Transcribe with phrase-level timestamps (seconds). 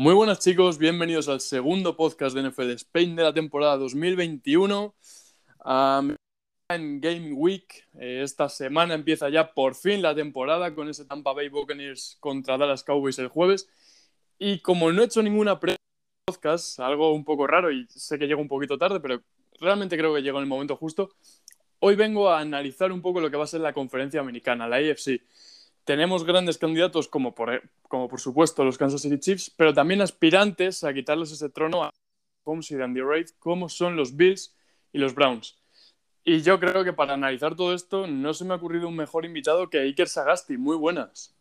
[0.00, 4.94] Muy buenas chicos, bienvenidos al segundo podcast de NFL Spain de la temporada 2021.
[6.70, 11.32] en Game Week, eh, esta semana empieza ya por fin la temporada con ese Tampa
[11.32, 13.68] Bay Buccaneers contra Dallas Cowboys el jueves.
[14.38, 15.74] Y como no he hecho ninguna pre
[16.26, 19.20] podcast, algo un poco raro y sé que llega un poquito tarde, pero
[19.60, 21.10] realmente creo que llegó en el momento justo,
[21.80, 24.76] hoy vengo a analizar un poco lo que va a ser la conferencia americana, la
[24.76, 25.22] AFC.
[25.88, 30.84] Tenemos grandes candidatos como por, como por supuesto los Kansas City Chiefs, pero también aspirantes
[30.84, 31.94] a quitarles ese trono a
[32.44, 34.54] Holmes y Andy Reid, como son los Bills
[34.92, 35.56] y los Browns.
[36.24, 39.24] Y yo creo que para analizar todo esto no se me ha ocurrido un mejor
[39.24, 40.58] invitado que Iker Sagasti.
[40.58, 41.34] Muy buenas.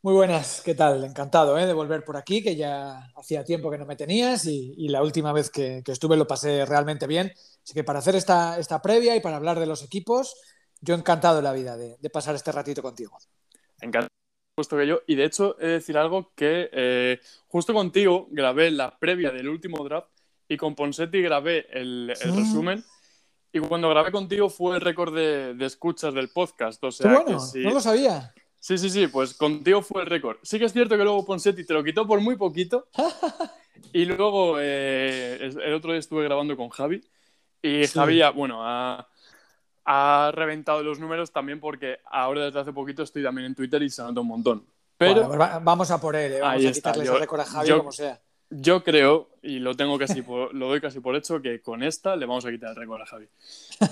[0.00, 1.04] Muy buenas, ¿qué tal?
[1.04, 1.66] Encantado ¿eh?
[1.66, 5.34] de volver por aquí, que ya hacía tiempo que no me tenías y, la última
[5.34, 7.30] vez que, estuve lo pasé realmente bien.
[7.62, 10.34] Así que para hacer esta, esta previa y para hablar de los equipos,
[10.80, 13.18] yo encantado de la vida de, pasar este ratito contigo.
[13.80, 14.08] Encantado,
[14.54, 15.00] puesto que yo.
[15.06, 19.48] Y de hecho, he de decir algo que eh, justo contigo grabé la previa del
[19.48, 20.08] último draft
[20.48, 22.84] y con Ponsetti grabé el, resumen.
[23.52, 26.82] Y cuando grabé contigo fue el récord de, escuchas del podcast.
[26.84, 28.32] O sea, bueno, no lo sabía.
[28.58, 30.36] Sí, sí, sí, pues contigo fue el récord.
[30.42, 32.88] Sí que es cierto que luego Ponsetti te lo quitó por muy poquito.
[33.92, 37.00] y luego eh, el otro día estuve grabando con Javi.
[37.62, 39.08] Y Javi, bueno, ha,
[40.32, 44.02] reventado los números también porque ahora desde hace poquito estoy también en Twitter y se
[44.02, 44.64] nota un montón.
[44.96, 46.40] Pero vamos a por él, ¿eh?
[46.40, 48.20] vamos a quitarle ese récord a Javi como sea.
[48.52, 52.26] Yo creo, y lo tengo casi lo doy casi por hecho, que con esta le
[52.26, 53.28] vamos a quitar el récord a Javi.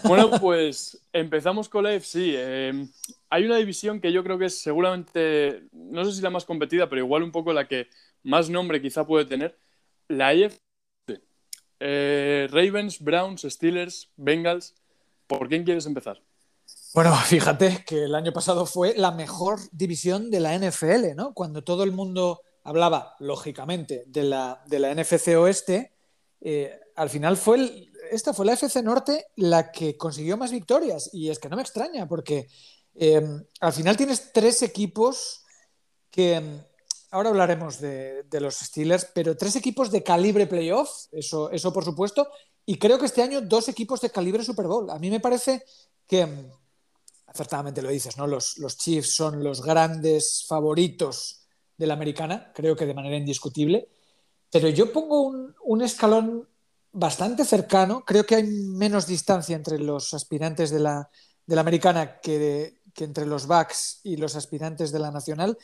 [0.03, 2.35] Bueno, pues empezamos con la FC.
[2.37, 2.87] Eh,
[3.31, 6.89] hay una división que yo creo que es seguramente, no sé si la más competida,
[6.89, 7.89] pero igual un poco la que
[8.25, 9.57] más nombre quizá puede tener.
[10.09, 10.59] La AFC.
[11.81, 14.75] Eh, Ravens, Browns, Steelers, Bengals.
[15.29, 16.21] ¿Por quién quieres empezar?
[16.95, 21.33] Bueno, fíjate que el año pasado fue la mejor división de la NFL, ¿no?
[21.35, 25.93] Cuando todo el mundo hablaba, lógicamente, de la, de la NFC Oeste,
[26.41, 31.11] eh, al final fue esta fue la FC Norte la que consiguió más victorias.
[31.13, 32.49] Y es que no me extraña, porque
[32.95, 33.23] eh,
[33.61, 35.45] al final tienes tres equipos
[36.11, 36.67] que.
[37.11, 42.29] Ahora hablaremos de, los Steelers, pero tres equipos de calibre playoff, eso, eso por supuesto,
[42.71, 44.91] y creo que este año dos equipos de calibre Super Bowl.
[44.91, 45.65] A mí me parece
[46.07, 46.51] que,
[47.27, 48.27] acertadamente lo dices, ¿no?
[48.27, 51.47] Los, los Chiefs son los grandes favoritos
[51.79, 53.89] de la americana, creo que de manera indiscutible.
[54.51, 56.47] Pero yo pongo un, escalón
[56.93, 58.05] bastante cercano.
[58.05, 61.09] Creo que hay menos distancia entre los aspirantes de la,
[61.57, 65.57] americana que, que, entre los Bucks y los aspirantes de la nacional.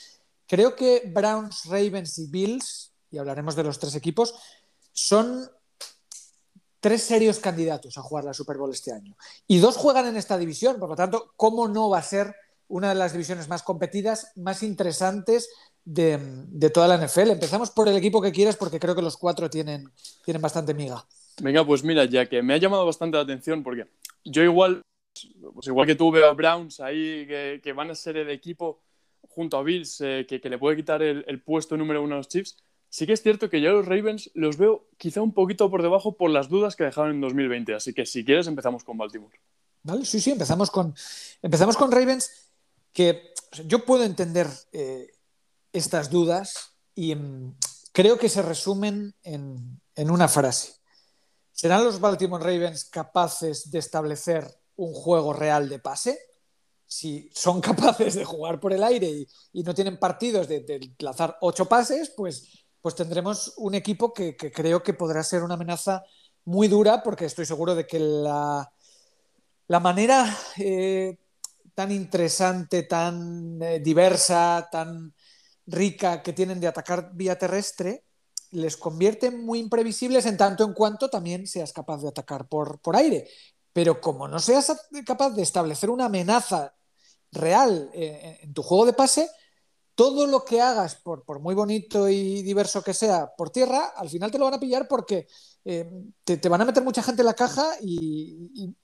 [0.47, 4.35] Creo que Browns, Ravens y Bills, y hablaremos de los tres equipos,
[4.95, 5.51] son
[6.85, 9.17] tres serios candidatos a jugar la Super Bowl este año.
[9.47, 12.37] Y dos juegan en esta división, por lo tanto, ¿cómo no va a ser
[12.69, 15.49] una de las divisiones más competidas, más interesantes
[15.83, 16.19] de,
[16.75, 17.31] toda la NFL.
[17.31, 19.91] Empezamos por el equipo que quieras porque creo que los cuatro tienen,
[20.27, 21.07] tienen bastante miga.
[21.41, 23.87] Venga, pues mira, ya que me ha llamado bastante la atención porque
[24.23, 24.83] yo igual,
[25.55, 27.27] pues igual que tú veo a Browns ahí
[27.63, 28.83] que, van a ser el equipo
[29.31, 32.59] junto a Bills eh, que, le puede quitar el, puesto número uno a los Chiefs.
[32.95, 36.17] Sí que es cierto que yo los Ravens los veo quizá un poquito por debajo
[36.17, 37.75] por las dudas que dejaron en 2020.
[37.75, 39.37] Así que si quieres empezamos con Baltimore.
[39.83, 40.95] Vale, sí, sí, empezamos con,
[41.43, 42.31] empezamos con Ravens
[42.93, 43.35] que
[43.67, 45.11] yo puedo entender eh,
[45.73, 47.57] estas dudas y mm,
[47.91, 50.75] creo que se resumen en, una frase.
[51.51, 56.17] ¿Serán los Baltimore Ravens capaces de establecer un juego real de pase?
[56.87, 61.65] Si son capaces de jugar por el aire y, no tienen partidos de, lanzar ocho
[61.65, 66.05] pases, pues, pues tendremos un equipo que, creo que podrá ser una amenaza
[66.45, 68.71] muy dura porque estoy seguro de que la,
[69.69, 71.17] la manera eh,
[71.75, 75.15] tan interesante, tan eh, diversa, tan
[75.67, 78.05] rica que tienen de atacar vía terrestre
[78.51, 82.97] les convierte muy imprevisibles en tanto en cuanto también seas capaz de atacar por, por
[82.97, 83.27] aire.
[83.73, 84.71] Pero como no seas
[85.07, 86.75] capaz de establecer una amenaza
[87.33, 89.31] real eh, en tu juego de pase,
[89.95, 94.09] todo lo que hagas, por, por, muy bonito y diverso que sea, por tierra, al
[94.09, 95.27] final te lo van a pillar porque
[95.65, 95.89] eh,
[96.25, 98.75] te, van a meter mucha gente en la caja y,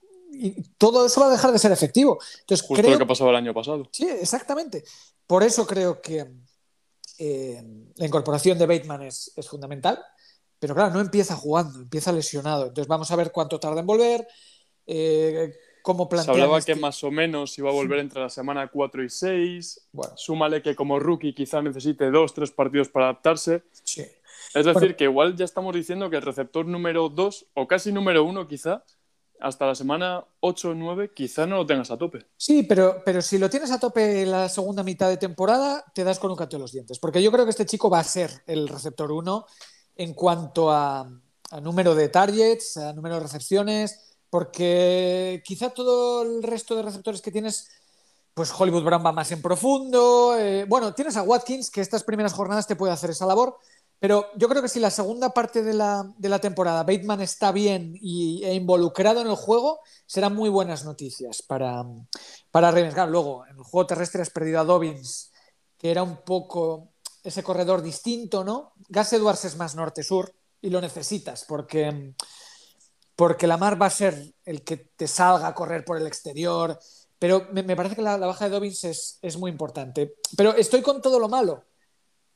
[0.77, 2.17] todo eso va a dejar de ser efectivo.
[2.39, 3.87] Entonces, Justo lo que pasaba el año pasado.
[3.91, 4.83] Sí, exactamente.
[5.27, 6.25] Por eso creo que,
[7.19, 7.63] eh,
[7.95, 9.99] la incorporación de Bateman es, fundamental,
[10.57, 12.67] pero claro, no empieza jugando, empieza lesionado.
[12.67, 14.27] Entonces vamos a ver cuánto tarda en volver,
[14.87, 16.23] eh, plantea.
[16.23, 19.09] Se hablaba que este más o menos iba a volver entre la semana 4 y
[19.09, 19.87] 6.
[19.91, 20.13] Bueno.
[20.15, 23.63] Súmale que como rookie quizá necesite dos, tres partidos para adaptarse.
[23.83, 24.05] Sí.
[24.53, 28.23] Es decir, que igual ya estamos diciendo que el receptor número 2 o casi número
[28.23, 28.83] 1 quizá
[29.41, 32.25] hasta la semana 8 o 9 quizá no lo tengas a tope.
[32.37, 36.19] Sí, pero, pero si lo tienes a tope la segunda mitad de temporada, te das
[36.19, 36.99] con un canto de los dientes.
[36.99, 39.45] Porque yo creo que este chico va a ser el receptor 1
[39.95, 41.09] en cuanto a,
[41.61, 47.31] número de targets, a número de recepciones, porque quizá todo el resto de receptores que
[47.31, 47.69] tienes,
[48.33, 50.35] pues Hollywood Brown va más en profundo.
[50.39, 53.57] Eh, bueno, tienes a Watkins, que estas primeras jornadas te puede hacer esa labor,
[53.99, 58.41] pero yo creo que si la segunda parte de la, temporada Bateman está bien y,
[58.45, 61.83] e involucrado en el juego, serán muy buenas noticias para,
[62.51, 62.95] para Ravens.
[63.09, 65.33] luego, en el juego terrestre has perdido a Dobbins,
[65.77, 68.71] que era un poco ese corredor distinto, ¿no?
[68.87, 72.13] Gas Edwards es más norte-sur y lo necesitas porque,
[73.15, 76.79] porque Lamar va a ser el que te salga a correr por el exterior.
[77.19, 80.15] Pero me, parece que la, la, baja de Dobbins es, es muy importante.
[80.35, 81.65] Pero estoy con todo lo malo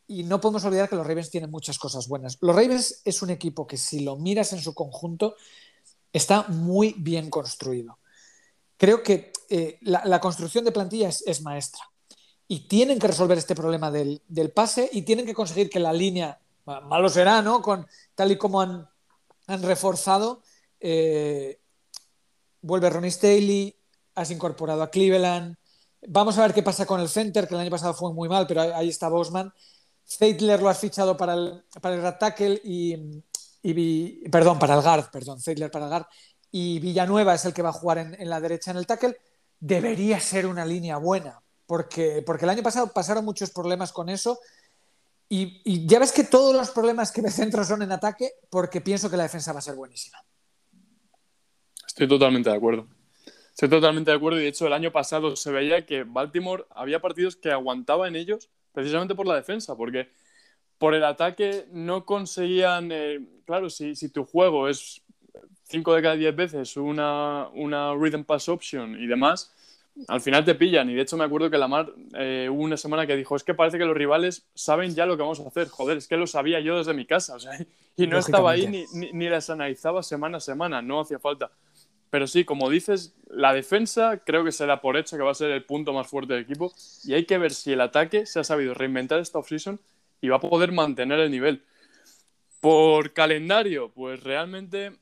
[0.08, 2.38] y no podemos olvidar que los Ravens tienen muchas cosas buenas.
[2.42, 5.36] Los Ravens es un equipo que si lo miras en su conjunto
[6.14, 8.00] está muy bien construido.
[8.78, 11.82] Creo que eh, la, construcción de plantillas es, maestra
[12.48, 14.22] y tienen que resolver este problema del,
[14.54, 17.62] pase y tienen que conseguir que la línea, malo será, ¿no?
[17.62, 18.88] Con, tal y como han,
[19.48, 20.42] reforzado,
[20.88, 21.60] eh,
[22.62, 23.76] vuelve Ronnie Staley,
[24.14, 25.56] has incorporado a Cleveland.
[26.08, 28.46] Vamos a ver qué pasa con el center, que el año pasado fue muy mal,
[28.46, 29.52] pero ahí está Bosman.
[30.08, 33.24] Zeidler lo has fichado para el, para el tackle y,
[34.30, 35.40] perdón, para el guard, perdón,
[35.72, 36.06] para el guard
[36.52, 39.18] y Villanueva es el que va a jugar en, la derecha en el tackle,
[39.60, 44.40] debería ser una línea buena, porque, porque el año pasado pasaron muchos problemas con eso
[45.28, 49.10] y, ya ves que todos los problemas que me centro son en ataque porque pienso
[49.10, 50.18] que la defensa va a ser buenísima.
[51.96, 52.88] Estoy totalmente de acuerdo.
[53.52, 57.00] Estoy totalmente de acuerdo y de hecho el año pasado se veía que Baltimore había
[57.00, 60.10] partidos que aguantaba en ellos precisamente por la defensa, porque
[60.78, 65.04] por el ataque no conseguían, eh, claro, si, si, tu juego es
[65.70, 69.54] 5 de cada 10 veces una, una rhythm pass option y demás,
[70.10, 70.90] al final te pillan.
[70.90, 73.54] Y de hecho me acuerdo que Lamar eh, hubo una semana que dijo, es que
[73.54, 75.70] parece que los rivales saben ya lo que vamos a hacer.
[75.70, 77.36] Joder, es que lo sabía yo desde mi casa.
[77.36, 77.54] O sea,
[77.96, 81.52] y no estaba ahí ni, ni, ni las analizaba semana a semana, no hacía falta.
[82.10, 85.52] Pero sí, como dices, la defensa creo que será por hecho que va a ser
[85.52, 86.74] el punto más fuerte del equipo.
[87.04, 89.80] Y hay que ver si el ataque se ha sabido reinventar esta offseason
[90.22, 91.64] y va a poder mantener el nivel.
[92.62, 94.94] Por calendario, pues realmente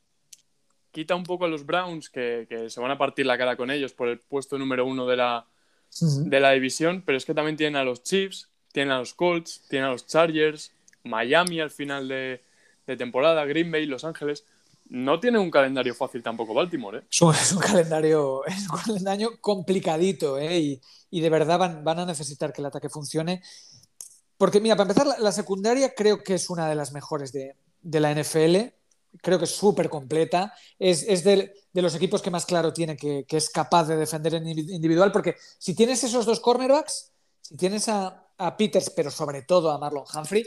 [0.91, 3.93] quita un poco a los Browns que, se van a partir la cara con ellos
[3.93, 5.45] por el puesto número uno de la,
[5.99, 9.65] de la división, pero es que también tienen a los Chiefs, tienen a los Colts,
[9.69, 10.71] tienen a los Chargers,
[11.03, 12.41] Miami al final de,
[12.85, 14.45] de temporada, Green Bay, Los Ángeles
[14.93, 16.99] no tiene un calendario fácil tampoco Baltimore.
[16.99, 17.03] ¿eh?
[17.09, 18.43] Es, un, calendario,
[19.41, 20.79] complicadito ¿eh?
[21.09, 23.41] y, de verdad van, a necesitar que el ataque funcione.
[24.37, 28.13] Porque, mira, para empezar, la, secundaria creo que es una de las mejores de, la
[28.13, 28.57] NFL.
[29.19, 30.53] Creo que es súper completa.
[30.77, 35.11] Es, de, los equipos que más claro tiene que, es capaz de defender en individual.
[35.11, 37.11] Porque si tienes esos dos cornerbacks,
[37.41, 40.45] si tienes a Peters, pero sobre todo a Marlon Humphrey,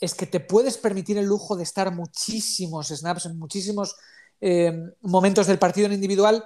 [0.00, 3.96] es que te puedes permitir el lujo de estar muchísimos snaps, en muchísimos
[4.40, 6.44] eh, momentos del partido en individual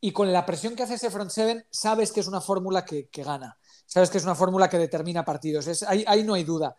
[0.00, 3.08] y con la presión que hace ese front seven, sabes que es una fórmula que,
[3.12, 3.56] gana,
[3.86, 6.76] sabes que es una fórmula que determina partidos, es, ahí, no hay duda.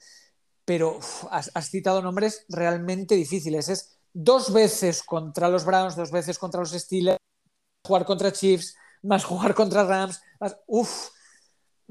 [0.65, 0.99] Pero
[1.29, 3.67] has, citado nombres realmente difíciles.
[3.67, 7.19] Es dos veces contra los Browns, dos veces contra los Steelers,
[7.85, 10.21] jugar contra Chiefs, más jugar contra Rams.
[10.67, 11.09] Uf,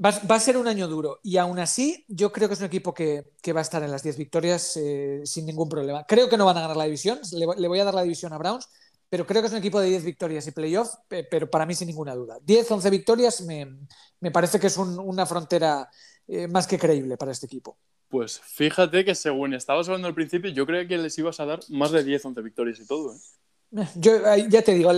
[0.03, 2.93] Va, a ser un año duro y aún así yo creo que es un equipo
[2.93, 3.23] que,
[3.55, 6.05] va a estar en las 10 victorias eh, sin ningún problema.
[6.05, 8.37] Creo que no van a ganar la división, le, voy a dar la división a
[8.37, 8.67] Browns,
[9.09, 11.87] pero creo que es un equipo de 10 victorias y playoff, pero para mí sin
[11.87, 12.37] ninguna duda.
[12.43, 15.89] 10, 11 victorias me, parece que es una frontera
[16.27, 17.77] eh, más que creíble para este equipo.
[18.09, 21.59] Pues fíjate que según estabas hablando al principio, yo creo que les ibas a dar
[21.69, 23.15] más de 10, 11 victorias y todo.
[23.15, 23.87] ¿eh?
[23.95, 24.11] Yo
[24.49, 24.91] ya te digo,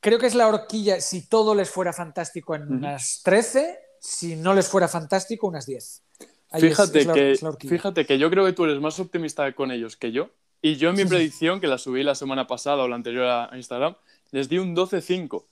[0.00, 4.54] creo que es la horquilla, si todo les fuera fantástico en unas 13 si no
[4.54, 6.02] les fuera fantástico, unas 10.
[6.58, 7.38] Fíjate, que,
[7.68, 10.30] fíjate que yo creo que tú eres más optimista con ellos que yo.
[10.62, 13.50] Y yo en mi predicción, que la subí la semana pasada o la anterior a
[13.54, 13.94] Instagram,
[14.30, 15.44] les di un 12-5.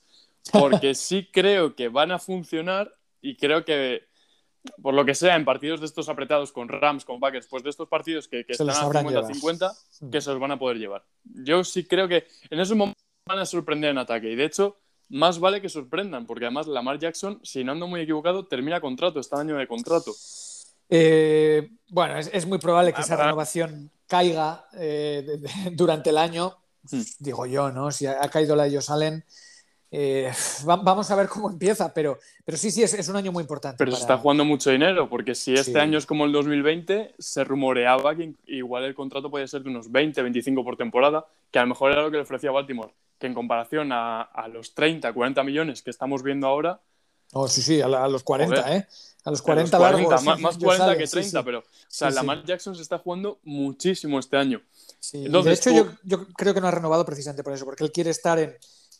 [0.51, 4.07] Porque sí creo que van a funcionar y creo que,
[4.81, 7.69] por lo que sea, en partidos de estos apretados con Rams, con Packers, pues de
[7.69, 11.05] estos partidos que, están a 50-50, que se los van a poder llevar.
[11.23, 14.31] Yo sí creo que en esos momentos van a sorprender en ataque.
[14.31, 14.77] Y de hecho,
[15.09, 19.19] más vale que sorprendan, porque además Lamar Jackson, si no ando muy equivocado, termina contrato,
[19.19, 20.13] está año de contrato.
[20.89, 25.39] Eh, bueno, es, muy probable que esa renovación caiga eh,
[25.73, 26.57] durante el año,
[26.89, 27.01] hmm.
[27.19, 27.91] digo yo, ¿no?
[27.91, 29.23] Si ha, caído la de ellos Allen,
[29.89, 30.31] Eh,
[30.65, 33.77] vamos a ver cómo empieza, pero, pero sí, sí, es, un año muy importante.
[33.77, 37.43] Pero se está jugando mucho dinero, porque si este año es como el 2020, se
[37.43, 41.61] rumoreaba que igual el contrato podía ser de unos 20, 25 por temporada, que a
[41.63, 45.43] lo mejor era lo que le ofrecía Baltimore, que en comparación a, los 30, 40
[45.43, 46.79] millones que estamos viendo ahora.
[47.33, 48.87] Oh, sí, sí, a, los 40, ¿eh?
[49.25, 52.97] A los 40, largos, más, 40 que 30, pero o sea, Lamar Jackson se está
[52.97, 54.61] jugando muchísimo este año.
[55.11, 58.11] de hecho, yo, yo creo que no ha renovado precisamente por eso, porque él quiere
[58.11, 58.55] estar en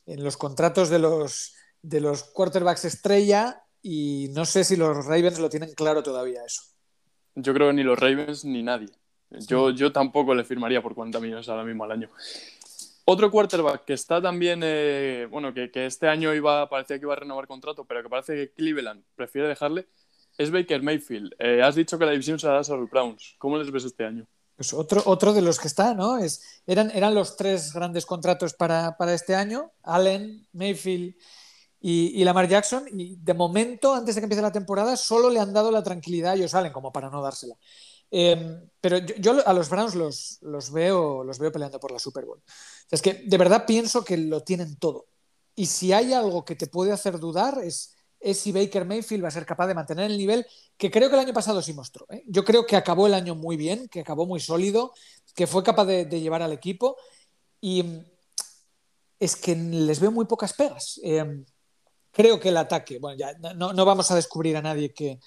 [0.08, 5.40] en los contratos de los, de los quarterbacks estrella y no sé si los Ravens
[5.40, 6.64] lo tienen claro todavía eso.
[7.36, 8.90] Yo creo que ni los Ravens ni nadie.
[9.30, 12.10] Yo, yo tampoco le firmaría por 40 millones ahora mismo al año.
[13.06, 17.18] Otro quarterback que está también, eh, bueno, que, este año iba, parecía que iba a
[17.18, 19.88] renovar contrato, pero que parece que Cleveland prefiere dejarle,
[20.38, 21.34] es Baker Mayfield.
[21.40, 23.36] Eh, has dicho que la división se la das a los Browns.
[23.38, 24.28] ¿Cómo les ves este año?
[24.58, 26.18] Pues otro, otro de los que está, ¿no?
[26.18, 31.16] Es, eran, eran los tres grandes contratos para, este año, Allen, Mayfield
[31.80, 35.54] y, Lamar Jackson, y de momento, antes de que empiece la temporada, solo le han
[35.54, 37.56] dado la tranquilidad a ellos Allen, como para no dársela.
[38.10, 42.26] Em, pero yo, a los Browns los, los, veo, los veo peleando por la Super
[42.26, 42.42] Bowl.
[42.90, 45.06] Es que de verdad pienso que lo tienen todo.
[45.56, 49.28] Y si hay algo que te puede hacer dudar es es si Baker Mayfield va
[49.28, 50.46] a ser capaz de mantener el nivel
[50.78, 52.06] que creo que el año pasado sí mostró.
[52.10, 52.24] ¿eh?
[52.28, 54.94] Yo creo que acabó el año muy bien, que acabó muy sólido,
[55.36, 56.98] que fue capaz de, llevar al equipo
[57.62, 58.06] y mm,
[59.20, 61.00] es que les veo muy pocas pegas.
[61.04, 61.44] Eh,
[62.12, 65.20] creo que el ataque, bueno, ya no, vamos a descubrir a nadie que,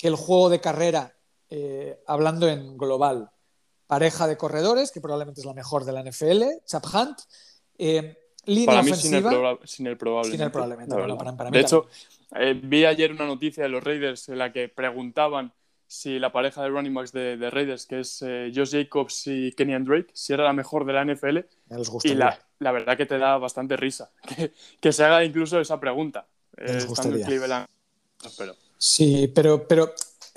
[0.00, 1.16] el juego de carrera,
[1.48, 3.30] eh, hablando en global,
[3.86, 7.20] pareja de corredores, que probablemente es la mejor de la NFL, Chap Hunt,
[8.46, 9.30] línea para mí ofensiva,
[9.64, 10.30] sin el, probable.
[10.30, 10.94] Sin el probablemente.
[11.50, 11.86] de hecho,
[12.34, 15.52] eh, vi ayer una noticia de los Raiders en la que preguntaban
[15.86, 19.84] si la pareja de running backs de, Raiders, que es eh, Josh Jacobs y Kenyan
[19.84, 21.38] Drake, si era la mejor de la NFL.
[22.02, 24.10] Y la, la, verdad que te da bastante risa
[24.80, 26.26] que, se haga incluso esa pregunta.
[26.56, 26.84] Eh,
[28.78, 29.94] Sí, pero, pero,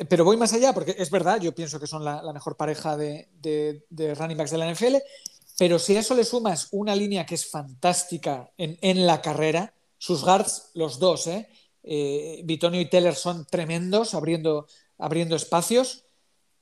[0.08, 3.28] pero voy más allá, porque es verdad, yo pienso que son la, mejor pareja de,
[3.40, 4.98] de, running backs de la NFL,
[5.58, 9.74] pero si a eso le sumas una línea que es fantástica en, en la carrera,
[9.98, 11.50] sus guards, los dos, ¿eh?
[11.84, 14.68] Eh, Bitonio y Teller son tremendos abriendo,
[14.98, 16.06] abriendo espacios.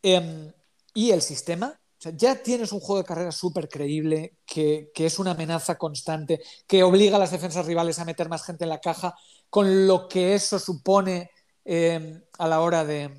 [0.03, 0.51] Em,
[0.93, 5.77] y el sistema, ya tienes un juego de carrera súper creíble, que, es una amenaza
[5.77, 9.15] constante, que obliga a las defensas rivales a meter más gente en la caja,
[9.50, 11.31] con lo que eso supone
[11.63, 13.10] em, a la hora de,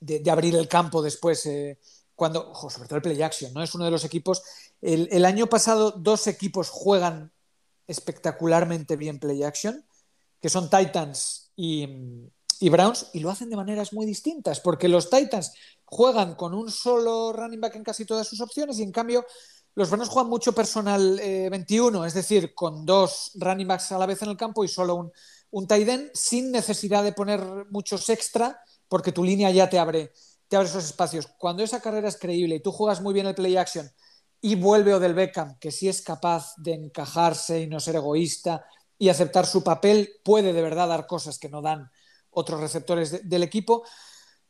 [0.00, 1.78] de, abrir el campo después, eh,
[2.14, 3.62] cuando, sobre todo el play action, ¿no?
[3.62, 4.42] Es uno de los equipos.
[4.80, 7.32] El, el año pasado, dos equipos juegan
[7.86, 9.84] espectacularmente bien play action
[10.44, 11.88] que son Titans y,
[12.68, 15.54] Browns, y lo hacen de maneras muy distintas, porque los Titans
[15.86, 19.24] juegan con un solo running back en casi todas sus opciones y en cambio
[19.74, 24.04] los Browns juegan mucho personal 21, eh, es decir, con dos running backs a la
[24.04, 25.10] vez en el campo y solo
[25.50, 30.12] un, tight end, sin necesidad de poner muchos extra, porque tu línea ya te abre,
[30.46, 31.26] te abre esos espacios.
[31.38, 33.90] Cuando esa carrera es creíble y tú juegas muy bien el play action
[34.42, 38.66] y vuelve Odell Beckham, que sí es capaz de encajarse y no ser egoísta
[38.98, 41.90] y aceptar su papel puede de verdad dar cosas que no dan
[42.30, 43.84] otros receptores del equipo,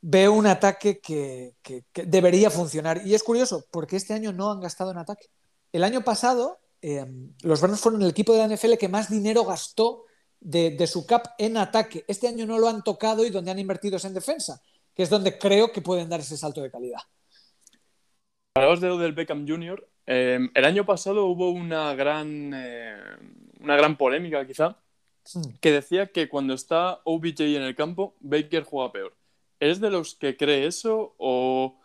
[0.00, 1.54] veo un ataque que,
[1.94, 3.06] debería funcionar.
[3.06, 5.28] Y es curioso, porque este año no han gastado en ataque.
[5.72, 9.44] El año pasado, em, los Browns fueron el equipo de la NFL que más dinero
[9.44, 10.04] gastó
[10.40, 12.04] de, su cap en ataque.
[12.06, 14.60] Este año no lo han tocado y donde han invertido es en defensa,
[14.94, 17.00] que es donde creo que pueden dar ese salto de calidad.
[18.56, 19.84] Hablamos de del Beckham Jr.
[20.06, 22.96] Em, el año pasado hubo una gran eh,
[23.58, 24.76] una gran polémica quizá,
[25.61, 29.16] que decía que cuando está OBJ en el campo, Baker juega peor.
[29.58, 31.80] ¿Eres de los que cree eso o,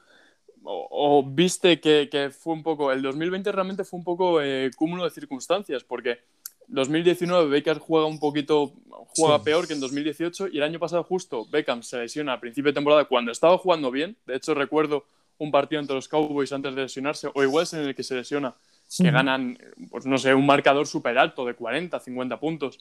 [0.61, 5.09] o, viste que, fue un poco, el 2020 realmente fue un poco eh, cúmulo de
[5.09, 5.83] circunstancias?
[5.83, 6.19] Porque
[6.67, 8.73] 2019 Baker juega un poquito,
[9.07, 12.69] juega peor que en 2018 y el año pasado justo Beckham se lesiona al principio
[12.69, 14.17] de temporada cuando estaba jugando bien.
[14.27, 15.05] De hecho recuerdo
[15.39, 18.15] un partido entre los Cowboys antes de lesionarse o igual es en el que se
[18.15, 18.55] lesiona
[18.98, 19.58] que ganan,
[19.89, 22.79] pues no sé, un marcador súper alto de 40, 50 puntos.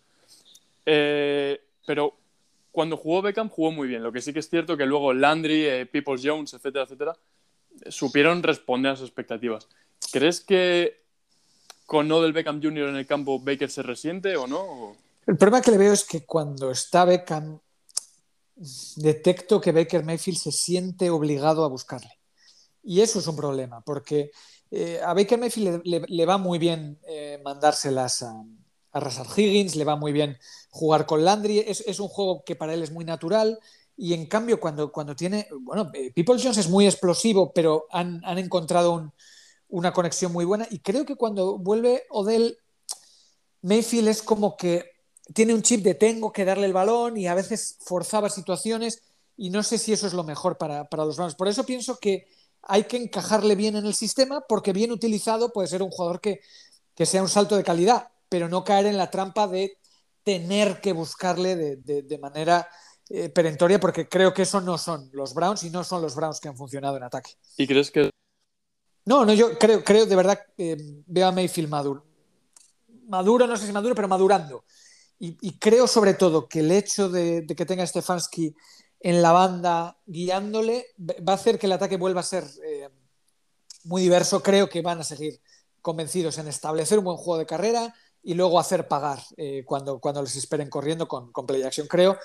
[0.86, 2.16] Eh, pero
[2.72, 4.02] cuando jugó Beckham jugó muy bien.
[4.02, 7.16] Lo que sí que es cierto que luego Landry, eh, Peoples Jones, etcétera, etcétera,
[7.88, 9.68] supieron responder a sus expectativas.
[10.10, 11.02] ¿Crees que
[11.84, 12.88] con no del Beckham Jr.
[12.88, 14.96] en el campo Baker se resiente o no?
[15.26, 17.60] El problema que le veo es que cuando está Beckham
[18.96, 22.17] detecto que Baker Mayfield se siente obligado a buscarle.
[22.82, 24.30] Y eso es un problema, porque
[24.70, 28.44] eh, a Baker Mayfield le, va muy bien eh, mandárselas a,
[28.92, 30.38] a Higgins, le va muy bien
[30.70, 33.58] jugar con Landry, es, un juego que para él es muy natural.
[33.96, 35.48] Y en cambio, cuando, cuando tiene.
[35.60, 39.12] Bueno, eh, People Jones es muy explosivo, pero han, han encontrado
[39.68, 40.68] una conexión muy buena.
[40.70, 42.58] Y creo que cuando vuelve Odell,
[43.62, 44.92] Mayfield es como que
[45.34, 49.02] tiene un chip de tengo que darle el balón y a veces forzaba situaciones
[49.36, 51.34] y no sé si eso es lo mejor para, los Browns.
[51.34, 52.26] Por eso pienso que
[52.68, 56.40] hay que encajarle bien en el sistema porque bien utilizado puede ser un jugador que,
[57.04, 59.78] sea un salto de calidad, pero no caer en la trampa de
[60.22, 62.68] tener que buscarle de, manera
[63.08, 66.40] eh, perentoria porque creo que eso no son los Browns y no son los Browns
[66.40, 67.32] que han funcionado en ataque.
[67.56, 68.10] ¿Y crees que...
[69.06, 72.04] No, no, yo creo, creo de verdad, eh, veo a Mayfield maduro.
[73.06, 74.64] Maduro, no sé si maduro, pero madurando.
[75.20, 78.54] Y, creo sobre todo que el hecho de, que tenga Stefanski
[79.00, 82.88] en la banda guiándole va a hacer que el ataque vuelva a ser eh,
[83.84, 84.42] muy diverso.
[84.42, 85.40] Creo que van a seguir
[85.82, 90.22] convencidos en establecer un buen juego de carrera y luego hacer pagar eh, cuando, cuando
[90.22, 91.86] les esperen corriendo con, con, play action.
[91.86, 92.18] Creo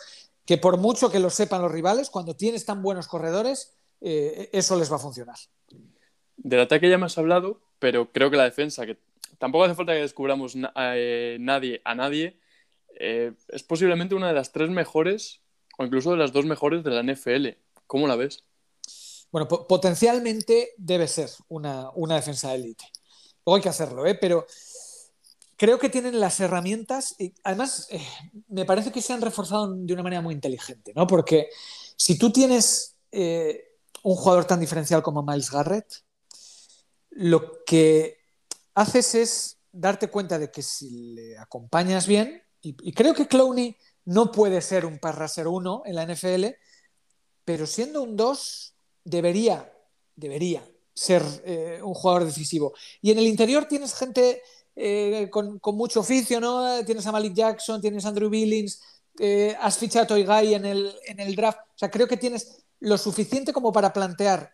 [0.45, 4.77] que por mucho que lo sepan los rivales, cuando tienes tan buenos corredores, eh, eso
[4.77, 5.37] les va a funcionar.
[6.35, 8.97] Del ataque ya has hablado, pero creo que la defensa, que
[9.37, 12.39] tampoco hace falta que descubramos nadie a nadie,
[12.95, 15.42] es posiblemente una de las tres mejores
[15.77, 17.49] o incluso de las dos mejores de la NFL.
[17.87, 18.43] ¿Cómo la ves?
[19.31, 22.85] Bueno, potencialmente debe ser una, defensa de élite.
[23.45, 24.15] Luego hay que hacerlo, ¿eh?
[24.15, 24.45] pero
[25.57, 28.05] creo que tienen las herramientas y además eh,
[28.49, 31.07] me parece que se han reforzado de una manera muy inteligente, ¿no?
[31.07, 31.49] Porque
[31.95, 36.03] si tú tienes eh, un jugador tan diferencial como Miles Garrett,
[37.09, 38.19] lo que
[38.75, 44.31] haces es darte cuenta de que si le acompañas bien, y, creo que Clowney no
[44.31, 46.45] puede ser un parraser 1 en la NFL,
[47.45, 49.71] pero siendo un 2 debería,
[50.15, 52.73] debería ser eh, un jugador decisivo.
[53.01, 54.41] Y en el interior tienes gente
[54.75, 56.83] eh, con, mucho oficio, ¿no?
[56.85, 58.81] Tienes a Malik Jackson, tienes a Andrew Billings,
[59.19, 61.59] eh, has fichado a Toy en el, en el draft.
[61.59, 64.53] O sea, creo que tienes lo suficiente como para plantear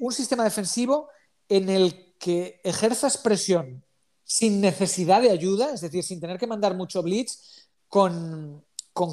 [0.00, 1.08] un sistema defensivo
[1.48, 3.84] en el que ejerzas presión
[4.24, 8.64] sin necesidad de ayuda, es decir, sin tener que mandar mucho blitz, con,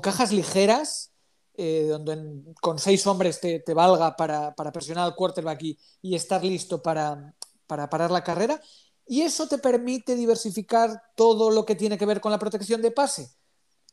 [0.02, 1.14] cajas ligeras,
[1.54, 5.64] eh, donde con seis hombres te, valga para, presionar al quarterback
[6.02, 7.34] y, estar listo para,
[7.66, 8.62] parar la carrera.
[9.06, 12.92] Y eso te permite diversificar todo lo que tiene que ver con la protección de
[12.92, 13.32] pase.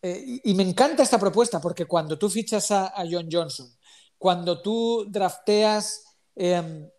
[0.03, 3.73] Eh, y, me encanta esta propuesta porque cuando tú fichas a, John Johnson,
[4.19, 6.03] cuando tú drafteas
[6.35, 6.91] em,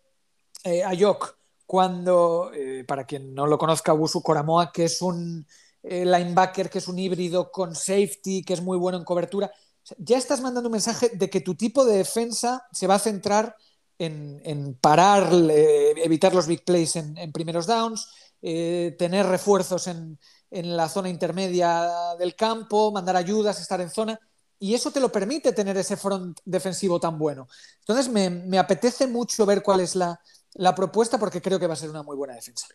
[0.64, 1.36] eh, a Jock,
[1.66, 2.50] cuando,
[2.88, 5.46] para quien no lo conozca, Wusu Koramoa, que es un
[5.88, 9.50] linebacker, que es un híbrido con safety, que es muy bueno en cobertura,
[9.98, 13.56] ya estás mandando un mensaje de que tu tipo de defensa se va a centrar
[13.98, 18.08] en, parar, evitar los big plays en, primeros downs,
[18.42, 20.18] eh, tener refuerzos en,
[20.50, 24.18] la zona intermedia del campo, mandar ayudas, estar en zona.
[24.58, 27.46] Y eso te lo permite tener ese front defensivo tan bueno.
[27.80, 31.90] Entonces me apetece mucho ver cuál es la propuesta porque creo que va a ser
[31.90, 32.66] una muy buena defensa.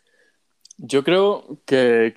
[0.76, 2.12] Yo creo que,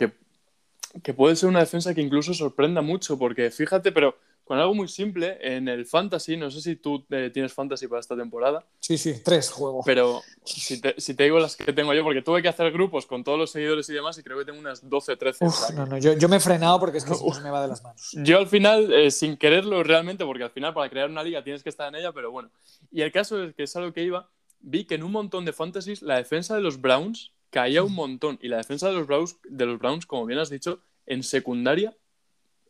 [1.16, 5.40] puede ser una defensa que incluso sorprenda mucho, porque fíjate, pero con algo muy simple,
[5.42, 8.64] en el fantasy, no sé si tú eh, tienes fantasy para esta temporada.
[8.80, 9.84] Sí, sí, tres juegos.
[9.86, 13.40] Pero si te, digo las que tengo yo, porque tuve que hacer grupos con todos
[13.40, 15.46] los seguidores y demás, y creo que tengo unas 12, 13.
[15.74, 18.12] no, no, yo, me he frenado porque es que se me va de las manos.
[18.24, 21.64] Yo al final, eh, sin quererlo realmente, porque al final para crear una liga tienes
[21.64, 22.52] que estar en ella, pero bueno.
[22.92, 24.30] Y el caso es que es algo que iba,
[24.60, 28.40] vi que en un montón de fantasies la defensa de los Browns caía un montón.
[28.42, 31.96] Y la defensa de los Browns, de los Browns como bien has dicho, en secundaria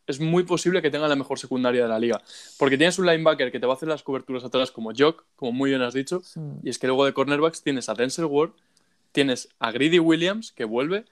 [0.07, 2.21] es muy posible que tenga la mejor secundaria de la liga.
[2.57, 5.51] Porque tienes un linebacker que te va a hacer las coberturas atrás como Jock, como
[5.51, 6.21] muy bien has dicho.
[6.63, 8.51] Y es que luego de cornerbacks tienes a Denzel Ward,
[9.11, 11.05] tienes a Greedy Williams, que vuelve,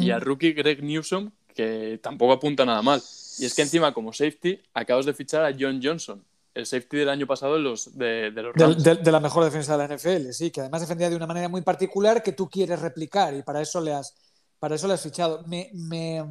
[0.00, 3.02] y a rookie Greg Newsom, que tampoco apunta nada mal.
[3.38, 6.22] Y es que encima, como safety, acabas de fichar a John Johnson,
[6.56, 8.32] el safety del año pasado de los, de,
[9.04, 12.22] la mejor defensa de la NFL, sí, que además defendía de una manera muy particular
[12.22, 14.14] que tú quieres replicar y para eso le has,
[14.58, 15.44] para eso le has fichado.
[15.46, 16.24] Me, me,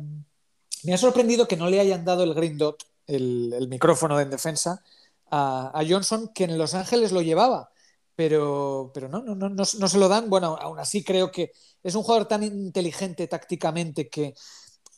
[0.83, 4.25] me ha sorprendido que no le hayan dado el green dot, el, el micrófono de
[4.25, 4.83] defensa,
[5.29, 7.69] a, a, Johnson, que en Los Ángeles lo llevaba,
[8.15, 10.27] pero, pero no, no, no, no, no se lo dan.
[10.27, 11.51] Bueno, aún así creo que
[11.83, 14.33] es un jugador tan inteligente tácticamente que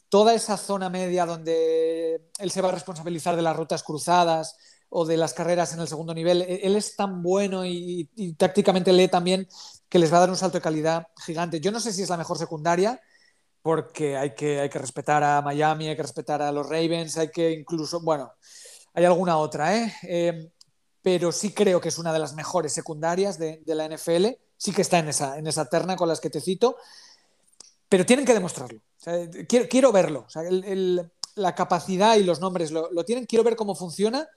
[0.08, 4.56] toda esa zona media donde él se va a responsabilizar de las rutas cruzadas,
[4.90, 6.42] o de las carreras en el segundo nivel.
[6.42, 9.48] E-, él es tan bueno y, tácticamente lee también
[9.90, 11.60] que les va a dar un salto de calidad gigante.
[11.60, 13.02] Yo no sé si es la mejor secundaria,
[13.62, 17.30] porque hay que, hay que respetar a Miami, hay que respetar a los Ravens, hay
[17.30, 18.34] que incluso, bueno,
[18.94, 19.94] hay alguna otra, ¿eh?
[20.04, 20.52] eh
[21.02, 24.26] pero sí creo que es una de las mejores secundarias de, la NFL,
[24.58, 26.76] sí que está en esa, en esa terna con las que te cito,
[27.88, 28.82] pero tienen que demostrarlo.
[29.48, 30.28] quiero, verlo,
[31.36, 34.28] la capacidad y los nombres lo, lo tienen, quiero ver cómo funciona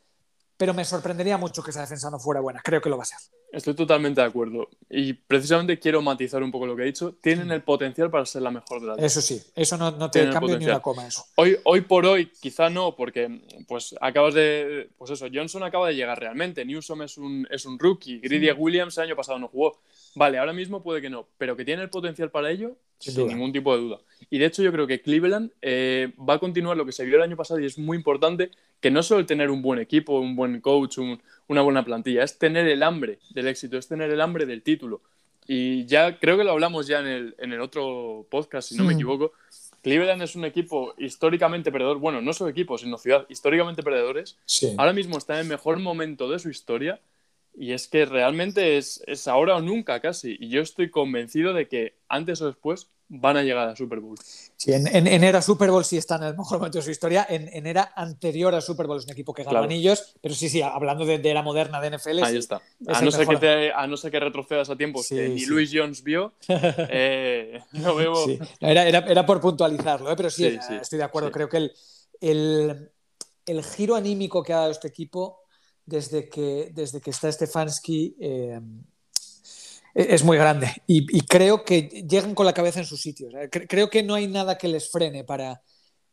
[0.61, 2.61] pero me sorprendería mucho que esa defensa no fuera buena.
[2.63, 3.17] Creo que lo va a ser.
[3.51, 4.69] Estoy totalmente de acuerdo.
[4.91, 7.15] Y precisamente quiero matizar un poco lo que he dicho.
[7.23, 10.29] Tienen el potencial para ser la mejor de las Eso sí, eso no, no te
[10.29, 11.07] cambia ni una coma.
[11.07, 11.25] Eso.
[11.37, 14.91] Hoy, hoy por hoy, quizá no, porque pues acabas de.
[14.99, 16.63] Pues eso, Johnson acaba de llegar realmente.
[16.63, 18.19] Newsom es un, es un rookie.
[18.19, 19.81] Grady Williams el año pasado no jugó.
[20.15, 23.51] Vale, ahora mismo puede que no, pero que tiene el potencial para ello, sin, ningún
[23.51, 24.01] tipo de duda.
[24.29, 27.17] Y de hecho, yo creo que Cleveland eh, va a continuar lo que se vio
[27.17, 30.37] el año pasado y es muy importante que no solo tener un buen equipo, un
[30.37, 30.99] buen coach,
[31.49, 35.03] una buena plantilla, es tener el hambre del éxito, es tener el hambre del título.
[35.47, 38.85] Y ya creo que lo hablamos ya en el, en el otro podcast, si no
[38.85, 39.33] me equivoco.
[39.83, 44.37] Cleveland es un equipo históricamente perdedor, bueno, no solo equipo, sino ciudad históricamente perdedores.
[44.77, 47.01] Ahora mismo está en el mejor momento de su historia
[47.55, 50.37] y es que realmente es, es ahora o nunca casi.
[50.39, 54.17] Y yo estoy convencido de que antes o después van a llegar a Super Bowl.
[54.57, 57.27] Sí, en, en, era Super Bowl sí está en el mejor momento de su historia.
[57.29, 60.63] En, era anterior a Super Bowl es un equipo que gana anillos, pero sí, sí,
[60.63, 62.23] hablando de, era moderna de NFL.
[62.23, 62.63] Ahí está.
[62.87, 65.71] A no, ser que te, a no ser que retrocedas a tiempos que ni Luis
[65.75, 68.15] Jones vio, eh, no veo.
[68.61, 70.15] Era, era, era, por puntualizarlo, ¿eh?
[70.17, 71.33] pero sí, estoy de acuerdo.
[71.33, 71.73] Creo que el,
[72.21, 72.93] el,
[73.45, 75.40] el, giro anímico que ha dado este equipo
[75.87, 78.17] desde que, desde que está Stefanski.
[78.21, 78.61] Eh,
[79.95, 83.33] e-, es muy grande y, creo que llegan con la cabeza en sus sitios.
[83.51, 85.63] Creo que no hay nada que les frene para...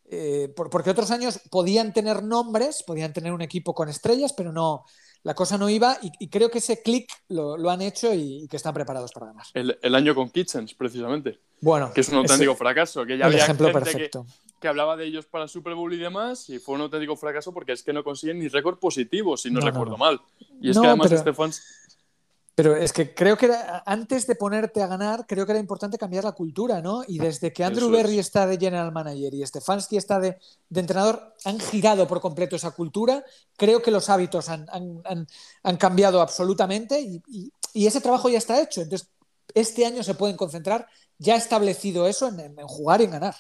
[0.10, 4.86] Eh, porque otros años podían tener nombres, podían tener un equipo con estrellas, pero no,
[5.24, 8.74] la cosa no iba y, creo que ese clic lo, han hecho y, que están
[8.74, 9.46] preparados para ganar.
[9.54, 11.40] El, año con Kitchens, precisamente.
[11.62, 13.06] Bueno, que es un auténtico fracaso.
[13.06, 14.26] Que ya había ejemplo perfecto.
[14.60, 17.74] Que, hablaba de ellos para Super Bowl y demás, y fue un auténtico fracaso porque
[17.74, 20.20] es que no consiguen ni récord positivo, si no, recuerdo mal.
[20.62, 21.22] Y es que además pero...
[21.22, 21.87] Stefans
[22.58, 23.54] pero es que creo que
[23.86, 27.04] antes de ponerte a ganar, creo que era importante cambiar la cultura, ¿no?
[27.08, 30.40] Y desde que Andrew Berry está de general manager y Stefanski está de,
[30.74, 33.24] entrenador, han girado por completo esa cultura.
[33.56, 34.66] Creo que los hábitos han,
[35.78, 38.82] cambiado absolutamente y, ese trabajo ya está hecho.
[38.82, 39.08] Entonces,
[39.54, 40.88] este año se pueden concentrar,
[41.20, 43.36] ya establecido eso, en, jugar y en ganar.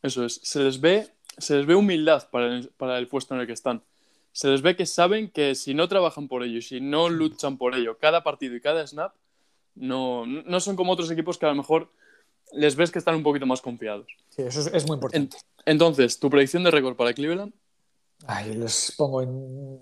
[0.00, 0.40] Eso es.
[0.42, 3.84] Se les ve, se les ve humildad para para el puesto en el que están
[4.34, 7.76] se les ve que saben que si no trabajan por ello, si no luchan por
[7.76, 9.14] ello, cada partido y cada snap,
[9.76, 11.88] no, no son como otros equipos que a lo mejor
[12.52, 14.08] les ves que están un poquito más confiados.
[14.30, 15.36] Sí, eso es, muy importante.
[15.64, 17.52] entonces, ¿tu predicción de récord para Cleveland?
[18.26, 19.80] Ay, les pongo en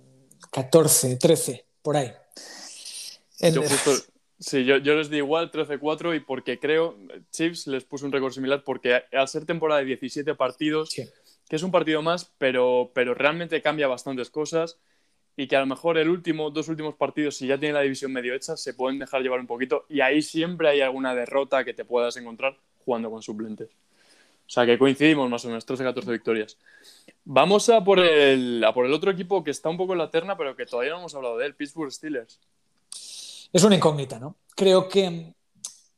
[0.51, 2.13] 14, 13, por ahí.
[3.41, 3.63] Yo
[4.39, 6.99] sí, yo, les di igual 13-4 y porque creo,
[7.31, 10.95] Chiefs les puso un récord similar porque al ser temporada de 17 partidos,
[11.53, 14.79] que es un partido más, pero, pero realmente cambia bastantes cosas
[15.37, 18.11] y que a lo mejor el último, dos últimos partidos, si ya tiene la división
[18.11, 21.75] medio hecha, se pueden dejar llevar un poquito y ahí siempre hay alguna derrota que
[21.75, 23.69] te puedas encontrar jugando con suplentes.
[23.69, 26.57] O sea que coincidimos más o menos, 13-14 victorias.
[27.27, 30.39] Vamos a por, el, por el otro equipo que está un poco en la terna,
[30.39, 32.41] pero que todavía no hemos hablado de él, Pittsburgh Steelers.
[33.53, 34.37] Es una incógnita, ¿no?
[34.57, 35.35] Creo que,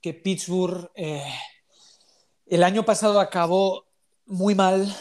[0.00, 1.22] que Pittsburgh eh,
[2.46, 3.84] el año pasado acabó
[4.26, 4.92] muy mal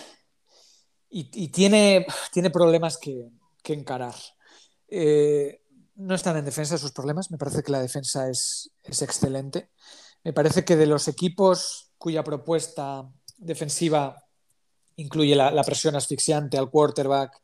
[1.16, 3.30] y, tiene, tiene problemas que,
[3.66, 4.16] encarar.
[4.88, 5.62] Eh,
[5.96, 9.70] no están en defensa sus problemas, me parece que la defensa es, excelente.
[10.24, 14.24] Me parece que de los equipos cuya propuesta defensiva
[14.96, 17.40] incluye la, presión asfixiante al quarterback,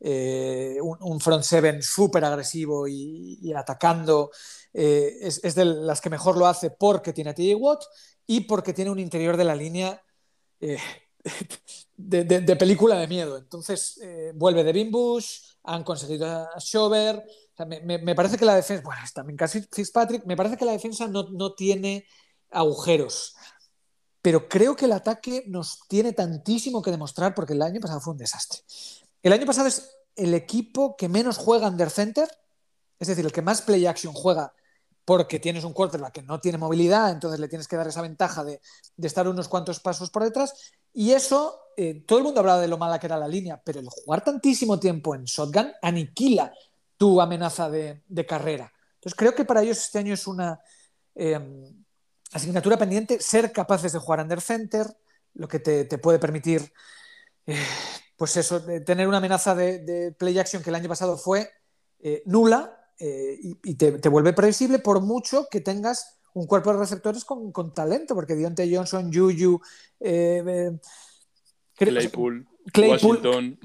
[0.00, 4.30] eh, un, front seven súper agresivo y, atacando,
[4.74, 7.84] eh, es, de las que mejor lo hace porque tiene a TJ Watt
[8.26, 10.02] y porque tiene un interior de la línea
[11.96, 13.36] de, película de miedo.
[13.36, 17.22] Entonces eh, vuelve de Bush, han conseguido a Shover.
[17.66, 21.54] me, parece que la defensa, bueno, también casi Fitzpatrick, me parece que la defensa no,
[21.54, 22.06] tiene
[22.50, 23.34] agujeros.
[24.22, 28.12] Pero creo que el ataque nos tiene tantísimo que demostrar porque el año pasado fue
[28.12, 28.60] un desastre.
[29.22, 32.28] El año pasado es el equipo que menos juega under center,
[32.98, 34.52] es decir, el que más play action juega
[35.04, 38.42] porque tienes un quarterback que no tiene movilidad, entonces le tienes que dar esa ventaja
[38.42, 38.60] de,
[38.96, 40.72] de estar unos cuantos pasos por detrás.
[40.98, 43.80] Y eso, eh, todo el mundo hablaba de lo mala que era la línea, pero
[43.80, 46.50] el jugar tantísimo tiempo en shotgun aniquila
[46.96, 48.72] tu amenaza de, carrera.
[48.94, 50.58] Entonces creo que para ellos este año es una
[51.14, 51.84] em,
[52.32, 54.86] asignatura pendiente ser capaces de jugar under center,
[55.34, 56.72] lo que te, puede permitir,
[57.44, 57.62] eh,
[58.16, 61.50] pues eso, tener una amenaza de, play action que el año pasado fue
[61.98, 67.24] eh, nula y, te, te, vuelve previsible por mucho que tengas un cuerpo de receptores
[67.24, 69.58] con, talento, porque Dionte Johnson, Juju,
[70.00, 70.72] eh, eh,
[71.74, 72.46] Claypool,
[72.76, 73.58] Washington,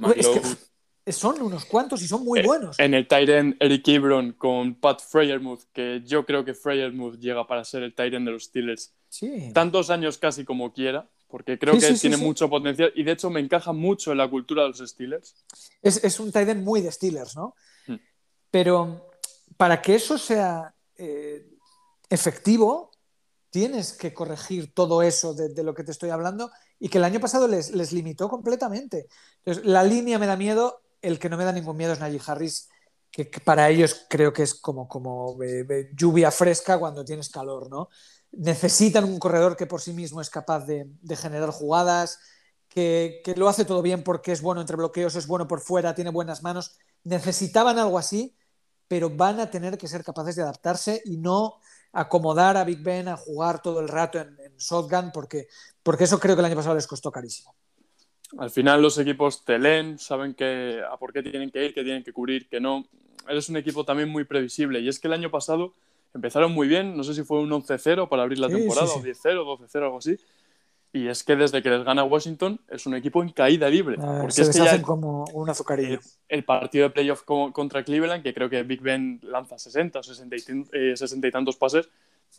[1.08, 2.80] son unos cuantos y son muy eh, buenos.
[2.80, 7.66] En el Tyrant Eric Ebron con Pat Freyermuth, que yo creo que Freyermuth llega para
[7.66, 8.94] ser el Tyrant de los Steelers.
[9.54, 13.42] Tantos años casi como quiera, porque creo que tiene mucho potencial y de hecho me
[13.42, 15.36] encaja mucho en la cultura de los Steelers.
[15.82, 17.54] Es, un Tyrant muy de Steelers, ¿no?
[17.86, 17.98] Hmm.
[18.50, 19.10] Pero
[19.58, 21.51] para que eso sea eh,
[22.12, 22.91] efectivo,
[23.50, 27.19] tienes que corregir todo eso de, lo que te estoy hablando y que el año
[27.19, 29.08] pasado les, limitó completamente.
[29.38, 32.21] Entonces, la línea me da miedo, el que no me da ningún miedo es Najee
[32.26, 32.69] Harris,
[33.12, 35.38] que, para ellos creo que es como, como
[35.93, 37.89] lluvia fresca cuando tienes calor, ¿no?
[38.32, 42.19] Necesitan un corredor que por sí mismo es capaz de, generar jugadas,
[42.69, 46.10] que, lo hace todo bien porque es bueno entre bloqueos, es bueno por fuera, tiene
[46.10, 46.78] buenas manos.
[47.04, 48.36] Necesitaban algo así,
[48.88, 51.60] pero van a tener que ser capaces de adaptarse y no
[51.94, 55.48] acomodar a Big Ben a jugar todo el rato en, shotgun, porque,
[55.84, 57.54] porque eso creo que el año pasado les costó carísimo.
[58.38, 61.84] Al final los equipos te leen, saben que, a por qué tienen que ir, que
[61.84, 62.86] tienen que cubrir, que no.
[63.28, 64.80] Eres un equipo también muy previsible.
[64.80, 65.74] Y es que el año pasado
[66.14, 69.60] empezaron muy bien, no sé si fue un 11-0 para abrir la temporada, o 10-0,
[69.60, 70.18] 12-0, algo así.
[70.94, 73.96] Y es que desde que les gana Washington es un equipo en caída libre.
[74.00, 76.00] Ah, porque se es que ya como un azucarillo.
[76.28, 80.36] El, partido de playoff contra Cleveland, que creo que Big Ben lanza 60 o 60
[80.36, 81.88] y, y tantos pases,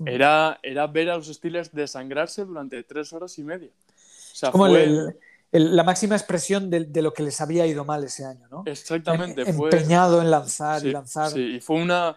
[0.04, 3.70] era, era ver a los Steelers desangrarse durante tres horas y media.
[3.70, 5.16] O sea, como fue...
[5.52, 8.64] la máxima expresión de, de, lo que les había ido mal ese año, ¿no?
[8.66, 9.42] Exactamente.
[9.48, 11.30] empeñado en lanzar y lanzar.
[11.30, 12.16] Sí, y fue una,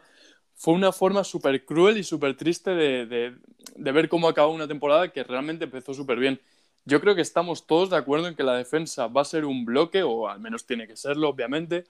[0.56, 3.36] fue una forma súper cruel y súper triste de, de,
[3.76, 6.40] de, ver cómo acabó una temporada que realmente empezó súper bien.
[6.86, 9.66] Yo creo que estamos todos de acuerdo en que la defensa va a ser un
[9.66, 11.86] bloque, o al menos tiene que serlo, obviamente,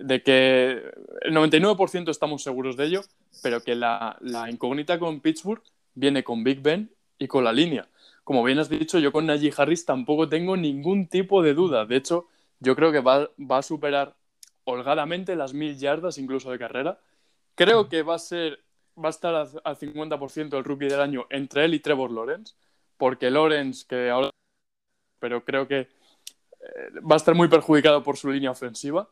[0.00, 0.82] de que
[1.20, 3.02] el 99% estamos seguros de ello,
[3.42, 5.62] pero que la, la, incógnita con Pittsburgh
[5.94, 7.88] viene con Big Ben y con la línea.
[8.24, 11.84] Como bien has dicho, yo con Najee Harris tampoco tengo ningún tipo de duda.
[11.84, 12.26] De hecho,
[12.58, 14.16] yo creo que va, va a superar
[14.64, 16.98] holgadamente las mil yardas incluso de carrera
[17.54, 18.62] Creo que va a ser
[19.02, 22.54] va a estar al 50% el rookie del año entre él y Trevor Lawrence,
[22.96, 24.30] porque Lawrence, que ahora.
[25.18, 29.08] Pero creo que eh, va a estar muy perjudicado por su línea ofensiva.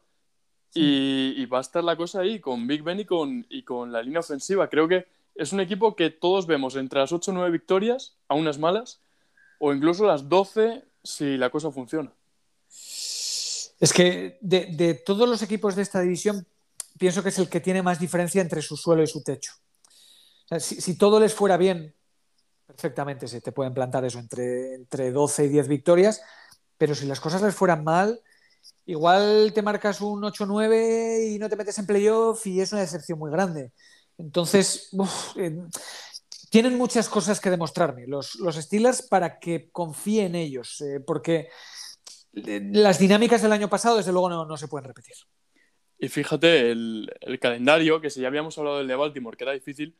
[0.72, 4.02] Y, va a estar la cosa ahí con Big Ben y con, y con la
[4.02, 4.68] línea ofensiva.
[4.68, 8.34] Creo que es un equipo que todos vemos entre las 8 o 9 victorias, a
[8.36, 9.00] unas malas,
[9.58, 12.12] o incluso las 12 si la cosa funciona.
[12.68, 16.46] Es que de, de todos los equipos de esta división,
[17.00, 19.54] pienso que es el que tiene más diferencia entre su suelo y su techo.
[20.58, 21.94] si, todo les fuera bien,
[22.66, 26.20] perfectamente se te pueden plantar eso entre, entre 12 y 10 victorias,
[26.76, 28.20] pero si las cosas les fueran mal,
[28.84, 33.18] igual te marcas un 8-9 y no te metes en playoff y es una decepción
[33.18, 33.72] muy grande.
[34.18, 34.90] Entonces,
[35.36, 35.56] eh,
[36.50, 41.48] tienen muchas cosas que demostrarme los, los Steelers para que confíe en ellos, eh, porque
[42.34, 45.16] eh, las dinámicas del año pasado, desde luego, no se pueden repetir.
[46.02, 49.94] Y fíjate, el, calendario, que si ya habíamos hablado del de Baltimore, que era difícil,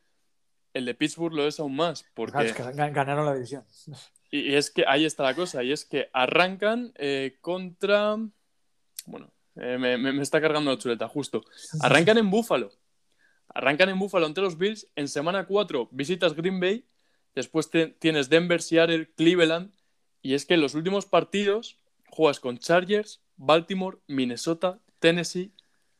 [0.73, 2.03] el de Pittsburgh lo es aún más.
[2.15, 2.53] Porque...
[2.73, 3.63] ganaron la división.
[4.33, 8.15] Y, es que ahí está la cosa, y es que arrancan eh, contra...
[9.05, 11.43] Bueno, eh, me, está cargando la chuleta, justo.
[11.81, 12.71] Arrancan en Buffalo.
[13.49, 14.87] Arrancan en Buffalo ante los Bills.
[14.95, 16.85] En semana 4 visitas Green Bay.
[17.35, 19.73] Después tienes Denver, Seattle, Cleveland.
[20.21, 21.77] Y es que en los últimos partidos
[22.09, 25.51] juegas con Chargers, Baltimore, Minnesota, Tennessee,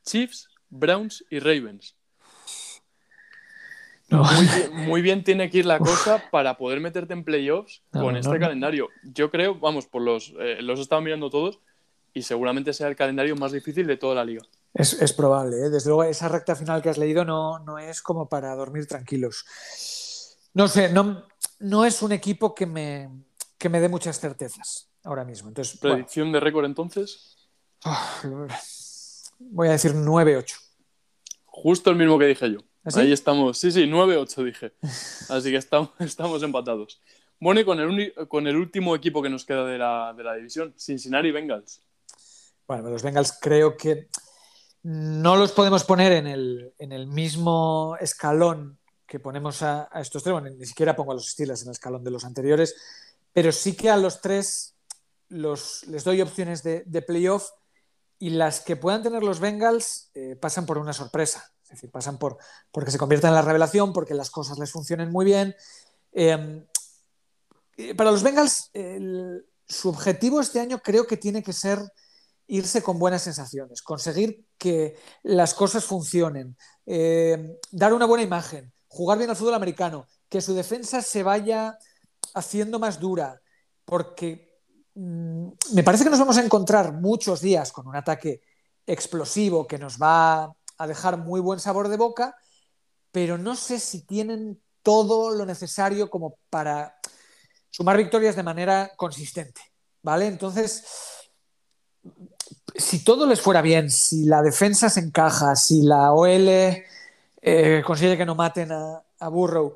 [0.06, 1.96] Chiefs, Browns y Ravens.
[4.74, 8.90] Muy, bien, tiene que ir la cosa para poder meterte en playoffs con este calendario.
[9.04, 11.60] Yo creo, vamos, por los, eh, los he estado mirando todos
[12.14, 14.42] y seguramente sea el calendario más difícil de toda la liga.
[14.74, 15.70] Es, probable, ¿eh?
[15.70, 19.46] desde luego esa recta final que has leído no, no es como para dormir tranquilos.
[20.54, 21.26] No sé, no,
[21.60, 23.10] no es un equipo que me,
[23.58, 25.50] que me dé muchas certezas ahora mismo.
[25.50, 27.38] Entonces, ¿Predicción de récord entonces?
[27.84, 28.22] Ah,
[29.50, 30.56] Voy a decir 9-8.
[31.46, 32.60] Justo el mismo que dije yo.
[32.86, 33.58] ¿Ah, Ahí estamos.
[33.58, 34.74] Sí, sí, 9-8 dije.
[35.30, 37.02] Así que estamos, estamos empatados.
[37.40, 40.36] Bueno, y con el, con el último equipo que nos queda de la, de la
[40.36, 41.82] división, Cincinnati Bengals.
[42.68, 44.08] Bueno, los Bengals creo que
[44.84, 50.34] no los podemos poner en el, en el mismo escalón que ponemos a, estos tres.
[50.34, 52.76] Bueno, ni siquiera pongo a los Steelers en el escalón de los anteriores,
[53.34, 54.76] pero sí que a los tres
[55.30, 57.50] los, les doy opciones de, de playoff
[58.22, 62.20] y las que puedan tener los Bengals eh, pasan por una sorpresa, es decir, pasan
[62.20, 62.38] por
[62.72, 65.56] porque se conviertan en la revelación, porque las cosas les funcionen muy bien.
[66.12, 66.64] Em,
[67.78, 68.70] eh, para los Bengals,
[69.68, 71.80] su objetivo este año creo que tiene que ser
[72.46, 76.56] irse con buenas sensaciones, conseguir que las cosas funcionen,
[76.86, 81.80] em, dar una buena imagen, jugar bien al fútbol americano, que su defensa se vaya
[82.36, 83.42] haciendo más dura,
[83.84, 84.51] porque
[84.96, 88.42] me parece que nos vamos a encontrar muchos días con un ataque
[88.86, 92.36] explosivo que nos va a dejar muy buen sabor de boca,
[93.12, 96.98] pero no sé si tienen todo lo necesario como para
[97.70, 99.62] sumar victorias de manera consistente,
[100.02, 100.28] ¿vale?
[100.28, 100.84] Entonces,
[102.76, 106.50] si todo les fuera bien, si la defensa se encaja, si la OL
[107.42, 109.76] eh, consigue que no maten a, a Burrow,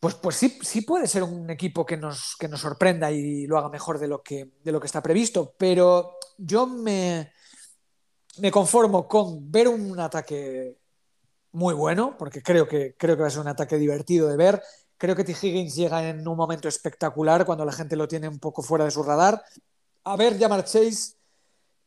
[0.00, 3.58] pues, pues sí, sí puede ser un equipo que nos, que nos sorprenda y lo
[3.58, 5.54] haga mejor de lo que, de lo que está previsto.
[5.58, 7.32] Pero yo me,
[8.38, 10.78] me conformo con ver un ataque
[11.52, 14.62] muy bueno, porque creo que, creo que va a ser un ataque divertido de ver.
[14.96, 15.32] Creo que T.
[15.32, 18.90] Higgins llega en un momento espectacular cuando la gente lo tiene un poco fuera de
[18.90, 19.42] su radar.
[20.04, 21.14] A ver, ya Chase,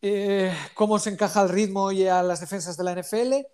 [0.02, 3.48] eh, cómo se encaja al ritmo y a las defensas de la NFL,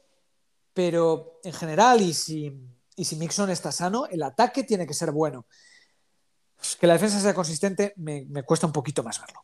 [0.74, 2.58] pero en general, y si
[3.00, 5.46] y si Mixon está sano, el ataque tiene que ser bueno.
[6.82, 9.40] Que la defensa sea consistente me, cuesta un poquito más verlo.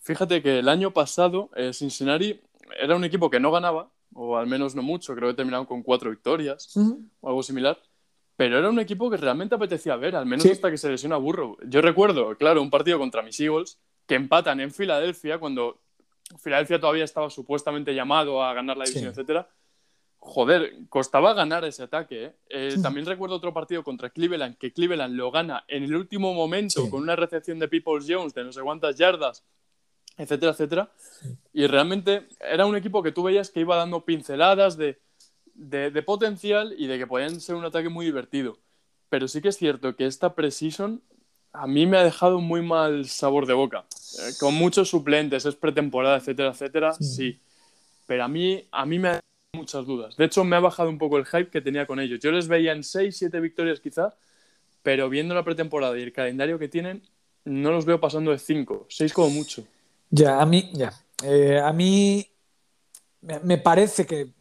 [0.00, 2.38] Fíjate que el año pasado eh, Cincinnati
[2.78, 5.82] era un equipo que no ganaba, o al menos no mucho, creo que terminaron con
[5.82, 6.76] cuatro victorias
[7.20, 7.80] o algo similar,
[8.36, 11.56] pero era un equipo que realmente apetecía ver, al menos hasta que se lesiona Burrow.
[11.66, 15.80] Yo recuerdo, claro, un partido contra mis Eagles que empatan en Filadelfia cuando
[16.38, 19.48] Filadelfia todavía estaba supuestamente llamado a ganar la división, etcétera
[20.26, 22.24] joder, costaba ganar ese ataque.
[22.26, 22.32] ¿eh?
[22.48, 26.90] Eh, también recuerdo otro partido contra Cleveland, que Cleveland lo gana en el último momento
[26.90, 29.44] con una recepción de Peoples Jones de no sé cuántas yardas,
[30.18, 30.90] etcétera, etcétera.
[31.52, 34.98] Y realmente era un equipo que tú veías que iba dando pinceladas de,
[36.04, 38.58] potencial y de que podían ser un ataque muy divertido.
[39.08, 41.02] Pero sí que es cierto que esta precision
[41.52, 43.86] a mí me ha dejado muy mal sabor de boca.
[44.18, 47.38] Eh, con muchos suplentes, es pretemporada, etcétera, etcétera, sí.
[48.06, 49.20] Pero a mí, a mí me ha
[49.56, 50.16] muchas dudas.
[50.16, 52.20] De hecho, me ha bajado un poco el hype que tenía con ellos.
[52.20, 54.14] Yo les veía en 6, 7 victorias quizá,
[54.82, 57.02] pero viendo la pretemporada y el calendario que tienen,
[57.44, 59.64] no los veo pasando de 5, 6 como mucho.
[60.10, 60.92] Ya, a mí, ya.
[61.24, 62.26] Eh, a mí
[63.42, 64.32] me parece que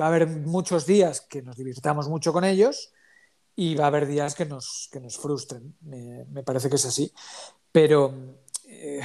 [0.00, 2.92] va a haber muchos días que nos divirtamos mucho con ellos
[3.56, 5.74] y va a haber días que nos, que nos frustren.
[5.80, 7.12] Me, parece que es así.
[7.72, 8.14] Pero
[8.66, 9.00] eh,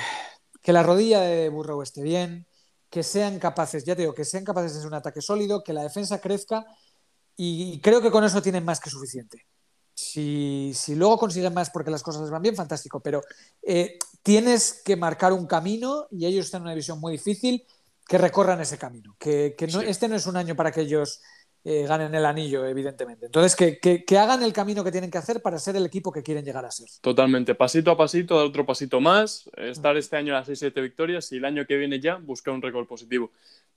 [0.62, 2.46] que la rodilla de Burrow esté bien,
[2.94, 5.74] que sean capaces, ya te digo, que sean capaces de ser un ataque sólido, que
[5.74, 6.64] la defensa crezca
[7.36, 9.48] y creo que con eso tienen más que suficiente.
[9.96, 13.24] Si, luego consiguen más porque las cosas van bien, fantástico, pero
[13.64, 17.66] eh, tienes que marcar un camino y ellos están en una división muy difícil
[18.08, 19.16] que recorran ese camino.
[19.18, 19.56] Que,
[19.88, 21.20] este no es un año para que ellos
[21.66, 23.28] eh, ganen el anillo, evidentemente.
[23.28, 26.44] Entonces, que, hagan el camino que tienen que hacer para ser el equipo que quieren
[26.44, 26.90] llegar a ser.
[27.00, 31.32] Totalmente, pasito a pasito, dar otro pasito más, estar este año a las 6-7 victorias
[31.32, 33.32] y el año que viene ya buscar un récord positivo.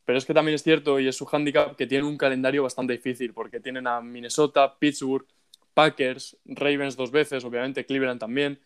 [0.04, 2.92] Pero es que también es cierto, y es su handicap, que tienen un calendario bastante
[2.92, 5.24] difícil, porque tienen a Minnesota, Pittsburgh,
[5.72, 8.58] Packers, Ravens dos veces, obviamente, Cleveland también.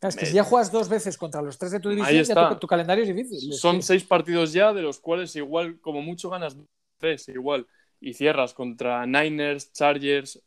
[0.00, 2.66] Es que si ya juegas dos veces contra los tres de tu división, ya tu,
[2.68, 3.52] calendario es difícil.
[3.52, 6.56] Son seis partidos ya, de los cuales igual, como mucho, ganas
[6.98, 7.66] tres, igual
[8.00, 10.40] y cierras contra Niners, Chargers,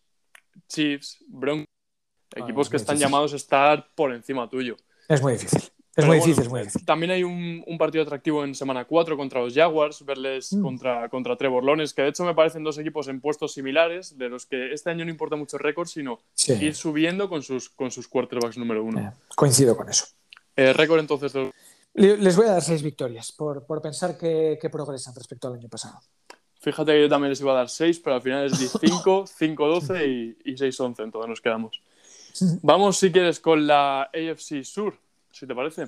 [0.67, 1.67] Chiefs, Broncos,
[2.35, 4.75] ah, equipos que están llamados a estar por encima tuyo.
[5.07, 5.61] Es muy difícil.
[5.95, 6.85] Es muy, difícil, es muy difícil.
[6.85, 10.61] También hay un, partido atractivo en semana 4 contra los Jaguars, verles mm.
[10.63, 14.27] contra, contra Trevor Lones, que de hecho me parecen dos equipos en puestos similares, de
[14.27, 17.91] los que este año no importa mucho el récord, sino ir subiendo con sus, con
[17.91, 19.01] sus quarterbacks número uno.
[19.01, 20.05] Eh, coincido con eso.
[20.55, 21.31] Eh, récord entonces.
[21.93, 25.99] Les voy a dar seis victorias por, pensar que progresan respecto al año pasado.
[26.63, 30.07] Fíjate que yo también les iba a dar 6, pero al final es 5, 5-12
[30.07, 31.81] y, y 6-11, entonces nos quedamos.
[32.61, 34.97] Vamos, si quieres, con la AFC Sur,
[35.29, 35.87] si te parece.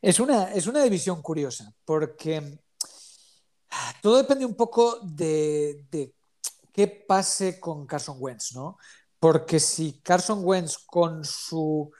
[0.00, 2.40] Es una, es una división curiosa, porque
[4.00, 6.12] todo depende un poco de, de
[6.72, 8.78] qué pase con Carson Wentz, ¿no?
[9.18, 11.90] Porque si Carson Wentz con su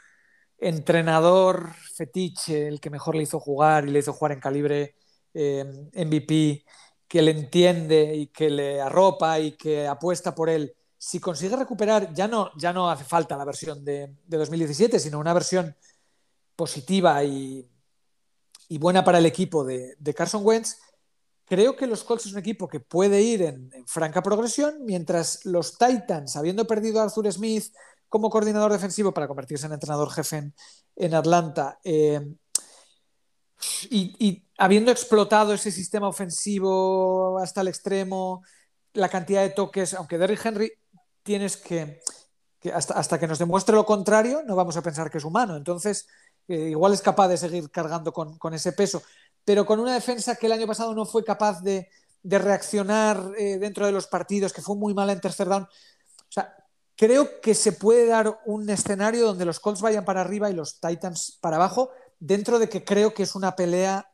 [0.59, 4.95] entrenador fetiche, el que mejor le hizo jugar y le hizo jugar en calibre
[5.35, 5.65] eh,
[5.95, 6.65] MVP
[7.09, 12.13] que le entiende y que le arropa y que apuesta por él, si consigue recuperar,
[12.13, 15.75] ya no, ya no hace falta la versión de, 2017, sino una versión
[16.55, 17.67] positiva y,
[18.79, 20.77] buena para el equipo de, Carson Wentz,
[21.47, 25.79] creo que los Colts es un equipo que puede ir en, franca progresión, mientras los
[25.79, 27.73] Titans, habiendo perdido a Arthur Smith
[28.09, 30.53] como coordinador defensivo para convertirse en entrenador jefe
[30.97, 32.21] en, Atlanta, eh,
[33.91, 38.43] y, habiendo explotado ese sistema ofensivo hasta el extremo,
[38.93, 40.73] la cantidad de toques, aunque Derrick Henry
[41.23, 42.01] tienes que,
[42.73, 45.57] hasta, que nos demuestre lo contrario, no vamos a pensar que es humano.
[45.57, 46.09] Entonces,
[46.47, 49.03] eh, igual es capaz de seguir cargando con, ese peso,
[49.45, 51.89] pero con una defensa que el año pasado no fue capaz de,
[52.25, 55.67] reaccionar eh, dentro de los partidos, que fue muy mala en tercer down.
[56.95, 60.81] Creo que se puede dar un escenario donde los Colts vayan para arriba y los
[60.81, 61.91] Titans para abajo,
[62.21, 64.11] dentro de que creo que es una pelea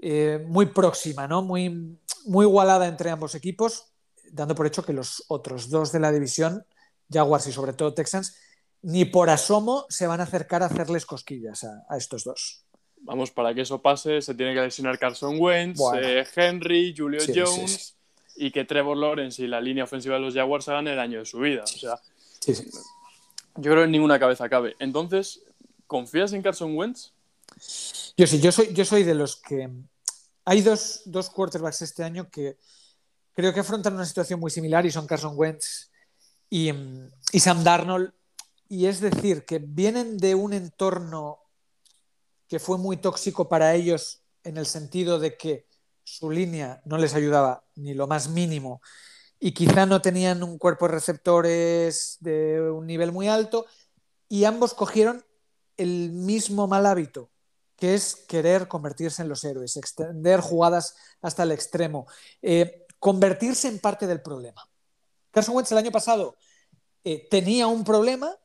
[0.00, 1.42] eh, muy próxima, ¿no?
[1.42, 3.86] Muy, muy igualada entre ambos equipos,
[4.30, 6.64] dando por hecho que los otros dos de la división,
[7.10, 8.36] Jaguars y sobre todo Texans,
[8.82, 12.64] ni por asomo se van a acercar a hacerles cosquillas a, estos dos.
[13.00, 17.96] vamos, para que eso pase se tiene que lesionar Carson Wentz, eh, Henry, Julio Jones
[18.36, 21.24] y que Trevor Lawrence y la línea ofensiva de los Jaguars hagan el año de
[21.24, 21.64] su vida.
[21.64, 21.98] O sea,
[23.56, 24.76] yo creo que ninguna cabeza cabe.
[24.78, 25.42] Entonces,
[25.88, 27.12] ¿confías en Carson Wentz?
[28.16, 29.68] Yo sí, yo soy, yo soy de los que...
[30.44, 32.58] Hay dos, dos quarterbacks este año que
[33.34, 35.90] creo que afrontan una situación muy similar y son Carson Wentz
[36.48, 36.70] y,
[37.32, 38.12] y Sam Darnold.
[38.68, 41.40] Y es decir, que vienen de un entorno
[42.46, 45.66] que fue muy tóxico para ellos en el sentido de que
[46.04, 48.80] su línea no les ayudaba ni lo más mínimo
[49.40, 53.66] y quizá no tenían un cuerpo de receptores de un nivel muy alto
[54.28, 55.24] y ambos cogieron
[55.78, 57.30] el mismo mal hábito,
[57.76, 62.06] que es querer convertirse en los héroes, extender jugadas hasta el extremo,
[62.42, 64.68] eh, convertirse en parte del problema.
[65.30, 66.36] Carson Wentz el año pasado
[67.04, 68.36] eh, tenía un problema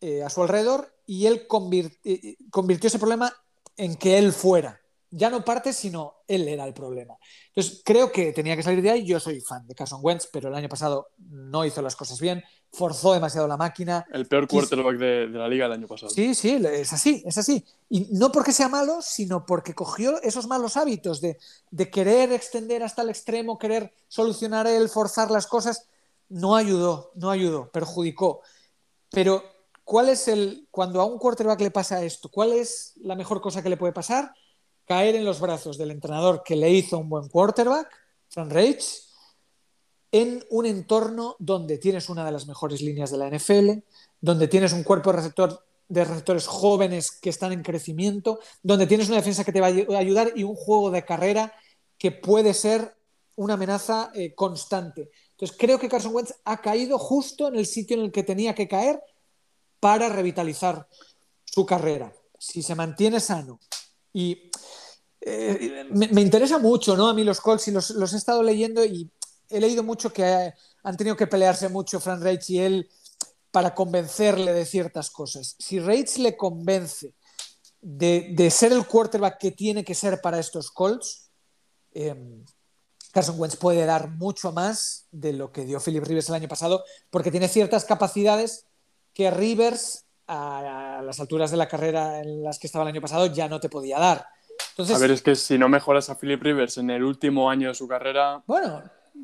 [0.00, 3.32] eh, a su alrededor y él convirtió ese problema
[3.76, 4.80] en que él fuera
[5.16, 7.16] ya no parte, sino él era el problema.
[7.48, 9.06] Entonces, creo que tenía que salir de ahí.
[9.06, 12.42] Yo soy fan de Carson Wentz, pero el año pasado no hizo las cosas bien,
[12.74, 14.06] forzó demasiado la máquina.
[14.12, 16.10] El peor quarterback de, de, la liga el año pasado.
[16.10, 17.64] Sí, sí, es así, es así.
[17.88, 21.38] Y no porque sea malo, sino porque cogió esos malos hábitos de,
[21.70, 25.86] de querer extender hasta el extremo, querer solucionar él, forzar las cosas.
[26.28, 28.40] No ayudó, no ayudó, perjudicó.
[29.10, 29.42] Pero,
[29.84, 30.66] ¿cuál es el.
[30.70, 33.92] Cuando a un quarterback le pasa esto, ¿cuál es la mejor cosa que le puede
[33.92, 34.34] pasar?
[34.86, 37.88] caer en los brazos del entrenador que le hizo un buen quarterback,
[38.28, 38.84] Frank Reich,
[40.14, 43.82] en un entorno donde tienes una de las mejores líneas de la NFL,
[44.20, 49.08] donde tienes un cuerpo de, receptor, de receptores jóvenes que están en crecimiento, donde tienes
[49.08, 51.52] una defensa que te va a ayudar y un juego de carrera
[51.98, 52.96] que puede ser
[53.34, 55.10] una amenaza eh, constante.
[55.32, 58.54] Entonces creo que Carson Wentz ha caído justo en el sitio en el que tenía
[58.54, 59.02] que caer
[59.80, 60.86] para revitalizar
[61.44, 62.14] su carrera.
[62.38, 63.58] Si se mantiene sano
[64.12, 64.48] y
[65.20, 67.08] eh, me, interesa mucho, ¿no?
[67.08, 69.10] A mí los Colts y los, he estado leyendo y
[69.48, 72.90] he leído mucho que han tenido que pelearse mucho Frank Reich y él
[73.50, 75.56] para convencerle de ciertas cosas.
[75.58, 77.14] Si Reich le convence
[77.80, 81.30] de, ser el quarterback que tiene que ser para estos Colts,
[81.92, 82.44] em,
[83.12, 86.84] Carson Wentz puede dar mucho más de lo que dio Philip Rivers el año pasado,
[87.10, 88.66] porque tiene ciertas capacidades
[89.12, 93.26] que Rivers a las alturas de la carrera en las que estaba el año pasado
[93.26, 94.26] ya no te podía dar
[94.78, 97.74] a ver, es que si no mejoras a Philip Rivers en el último año de
[97.74, 98.42] su carrera.
[98.46, 98.82] Bueno,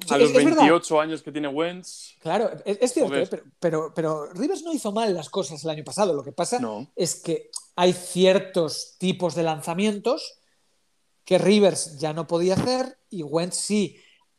[0.09, 2.14] a los 28 años que tiene Wentz.
[2.20, 3.43] Claro, es, cierto, ¿eh?
[3.59, 6.14] pero, pero, Rivers no hizo mal las cosas el año pasado.
[6.14, 6.61] Lo que pasa
[6.97, 10.41] es que hay ciertos tipos de lanzamientos
[11.24, 13.97] que Rivers ya no podía hacer y Wentz sí.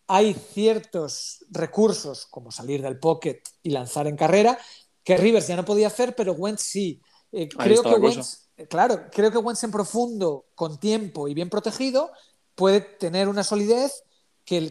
[0.07, 4.57] Hay ciertos recursos, como salir del pocket y lanzar en carrera,
[5.03, 7.01] que Rivers ya no podía hacer, pero Wentz sí.
[7.31, 12.11] Eh, creo que Wentz, claro, creo que Wentz en profundo, con tiempo y bien protegido,
[12.55, 14.03] puede tener una solidez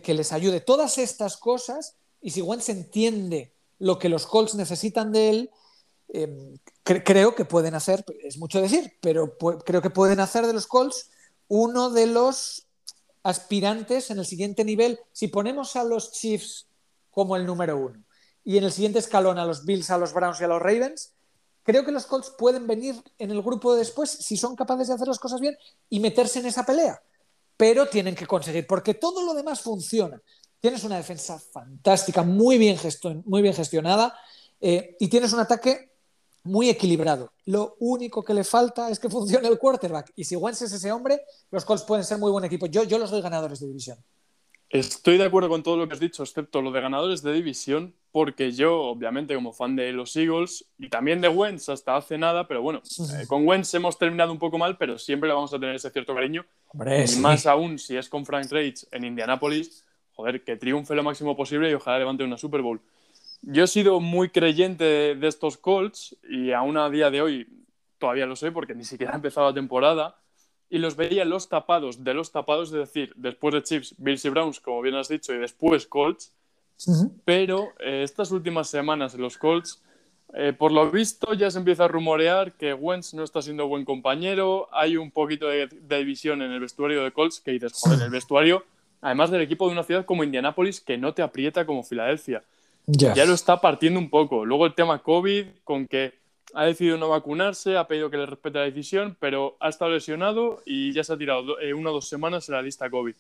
[0.03, 0.61] que, les ayude.
[0.61, 5.51] Todas estas cosas, y si Wentz entiende lo que los Colts necesitan de él,
[6.09, 10.67] em, creo que pueden hacer, es mucho decir, pero creo que pueden hacer de los
[10.67, 11.09] Colts
[11.49, 12.67] uno de los
[13.23, 15.01] aspirantes en el siguiente nivel.
[15.13, 16.67] Si ponemos a los Chiefs
[17.11, 18.05] como el número uno
[18.45, 21.13] y en el siguiente escalón a los Bills, a los Browns y a los Ravens,
[21.63, 24.95] creo que los Colts pueden venir en el grupo de después si son capaces de
[24.95, 25.57] hacer las cosas bien
[25.89, 27.03] y meterse en esa pelea.
[27.61, 30.19] Pero tienen que conseguir, porque todo lo demás funciona.
[30.59, 32.79] Tienes una defensa fantástica, muy bien,
[33.27, 34.19] muy bien gestionada
[34.63, 35.93] eh, y tienes un ataque
[36.45, 37.35] muy equilibrado.
[37.45, 40.11] Lo único que le falta es que funcione el quarterback.
[40.17, 42.65] Y si Wentz es ese hombre, los Colts pueden ser muy buen equipo.
[42.65, 43.99] Yo, yo los doy ganadores de división.
[44.71, 47.93] Estoy de acuerdo con todo lo que has dicho, excepto lo de ganadores de división,
[48.13, 52.47] porque yo, obviamente, como fan de los Eagles y también de Wentz hasta hace nada,
[52.47, 52.81] pero bueno,
[53.21, 55.91] eh, con Wentz hemos terminado un poco mal, pero siempre le vamos a tener ese
[55.91, 56.47] cierto cariño.
[56.73, 61.37] y más aún si es con Frank Reich en Indianapolis, joder, que triunfe lo máximo
[61.37, 62.81] posible y ojalá levante una Super Bowl.
[63.43, 64.85] Yo he sido muy creyente
[65.17, 67.49] de, estos Colts y aún a día de hoy
[67.99, 70.17] todavía lo soy porque ni siquiera ha empezado la temporada
[70.71, 74.29] y los veía los tapados de los tapados, es decir, después de Chiefs, Bills y
[74.29, 76.33] Browns, como bien has dicho, y después Colts.
[77.27, 79.83] Pero eh, estas últimas semanas los Colts,
[80.33, 83.85] eh, por lo visto, ya se empieza a rumorear que Wentz no está siendo buen
[83.85, 84.69] compañero.
[84.73, 88.65] Hay un poquito de, división en el vestuario de Colts que dices, joder, el vestuario,
[89.03, 92.45] además del equipo de una ciudad como Indianápolis, que no te aprieta como Filadelfia.
[92.87, 94.47] Ya lo está partiendo un poco.
[94.47, 96.15] Luego el tema COVID, con que
[96.55, 100.63] ha decidido no vacunarse, ha pedido que le respete la decisión, pero ha estado lesionado
[100.65, 103.15] y ya se ha tirado eh, una o dos semanas en la lista COVID.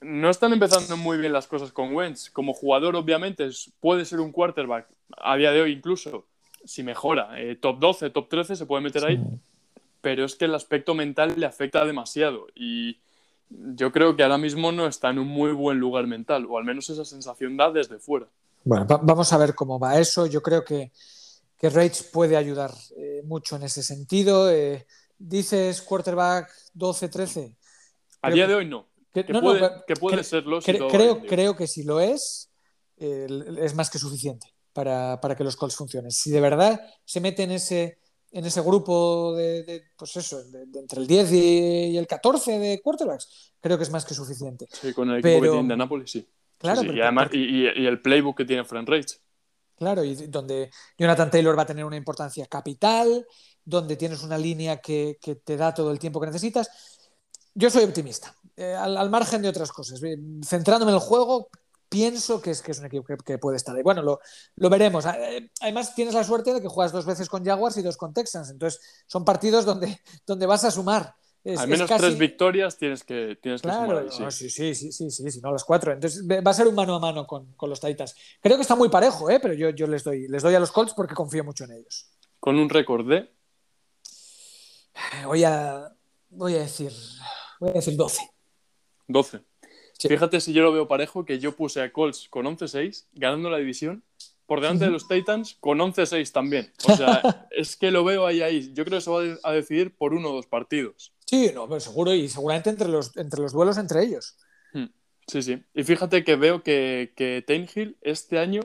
[0.00, 2.30] No están empezando muy bien las cosas con Wentz.
[2.30, 3.48] Como jugador, obviamente,
[3.80, 6.26] puede ser un quarterback, a día de hoy incluso,
[6.64, 9.20] si mejora, eh, top 12, top 13, se puede meter ahí.
[10.00, 12.98] pero es que el aspecto mental le afecta demasiado y
[13.48, 16.64] yo creo que ahora mismo no está en un muy buen lugar mental, o al
[16.64, 18.26] menos esa sensación da desde fuera.
[18.64, 20.26] Bueno, vamos a ver cómo va eso.
[20.26, 20.90] Yo creo que,
[21.64, 24.50] que Rage puede ayudar eh, mucho en ese sentido.
[24.50, 24.86] Eh,
[25.16, 27.56] dices quarterback 12-13.
[28.20, 28.86] A día de hoy no.
[29.14, 30.60] Que, puede, serlo.
[30.60, 32.52] creo, creo que si lo es,
[32.98, 33.26] eh,
[33.60, 36.10] es más que suficiente para, que los Colts funcionen.
[36.10, 37.98] Si de verdad se mete en ese,
[38.30, 40.42] en ese grupo de, pues eso,
[40.74, 44.66] entre el 10 y, el 14 de quarterbacks, creo que es más que suficiente.
[44.70, 46.28] Sí, con el equipo que tiene Indianapolis, sí.
[46.58, 49.18] Claro, y, además, y, el playbook que tiene Frank Reich.
[49.76, 53.26] Claro, y donde Jonathan Taylor va a tener una importancia capital,
[53.64, 56.68] donde tienes una línea que, te da todo el tiempo que necesitas.
[57.54, 60.00] Yo soy optimista, eh, al, margen de otras cosas.
[60.44, 61.48] Centrándome en el juego,
[61.88, 63.82] pienso que es, que es un equipo que, puede estar ahí.
[63.82, 64.20] Bueno, lo,
[64.56, 65.06] lo, veremos.
[65.06, 68.12] Eh, además, tienes la suerte de que juegas dos veces con Jaguars y dos con
[68.12, 68.50] Texans.
[68.50, 71.14] Entonces, son partidos donde, donde vas a sumar.
[71.44, 74.48] Al menos tres victorias tienes que, tienes claro, sumar sí.
[74.48, 75.92] sí, sí, sí, sí, sí, no las cuatro.
[75.92, 78.14] Entonces va a ser un mano a mano con, con los Titans.
[78.40, 79.38] Creo que está muy parejo, ¿eh?
[79.40, 82.10] pero yo, yo les, doy, les doy a los Colts porque confío mucho en ellos.
[82.40, 83.30] Con un récord de
[85.26, 85.92] Voy a,
[86.30, 86.92] voy a decir,
[87.60, 88.22] voy a decir 12.
[89.08, 89.40] 12.
[89.98, 93.58] Fíjate si yo lo veo parejo, que yo puse a Colts con 11-6, ganando la
[93.58, 94.02] división,
[94.46, 96.72] por delante de los Titans con 11-6 también.
[96.86, 98.72] O sea, es que lo veo ahí, ahí.
[98.74, 101.13] Yo creo que se va a decidir por uno o dos partidos.
[101.24, 104.36] Sí, no, pero seguro, y seguramente entre los, entre los duelos entre ellos.
[104.72, 104.86] Hmm.
[105.26, 105.62] Sí, sí.
[105.74, 107.44] Y fíjate que veo que, que
[107.74, 108.60] Hill este año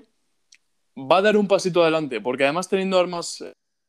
[0.97, 3.43] va a dar un pasito adelante, porque además teniendo armas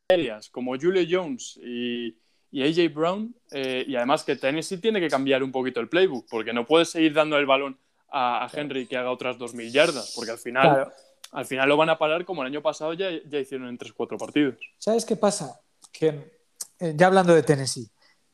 [0.09, 2.17] aéreas como Julio Jones y,
[2.51, 6.27] y AJ Brown, eh, y además que Tennessee tiene que cambiar un poquito el playbook,
[6.31, 7.79] porque no puedes seguir dando el balón
[8.13, 10.93] a, Henry que haga otras dos mil yardas, porque al final,
[11.33, 14.19] al final lo van a parar como el año pasado ya, ya hicieron en 3-4
[14.19, 14.57] partidos.
[14.79, 15.61] ¿Sabes qué pasa?
[15.93, 16.41] Que
[16.79, 17.89] eh, ya hablando de Tennessee,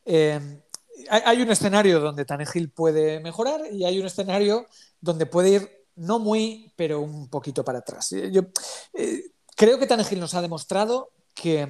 [0.07, 0.63] eh,
[1.11, 4.67] hay, un escenario donde Tannehill puede mejorar y hay un escenario
[5.01, 8.11] donde puede ir no muy, pero un poquito para atrás.
[8.33, 8.43] Yo
[9.55, 11.69] creo que Tannehill nos ha demostrado que,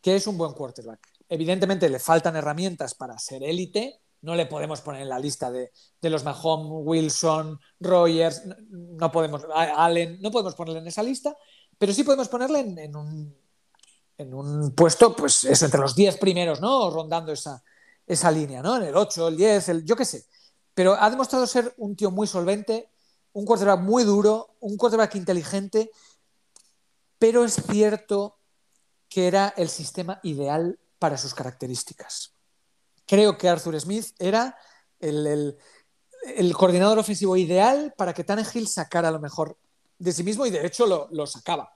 [0.00, 4.00] que es un buen quarterback Evidentemente le faltan herramientas para ser élite.
[4.22, 5.70] No le podemos poner en la lista de,
[6.02, 11.36] los Mahomes, Wilson, Rogers, no podemos, Allen, no podemos ponerle en esa lista,
[11.78, 13.36] pero sí podemos ponerle en, un,
[14.18, 16.90] en un, puesto, pues eso, entre los 10 primeros, ¿no?
[16.90, 17.62] Rondando esa,
[18.06, 18.76] esa línea, ¿no?
[18.76, 20.26] En el 8, el 10, el, yo qué sé.
[20.74, 22.90] Pero ha demostrado ser un tío muy solvente,
[23.32, 25.90] un quarterback muy duro, un quarterback inteligente,
[27.18, 28.38] pero es cierto
[29.08, 32.34] que era el sistema ideal para sus características.
[33.06, 34.56] Creo que Arthur Smith era
[35.00, 35.56] el,
[36.56, 39.56] coordinador ofensivo ideal para que Tannehill sacara lo mejor
[39.98, 41.72] de sí mismo y de hecho lo, sacaba.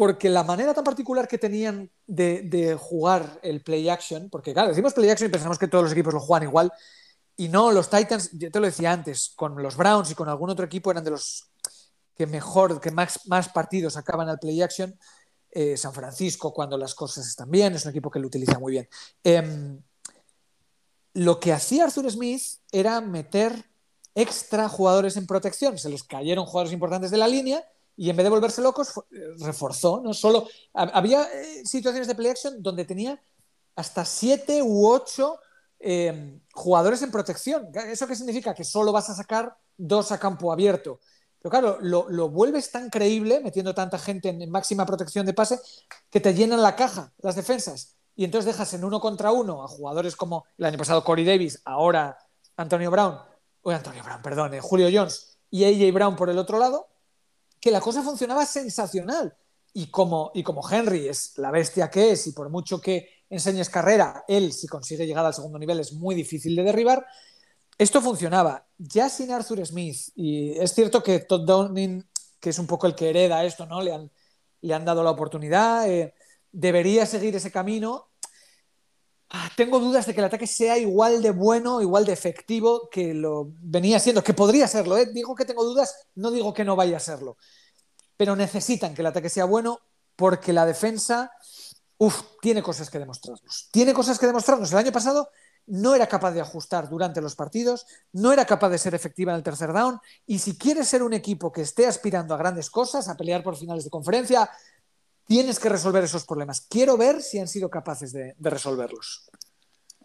[0.00, 4.94] Porque la manera tan particular que tenían de, jugar el play action, porque claro, decimos
[4.94, 6.72] play action y pensamos que todos los equipos lo juegan igual,
[7.36, 10.48] y no, los Titans, yo te lo decía antes, con los Browns y con algún
[10.48, 11.50] otro equipo eran de los
[12.14, 13.18] que mejor, que más,
[13.52, 14.98] partidos sacaban al play action.
[15.50, 18.72] Eh, San Francisco cuando las cosas están bien, es un equipo que lo utiliza muy
[18.72, 18.88] bien.
[19.22, 19.82] Em,
[21.12, 22.42] lo que hacía Arthur Smith
[22.72, 23.66] era meter
[24.14, 27.62] extra jugadores en protección, se les cayeron jugadores importantes de la línea
[28.00, 32.30] y en vez de volverse locos eh, reforzó, no solo había eh, situaciones de play
[32.30, 33.20] action donde tenía
[33.76, 35.38] hasta siete u ocho
[35.78, 37.68] em, jugadores en protección.
[37.74, 38.54] ¿Eso qué significa?
[38.54, 41.00] Que solo vas a sacar dos a campo abierto.
[41.42, 45.60] Pero claro, lo, vuelves tan creíble, metiendo tanta gente en, máxima protección de pase,
[46.08, 47.98] que te llenan la caja, las defensas.
[48.16, 51.60] Y entonces dejas en uno contra uno a jugadores como el año pasado Corey Davis,
[51.66, 52.16] ahora
[52.56, 53.18] Antonio Brown,
[53.60, 56.86] o Antonio Brown, perdón, eh, Julio Jones y AJ Brown por el otro lado,
[57.60, 59.36] que la cosa funcionaba sensacional.
[59.72, 63.70] Y como, y como Henry es la bestia que es, y por mucho que enseñes
[63.70, 67.06] carrera, él, si consigue llegar al segundo nivel, es muy difícil de derribar,
[67.78, 68.66] esto funcionaba.
[68.78, 72.04] Ya sin Arthur Smith, y es cierto que Todd Downing,
[72.40, 73.80] que es un poco el que hereda esto, ¿no?
[73.80, 74.10] Le han,
[74.62, 76.14] le han dado la oportunidad, eh,
[76.50, 78.09] debería seguir ese camino.
[79.30, 83.14] Ah, tengo dudas de que el ataque sea igual de bueno, igual de efectivo que
[83.14, 84.98] lo venía siendo, que podría serlo.
[84.98, 85.06] ¿eh?
[85.06, 87.36] Digo que tengo dudas, no digo que no vaya a serlo.
[88.16, 89.78] Pero necesitan que el ataque sea bueno
[90.16, 91.30] porque la defensa,
[92.40, 93.68] tiene cosas que demostrarnos.
[93.70, 94.72] Tiene cosas que demostrarnos.
[94.72, 95.30] El año pasado
[95.66, 99.36] no era capaz de ajustar durante los partidos, no era capaz de ser efectiva en
[99.36, 100.00] el tercer down.
[100.26, 103.56] Y si quieres ser un equipo que esté aspirando a grandes cosas, a pelear por
[103.56, 104.50] finales de conferencia,
[105.30, 106.60] tienes que resolver esos problemas.
[106.62, 109.30] Quiero ver si han sido capaces de, resolverlos.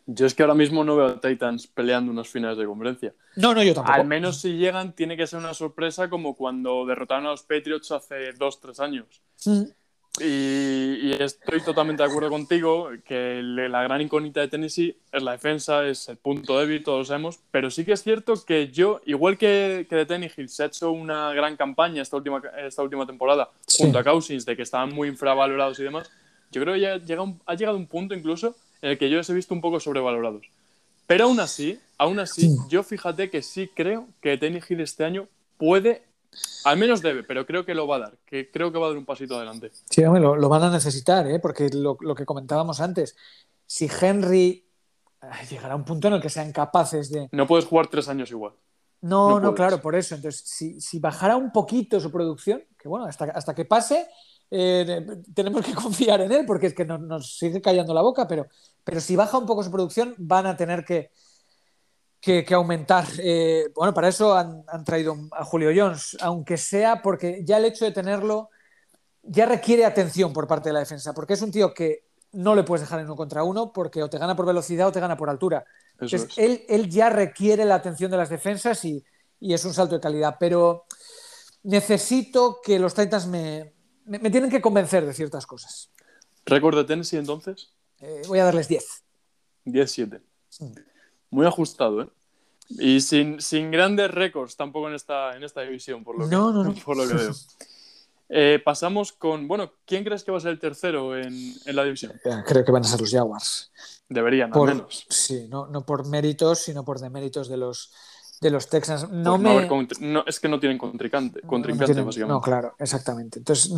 [0.05, 3.15] Yo es que ahora mismo no veo a Titans peleando unos finales de conferencia.
[3.35, 3.97] No, no, yo tampoco.
[3.97, 7.91] Al menos si llegan, tiene que ser una sorpresa como cuando derrotaron a los Patriots
[7.91, 9.23] hace dos, tres años.
[10.19, 15.85] Y, estoy totalmente de acuerdo contigo que la gran incógnita de Tennessee es la defensa,
[15.87, 19.37] es el punto débil, todos lo sabemos, pero sí que es cierto que yo, igual
[19.37, 23.49] que, que de Tennessee se ha hecho una gran campaña esta última, esta última temporada
[23.77, 26.09] junto a Cousins de que estaban muy infravalorados y demás,
[26.51, 29.29] yo creo que ya llega ha llegado un punto incluso en el que yo les
[29.29, 30.45] he visto un poco sobrevalorados.
[31.07, 36.03] Pero aún así, aún así, yo fíjate que sí creo que Tennessee este año puede
[36.63, 38.89] al menos debe, pero creo que lo va a dar, que creo que va a
[38.89, 39.71] dar un pasito adelante.
[39.89, 41.39] Sí, hombre, lo, van a necesitar, ¿eh?
[41.39, 43.15] porque lo, que comentábamos antes,
[43.65, 44.65] si Henry
[45.49, 47.29] llegará a un punto en el que sean capaces de...
[47.31, 48.53] No puedes jugar tres años igual.
[49.01, 50.15] No, no, claro, por eso.
[50.15, 54.07] Entonces, si, si, bajara un poquito su producción, que bueno, hasta, hasta que pase,
[54.49, 58.27] eh, tenemos que confiar en él, porque es que nos, nos, sigue callando la boca,
[58.27, 58.47] pero,
[58.83, 61.11] pero si baja un poco su producción, van a tener que,
[62.25, 63.05] que, aumentar.
[63.19, 67.85] Eh, bueno, para eso han, traído a Julio Jones, aunque sea porque ya el hecho
[67.85, 68.49] de tenerlo
[69.21, 72.63] ya requiere atención por parte de la defensa, porque es un tío que no le
[72.63, 75.15] puedes dejar en uno contra uno porque o te gana por velocidad o te gana
[75.15, 75.65] por altura.
[75.93, 79.03] Entonces, él, él, ya requiere la atención de las defensas y,
[79.39, 80.85] es un salto de calidad, pero
[81.63, 83.73] necesito que los Titans me,
[84.05, 85.91] me, tienen que convencer de ciertas cosas.
[86.45, 87.71] ¿Récord de Tennessee entonces?
[87.99, 89.03] Eh, voy a darles 10.
[89.65, 90.21] 10-7
[91.29, 92.09] muy ajustado, ¿eh?
[92.69, 93.37] Y sin,
[93.71, 97.31] grandes récords tampoco en esta, en esta división, por lo, que, por lo que veo.
[98.27, 102.13] Eh, pasamos con, bueno, ¿quién crees que va a ser el tercero en, la división?
[102.45, 103.71] Creo que van a ser los Jaguars.
[104.09, 105.05] Deberían, al menos.
[105.09, 107.93] Sí, no, por méritos, sino por deméritos de los,
[108.41, 109.09] de los Texans.
[109.11, 109.69] No, me...
[110.25, 112.33] es que no tienen contrincante, contrincante básicamente.
[112.33, 113.39] No, claro, exactamente.
[113.39, 113.71] Entonces,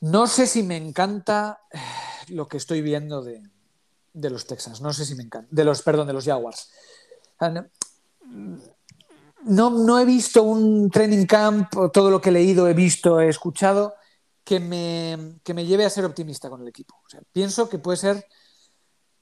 [0.00, 1.78] no sé si me encanta eh,
[2.28, 3.42] lo que estoy viendo de,
[4.16, 4.80] de los Texans.
[4.80, 5.48] No sé si me encanta.
[5.50, 6.70] De los, perdón, de los Jaguars.
[9.44, 13.28] No, no he visto un training camp, todo lo que he leído, he visto, he
[13.28, 13.94] escuchado,
[14.42, 16.94] que me, que me lleve a ser optimista con el equipo.
[17.30, 18.26] pienso que puede ser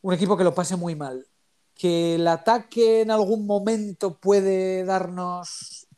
[0.01, 1.27] un equipo que lo pase muy mal.
[1.75, 5.89] Que el ataque en algún momento puede darnos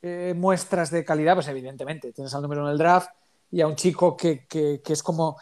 [0.00, 2.12] eh, muestras de calidad, pues evidentemente.
[2.12, 3.10] Tienes al número en el draft
[3.50, 5.36] y a un chico que, que es como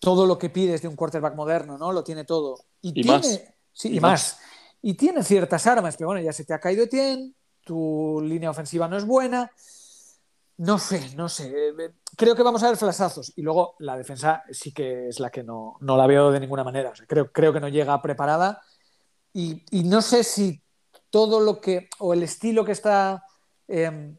[0.00, 1.92] todo lo que pides de un quarterback moderno, ¿no?
[1.92, 2.58] Lo tiene todo.
[2.82, 3.42] Y, tiene, más.
[3.72, 4.38] Sí, y, más.
[4.82, 7.34] Y tiene ciertas armas, pero bueno, ya se te ha caído Etienne,
[7.64, 9.50] tu línea ofensiva no es buena.
[10.58, 11.52] No sé, no sé.
[12.16, 13.32] Creo que vamos a ver flasazos.
[13.36, 16.64] Y luego la defensa sí que es la que no, no la veo de ninguna
[16.64, 16.92] manera.
[17.06, 18.62] creo, creo que no llega preparada.
[19.34, 20.62] Y, no sé si
[21.10, 23.22] todo lo que, o el estilo que está
[23.68, 24.16] em,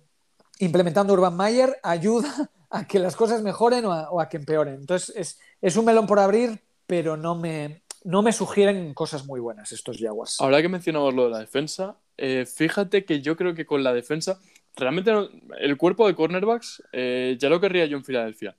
[0.59, 4.75] implementando Urban Mayer ayuda a que las cosas mejoren o a, que empeoren.
[4.75, 9.72] Entonces, es, un melón por abrir, pero no me, no me sugieren cosas muy buenas
[9.72, 10.39] estos Jaguars.
[10.39, 13.93] Ahora que mencionamos lo de la defensa, eh, fíjate que yo creo que con la
[13.93, 14.39] defensa,
[14.76, 15.12] realmente
[15.60, 18.55] el cuerpo de cornerbacks eh, ya lo querría yo en Filadelfia.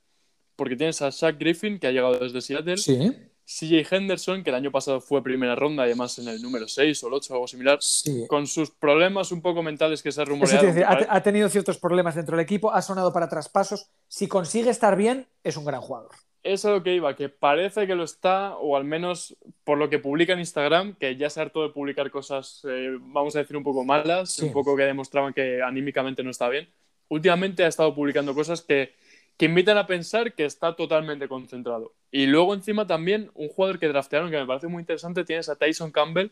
[0.56, 2.76] Porque tienes a Shaq Griffin, que ha llegado desde Seattle.
[2.76, 3.12] Sí.
[3.48, 7.08] CJ Henderson, que el año pasado fue primera ronda, además en el número 6 o
[7.08, 7.78] el 8 o algo similar,
[8.26, 10.68] con sus problemas un poco mentales que se ha rumoreado.
[11.08, 13.88] ha, tenido ciertos problemas dentro del equipo, ha sonado para traspasos.
[14.06, 16.10] Si consigue estar bien, es un gran jugador.
[16.42, 19.90] Eso es lo que iba, que parece que lo está, o al menos por lo
[19.90, 23.56] que publica en Instagram, que ya se hartó de publicar cosas, eh, vamos a decir,
[23.56, 26.68] un poco malas, un poco que demostraban que anímicamente no está bien.
[27.08, 28.94] Últimamente ha estado publicando cosas que
[29.38, 31.94] que invitan a pensar que está totalmente concentrado.
[32.10, 35.54] Y luego encima también un jugador que draftearon que me parece muy interesante, tienes a
[35.54, 36.30] Tyson Campbell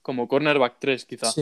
[0.00, 1.32] como cornerback 3 quizá.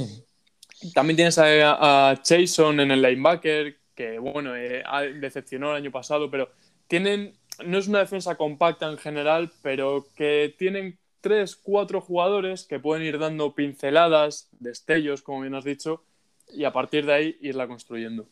[0.92, 4.82] También tienes a, a, Jason en el linebacker, que bueno, eh,
[5.20, 6.50] decepcionó el año pasado, pero
[6.88, 7.34] tienen,
[7.64, 13.06] no es una defensa compacta en general, pero que tienen tres, cuatro jugadores que pueden
[13.06, 16.04] ir dando pinceladas, destellos, como bien has dicho,
[16.52, 18.26] y a partir de ahí irla construyendo.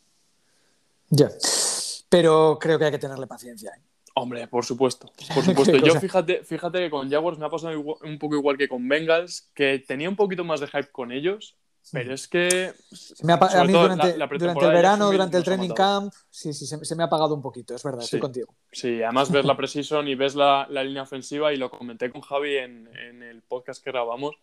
[1.11, 1.31] Ya
[2.13, 3.71] pero creo que hay que tenerle paciencia.
[3.71, 3.81] ¿eh?
[4.15, 5.11] Hombre, por supuesto.
[5.35, 5.79] Por supuesto.
[5.79, 9.51] Yo fíjate, fíjate que con Jaguars me ha pasado un poco igual que con Bengals,
[9.55, 11.57] que tenía un poquito más de hype con ellos,
[11.91, 12.73] pero es que.
[13.23, 17.03] me ha, a mí durante, el verano, durante el training camp, sí, sí, se, me
[17.03, 18.55] ha apagado un poquito, es verdad, estoy contigo.
[18.71, 22.57] Sí, además ves la precision y ves la, línea ofensiva, y lo comenté con Javi
[22.57, 24.37] en, en el podcast que grabamos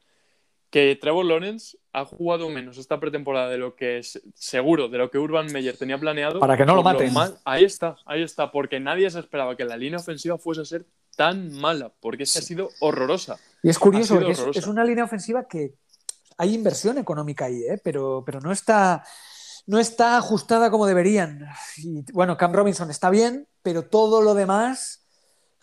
[0.70, 5.10] que Trevor Lawrence ha jugado menos esta pretemporada de lo que es seguro, de lo
[5.10, 6.40] que Urban Meyer tenía planeado.
[6.40, 7.12] Para que no lo maten.
[7.44, 10.86] ahí está, ahí está, porque nadie se esperaba que la línea ofensiva fuese a ser
[11.16, 13.38] tan mala, porque es que ha sido horrorosa.
[13.64, 15.74] Y es curioso, porque es, una línea ofensiva que
[16.40, 17.80] hay inversión económica ahí, ¿eh?
[17.84, 19.04] pero, pero no, está,
[19.68, 21.46] no está ajustada como deberían.
[21.78, 25.06] Y, bueno, Cam Robinson está bien, pero todo lo demás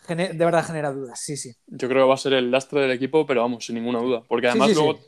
[0.07, 1.53] de verdad genera dudas, sí, sí.
[1.67, 4.23] Yo creo que va a ser el lastre del equipo, pero vamos, sin ninguna duda.
[4.25, 4.99] Porque además luego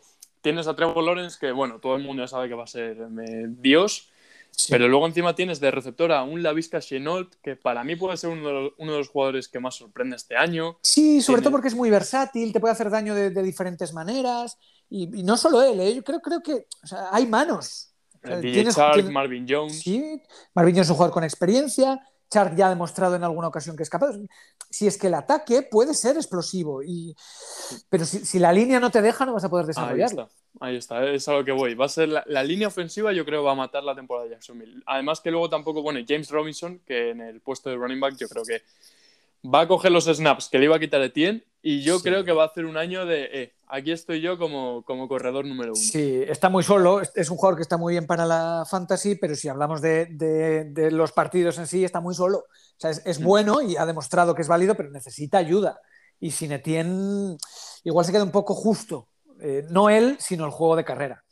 [0.41, 2.97] tienes a Trevor Lawrence, que bueno, todo el mundo ya sabe que va a ser
[2.97, 4.09] eh, Dios.
[4.67, 8.31] Pero luego encima tienes de receptor a un Lavisca Chenault, que para mí puede ser
[8.31, 10.79] uno de, los, uno de, los, jugadores que más sorprende este año.
[10.81, 14.57] Sí, sobre todo porque es muy versátil, te puede hacer daño de, de diferentes maneras.
[14.89, 15.95] Y, y, no solo él, ¿eh?
[15.95, 17.93] yo creo, creo que o sea, hay manos.
[18.23, 19.11] O sea, DJ Chark, tienes...
[19.11, 19.79] Marvin Jones.
[19.79, 20.21] Sí,
[20.53, 22.01] Marvin Jones es un jugador con experiencia.
[22.29, 24.15] Chark ya ha demostrado en alguna ocasión que es capaz.
[24.69, 27.15] Si es que el ataque puede ser explosivo, y...
[27.89, 30.29] pero si, si, la línea no te deja, no vas a poder desarrollarlo.
[30.59, 31.73] Ahí está, ahí está, es a lo que voy.
[31.73, 34.35] Va a ser la, la, línea ofensiva, yo creo, va a matar la temporada de
[34.35, 34.83] Jacksonville.
[34.85, 38.27] Además, que luego tampoco, bueno, James Robinson, que en el puesto de running back, yo
[38.27, 38.61] creo que
[39.43, 42.03] va a coger los snaps que le iba a quitar Etienne, y yo sí.
[42.03, 45.45] creo que va a hacer un año de, eh, aquí estoy yo como, como corredor
[45.45, 45.81] número uno.
[45.81, 49.35] Sí, está muy solo, es un jugador que está muy bien para la fantasy, pero
[49.35, 52.39] si hablamos de, de, de los partidos en sí, está muy solo.
[52.39, 52.45] O
[52.77, 55.79] sea, es, es, bueno y ha demostrado que es válido, pero necesita ayuda.
[56.19, 57.37] Y sin Etienne,
[57.83, 59.07] igual se queda un poco justo.
[59.41, 61.23] Eh, no él, sino el juego de carrera.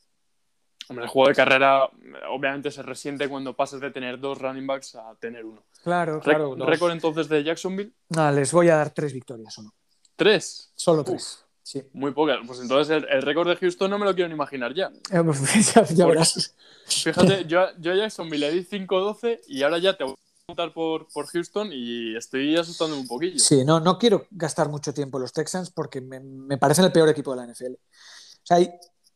[0.90, 1.90] Hombre, el juego de carrera
[2.30, 5.64] obviamente se resiente cuando pasas de tener dos running backs a tener uno.
[5.84, 6.56] Claro, claro.
[6.56, 7.94] Re ¿Récord entonces de Jacksonville?
[8.10, 9.74] No, les voy a dar tres victorias solo.
[10.18, 10.72] ¿Tres?
[10.76, 11.40] Solo tres.
[11.40, 11.48] Uf.
[11.64, 11.84] Sí.
[11.94, 12.38] Muy pocas.
[12.48, 14.90] Pues entonces el, el récord de Houston no me lo quiero ni imaginar ya.
[15.24, 16.56] Pues ya, ya verás.
[16.86, 20.74] Fíjate, yo, yo a Jacksonville le di 5-12 y ahora ya te voy a preguntar
[20.74, 23.38] por, por Houston y estoy asustando un poquillo.
[23.38, 26.94] Sí, no, no quiero gastar mucho tiempo en los Texans porque me, me parecen el
[26.94, 27.74] peor equipo de la NFL.
[27.74, 28.72] O sea, hay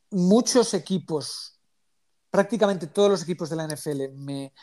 [0.09, 1.57] muchos equipos,
[2.29, 4.53] prácticamente todos los equipos de la NFL me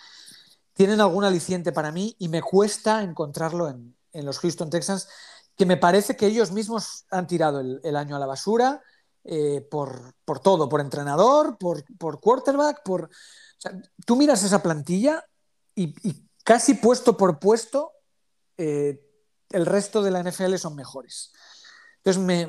[0.75, 5.09] tienen algún aliciente para mí y me cuesta encontrarlo en, en los Houston Texans
[5.59, 8.81] que me parece que ellos mismos han tirado el, el año a la basura
[9.25, 13.05] eh, por, por, todo, por entrenador, por, por quarterback, por...
[13.05, 13.73] O sea,
[14.07, 15.25] tú miras esa plantilla
[15.75, 17.93] y, y, casi puesto por puesto
[18.57, 19.05] eh,
[19.51, 21.33] el resto de la NFL son mejores.
[21.97, 22.49] Entonces me,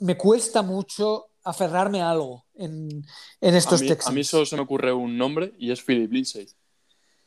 [0.00, 3.04] me cuesta mucho aferrarme a algo en,
[3.40, 4.12] en estos a mí, Texans.
[4.12, 6.46] A mí solo se me ocurre un nombre y es Philip Lindsay.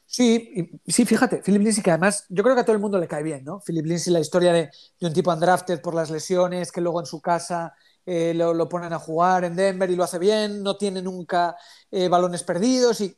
[0.07, 3.07] Sí, sí, fíjate, Philip Lindsay, que además yo creo que a todo el mundo le
[3.07, 3.59] cae bien, ¿no?
[3.59, 4.69] Philip Lindsay, la historia de,
[5.01, 7.73] un tipo undrafted por las lesiones, que luego en su casa
[8.05, 11.55] eh, lo, ponen a jugar en Denver y lo hace bien, no tiene nunca
[11.91, 13.17] eh, balones perdidos y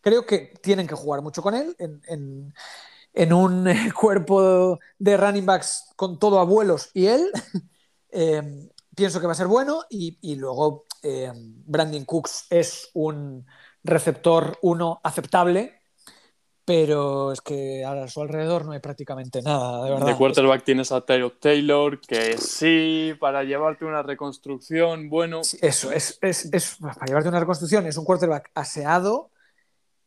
[0.00, 5.92] creo que tienen que jugar mucho con él en, un eh, cuerpo de running backs
[5.96, 7.30] con todo abuelos y él.
[8.10, 13.46] eh, pienso que va a ser bueno y, y luego eh, Brandon Cooks es un
[13.84, 15.77] receptor uno aceptable
[16.68, 20.06] pero es que a su alrededor no hay prácticamente nada, de verdad.
[20.06, 25.42] De quarterback tienes a Taylor Taylor, que sí, para llevarte una reconstrucción, bueno.
[25.44, 29.30] Sí, eso, es, es, es, para llevarte una reconstrucción, es un quarterback aseado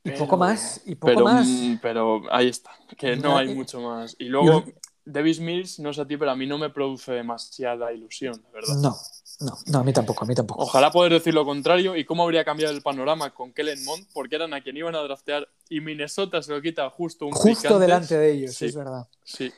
[0.04, 0.84] y poco más.
[0.86, 1.48] Y poco pero, más.
[1.82, 4.16] pero ahí está, que no hay mucho más.
[4.20, 4.64] Y luego,
[5.04, 8.52] Davis Mills, no sé a ti, pero a mí no me produce demasiada ilusión, la
[8.52, 8.76] verdad.
[8.76, 8.96] No,
[9.42, 10.64] no, no, a mí tampoco, a mí tampoco.
[10.64, 11.96] Ojalá poder decir lo contrario.
[11.96, 14.08] ¿Y cómo habría cambiado el panorama con Kellen Mond?
[14.14, 17.80] Porque eran a quien iban a draftear y Minnesota se lo quita justo un Justo
[17.80, 19.08] delante de ellos, sí, es verdad.
[19.24, 19.52] Sí.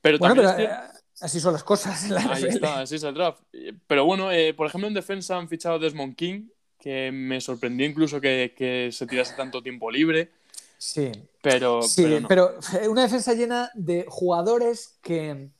[0.00, 0.96] Pero bueno, también pero, es que...
[0.96, 2.54] eh, así son las cosas en la Ahí NFL.
[2.54, 3.42] está, así es el draft.
[3.86, 6.48] Pero bueno, eh, por ejemplo, en defensa han fichado a Desmond King,
[6.78, 10.30] que me sorprendió incluso que, que se tirase tanto tiempo libre.
[10.78, 11.12] Sí.
[11.42, 12.28] Pero, sí, pero, no.
[12.28, 15.50] pero una defensa llena de jugadores que.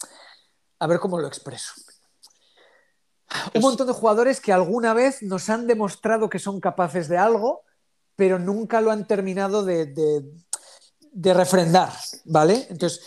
[0.78, 1.72] A ver cómo lo expreso.
[3.55, 7.62] Un montón de jugadores que alguna vez nos han demostrado que son capaces de algo,
[8.16, 10.24] pero nunca lo han terminado de, de,
[11.12, 11.93] de, refrendar,
[12.24, 12.66] ¿vale?
[12.68, 13.03] Entonces,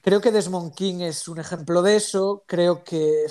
[0.00, 3.26] creo que Desmond King es un ejemplo de eso, creo que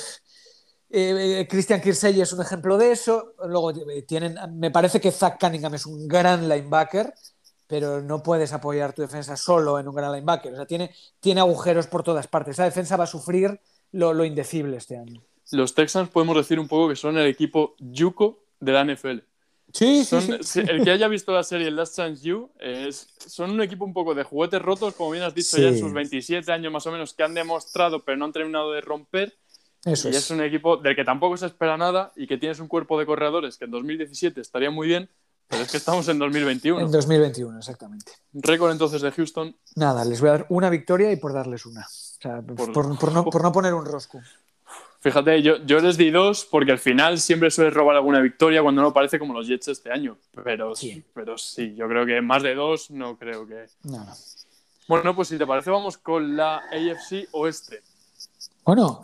[0.90, 5.40] eh, Christian Kirsey es un ejemplo de eso, luego eh, tienen, me parece que Zach
[5.40, 7.14] Cunningham es un gran linebacker,
[7.68, 11.42] pero no puedes apoyar tu defensa solo en un gran linebacker, o sea, tiene, tiene
[11.42, 13.60] agujeros por todas partes, esa defensa va a sufrir
[13.92, 15.24] lo, lo indecible este año
[15.54, 19.20] los Texans podemos decir un poco que son el equipo Yuko de la NFL.
[19.74, 20.60] Sí, son, sí, sí.
[20.60, 24.14] El que haya visto la serie Last Chance You, es, son un equipo un poco
[24.14, 25.64] de juguetes rotos, como bien has dicho, sí.
[25.64, 28.72] ya en sus 27 años más o menos, que han demostrado, pero no han terminado
[28.72, 29.36] de romper.
[29.84, 30.18] Eso y es.
[30.18, 33.06] es un equipo del que tampoco se espera nada y que tienes un cuerpo de
[33.06, 35.10] corredores que en 2017 estaría muy bien,
[35.48, 36.80] pero es que estamos en 2021.
[36.80, 38.12] En 2021, exactamente.
[38.34, 39.56] Récord entonces de Houston.
[39.76, 41.82] Nada, les voy a dar una victoria y por darles una.
[41.82, 44.22] O sea, por, por, por, no, por no poner un rosco.
[45.04, 48.82] Fíjate, yo, yo, les di dos porque al final siempre sueles robar alguna victoria cuando
[48.82, 50.18] no parece como los Jets este año.
[50.46, 53.66] Pero sí, pero sí yo creo que más de dos no creo que.
[53.84, 54.14] No, no.
[54.88, 57.82] Bueno, pues si te parece, vamos con la AFC Oeste.
[58.64, 59.04] Bueno,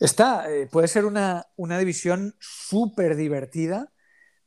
[0.00, 3.92] esta eh, puede ser una, una división súper divertida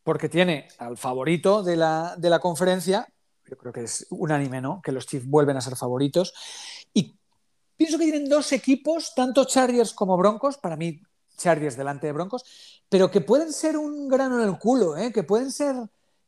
[0.02, 3.08] porque tiene al favorito de la, de la conferencia,
[3.48, 4.82] yo creo que es unánime, ¿no?
[4.82, 6.34] Que los Chiefs vuelven a ser favoritos.
[6.92, 7.20] Y
[7.78, 11.00] Pienso que tienen dos equipos, tanto Chargers como Broncos, para mí
[11.38, 12.44] Chargers delante de Broncos,
[12.90, 15.14] pero que pueden ser un grano en el culo, ¿eh?
[15.14, 15.76] que pueden ser...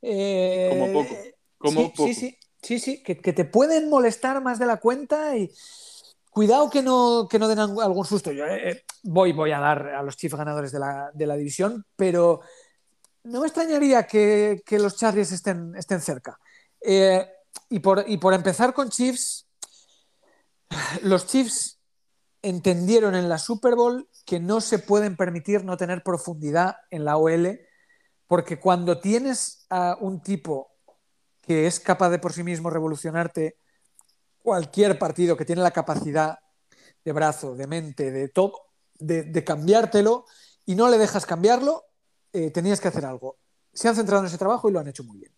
[0.02, 1.16] Eh, como poco.
[1.58, 5.52] Como sí, sí, sí, sí, sí, que, te pueden molestar más de la cuenta y
[6.30, 8.32] cuidado que no, que no den algún susto.
[8.32, 11.36] Yo eh, eh, voy, voy a dar a los Chiefs ganadores de la, de la
[11.36, 12.42] división, pero
[13.24, 16.40] no me extrañaría que, que los Chargers estén, estén cerca.
[16.80, 17.28] Eh,
[17.70, 19.49] y, por, y por empezar con Chiefs,
[21.04, 21.80] los Chiefs
[22.42, 27.18] entendieron en la Super Bowl que no se pueden permitir no tener profundidad en la
[27.18, 27.60] OL,
[28.28, 30.72] porque cuando tienes a un tipo
[31.42, 33.58] que es capaz de por sí mismo revolucionarte
[34.38, 36.40] cualquier partido, que tiene la capacidad
[37.04, 38.54] de brazo, de mente, de todo,
[39.00, 40.26] de, cambiártelo
[40.66, 41.86] y no le dejas cambiarlo,
[42.34, 43.38] eh, tenías que hacer algo.
[43.74, 45.34] Se han centrado en ese trabajo y lo han hecho muy bien.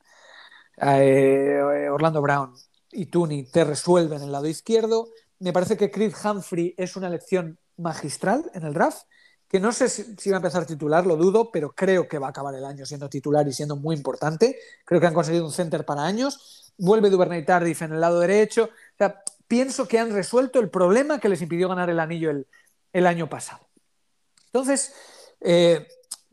[0.82, 2.54] Eh, Orlando Brown
[2.92, 5.10] y Tooney te resuelven el lado izquierdo.
[5.42, 9.04] Me parece que Chris Humphrey es una elección magistral en el draft,
[9.48, 12.30] que no sé si, va a empezar titular, lo dudo, pero creo que va a
[12.30, 14.58] acabar el año siendo titular y siendo muy importante.
[14.86, 16.72] Creo que han conseguido un center para años.
[16.78, 18.70] Vuelve Duvernay Tardif en el lado derecho.
[19.48, 22.32] pienso que han resuelto el problema que les impidió ganar el anillo
[22.94, 23.68] el, año pasado.
[24.46, 24.94] Entonces,
[25.42, 25.86] eh,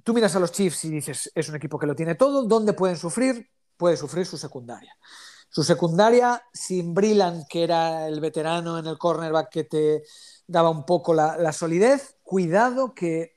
[0.04, 2.44] tú miras a los Chiefs y dices, es un equipo que lo tiene todo.
[2.44, 3.48] ¿Dónde pueden sufrir?
[3.78, 4.94] puede sufrir su secundaria.
[5.50, 10.02] Su secundaria, sin Brillan, que era el veterano en el cornerback que te
[10.46, 13.34] daba un poco la, solidez, cuidado que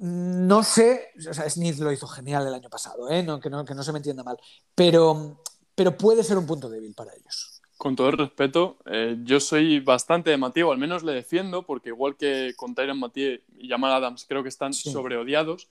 [0.00, 3.26] no sé, o sea, Smith lo hizo genial el año pasado, ¿eh?
[3.42, 4.38] que, no, que no se me entienda mal,
[4.74, 5.42] pero,
[5.74, 7.60] pero puede ser un punto débil para ellos.
[7.76, 11.90] Con todo el respeto, eh, yo soy bastante de Mathieu, al menos le defiendo, porque
[11.90, 15.68] igual que con Tyron Mathieu y Jamal Adams creo que están sobreodiados,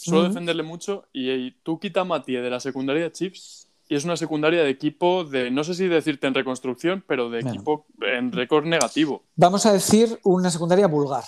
[0.00, 4.04] Suelo defenderle mucho y, tú quita a Matías de la secundaria de Chips y es
[4.04, 8.30] una secundaria de equipo de, no sé si decirte en reconstrucción, pero de equipo en
[8.30, 9.24] récord negativo.
[9.34, 11.24] Vamos a decir una secundaria vulgar.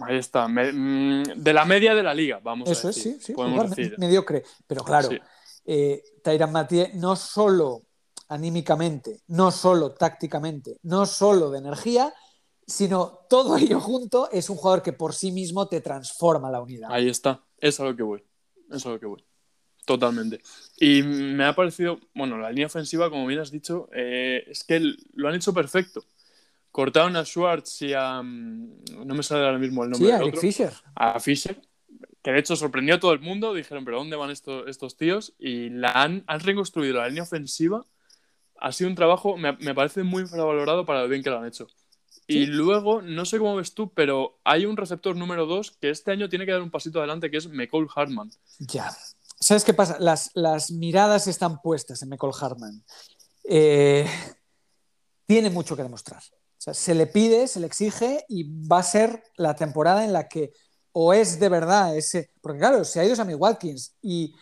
[0.00, 3.16] Ahí está, mm, de la media de la liga, vamos Eso a decir.
[3.18, 4.44] Eso es, sí, sí, mediocre.
[4.66, 5.10] Pero claro,
[5.66, 6.54] eh, Tyran
[6.94, 7.82] no solo
[8.28, 12.14] anímicamente, no solo tácticamente, no solo de energía,
[12.66, 16.90] sino todo ello junto es un jugador que por sí mismo te transforma la unidad.
[16.90, 17.44] Ahí está.
[17.58, 18.24] Es a lo que voy.
[18.70, 19.22] Es a lo que voy.
[19.86, 20.40] Totalmente.
[20.78, 24.80] Y me ha parecido, bueno, la línea ofensiva, como bien has dicho, eh, es que
[25.14, 26.04] lo han hecho perfecto.
[26.72, 28.20] Cortaron a Schwartz y a.
[28.20, 30.08] Mm, no me sale ahora mismo el nombre.
[30.08, 30.72] Sí, a Eric Fisher.
[30.96, 31.62] A Fisher,
[32.20, 33.54] que de hecho sorprendió a todo el mundo.
[33.54, 35.34] Dijeron, ¿pero dónde van estos, estos tíos?
[35.38, 37.86] Y la han, han reconstruido la línea ofensiva.
[38.58, 41.46] Ha sido un trabajo, me, me parece muy infravalorado para lo bien que lo han
[41.46, 41.68] hecho.
[42.26, 46.10] Y luego, no sé cómo ves tú, pero hay un receptor número dos que este
[46.10, 48.32] año tiene que dar un pasito adelante, que es McCall Hartman.
[48.58, 48.90] Ya.
[49.38, 49.98] ¿Sabes qué pasa?
[50.00, 52.84] Las, miradas están puestas en McCall Hartman.
[53.44, 54.06] Eh,
[55.26, 56.22] tiene mucho que demostrar.
[56.58, 60.52] se le pide, se le exige y va a ser la temporada en la que
[60.92, 62.30] o es de verdad ese.
[62.40, 64.34] Porque claro, se ha ido Sammy Watkins y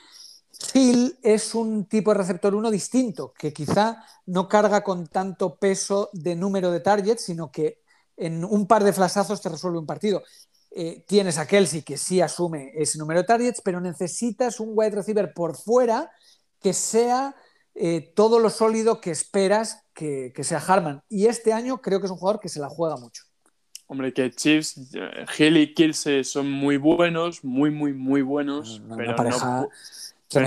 [0.72, 6.10] Hill es un tipo de receptor 1 distinto, que quizá no carga con tanto peso
[6.12, 7.82] de número de targets, sino que
[8.16, 10.22] en un par de flasazos te resuelve un partido.
[10.76, 14.90] Eh, tienes a Kelsey que sí asume ese número de targets, pero necesitas un wide
[14.90, 16.10] receiver por fuera
[16.60, 17.36] que sea
[17.76, 21.00] eh, todo lo sólido que esperas que, sea Harman.
[21.08, 23.22] Y este año creo que es un jugador que se la juega mucho.
[23.86, 24.90] Hombre, que Chiefs,
[25.38, 28.82] Hill y Kelsey son muy buenos, muy, muy, muy buenos.
[28.88, 29.14] pero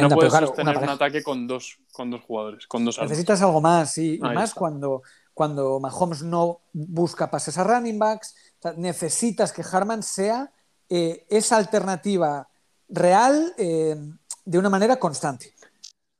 [0.02, 3.62] no, no puedes sostener un ataque con dos, con dos jugadores, con dos Necesitas algo
[3.62, 4.16] más, sí.
[4.16, 5.04] y más cuando,
[5.34, 8.36] cuando Mahomes no busca pases a running backs.
[8.76, 10.52] Necesitas que Harman sea
[10.90, 12.48] eh, esa alternativa
[12.90, 13.96] real eh,
[14.46, 15.54] de una manera constante.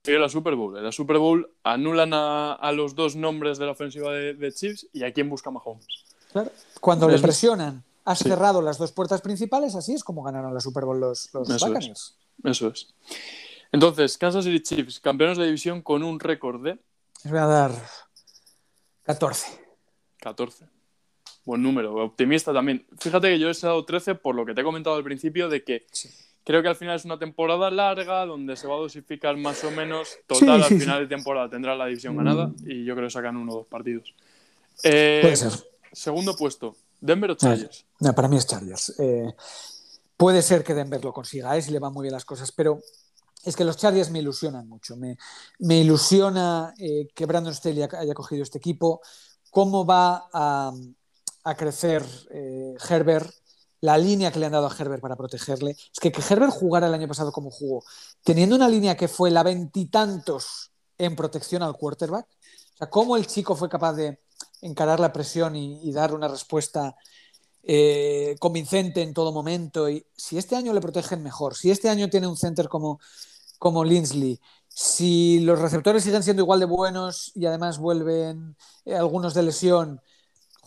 [0.04, 0.78] Sí, la Super Bowl.
[0.78, 5.04] En la Super Bowl anulan a, los dos nombres de la ofensiva de, Chiefs y
[5.04, 5.86] a quién busca Mahomes.
[6.32, 6.52] Claro.
[6.80, 10.86] Cuando le presionan, has cerrado las dos puertas principales, así es como ganaron la Super
[10.86, 11.76] Bowl los, los Eso
[12.44, 12.94] Eso es.
[13.72, 16.80] Entonces, Kansas City Chiefs, campeones de división con un récord de.
[17.24, 17.72] Les voy a dar
[19.04, 19.48] 14.
[20.20, 20.77] 14.
[21.48, 22.86] Buen número, optimista también.
[23.00, 25.64] Fíjate que yo he dado 13 por lo que te he comentado al principio de
[25.64, 25.88] que
[26.44, 29.72] creo que al final es una temporada larga donde se va a dosificar más o
[29.72, 30.10] menos.
[30.28, 32.18] Total, al final de temporada tendrá la división mm.
[32.18, 34.14] ganada y yo creo que sacan uno o dos partidos.
[34.84, 35.54] Eh, puede ser.
[35.94, 37.86] Segundo puesto, Denver o Chargers.
[38.02, 39.00] No, para mí es Chargers.
[39.00, 39.34] Eh,
[40.18, 41.62] puede ser que Denver lo consiga, ¿eh?
[41.62, 42.82] si le van muy bien las cosas, pero
[43.46, 44.98] es que los Chargers me ilusionan mucho.
[44.98, 45.16] Me,
[45.80, 49.00] ilusiona eh, que Brandon Staley haya cogido este equipo,
[49.50, 50.74] cómo va a,
[51.56, 53.30] crecer eh, Herbert,
[53.82, 55.72] la línea que le han dado a Herbert para protegerle.
[55.72, 57.84] Es que que Herbert jugara el año pasado como jugó,
[58.24, 63.28] teniendo una línea que fue la veintitantos en protección al quarterback, o sea, cómo el
[63.28, 64.20] chico fue capaz de
[64.62, 66.96] encarar la presión y, dar una respuesta
[67.64, 69.90] eh, convincente en todo momento.
[69.90, 73.00] Y si este año le protegen mejor, si este año tiene un center como
[73.58, 79.34] como Linsley, si los receptores siguen siendo igual de buenos y además vuelven eh, algunos
[79.34, 80.02] de lesión,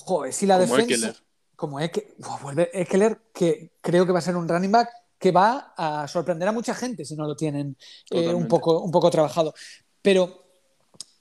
[0.05, 1.09] joder, si la Como defensa.
[1.09, 1.17] Eckler.
[1.57, 1.79] Como
[2.19, 4.89] Buah, vuelve Eckler, que creo que va a ser un running back
[5.19, 7.77] que va a sorprender a mucha gente si no lo tienen
[8.11, 9.53] eh, un, poco, un poco trabajado.
[10.01, 10.47] Pero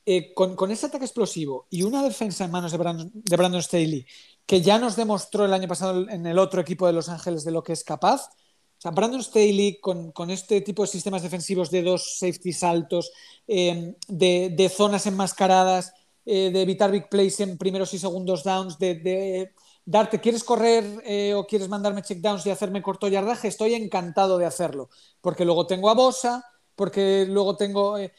[0.05, 3.61] eh, con, con ese ataque explosivo y una defensa en manos de Brandon, de Brandon
[3.61, 4.07] Staley,
[4.45, 7.51] que ya nos demostró el año pasado en el otro equipo de Los Ángeles de
[7.51, 8.29] lo que es capaz.
[8.77, 13.11] O sea, Brandon Staley con, con este tipo de sistemas defensivos de dos safeties altos,
[13.45, 15.91] eh, de, de zonas enmascaradas,
[16.31, 19.51] eh, de evitar big plays en primeros y segundos downs, de, de
[19.85, 23.47] darte, ¿quieres correr eh, o quieres mandarme checkdowns y hacerme corto yardaje?
[23.47, 24.89] Estoy encantado de hacerlo,
[25.21, 26.43] porque luego tengo a Bosa,
[26.75, 27.97] porque luego tengo...
[27.97, 28.11] eh,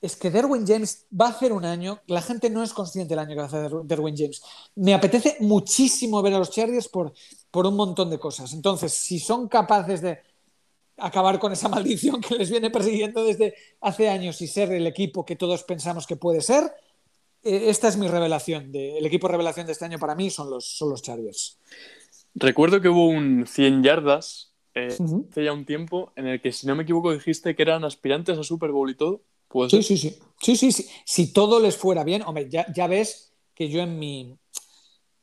[0.00, 3.20] es que Derwin James va a hacer un año, la gente no es consciente del
[3.20, 4.42] año que va a hacer Derwin James.
[4.74, 7.14] Me apetece muchísimo ver a los Chargers por,
[7.50, 8.52] por un montón de cosas.
[8.52, 10.18] Entonces, si son capaces de
[10.98, 15.24] acabar con esa maldición que les viene persiguiendo desde hace años y ser el equipo
[15.24, 16.70] que todos pensamos que puede ser,
[17.44, 18.72] esta es mi revelación.
[18.72, 21.58] De, el equipo revelación de este año para mí son los, son los Chargers.
[22.34, 26.66] Recuerdo que hubo un 100 yardas eh, hace ya un tiempo en el que, si
[26.66, 29.22] no me equivoco, dijiste que eran aspirantes a Super Bowl y todo.
[29.68, 30.18] Sí, sí, sí.
[30.40, 30.88] Sí, sí, sí.
[31.04, 34.36] Si todo les fuera bien, hombre, ya, ya ves que yo en mi,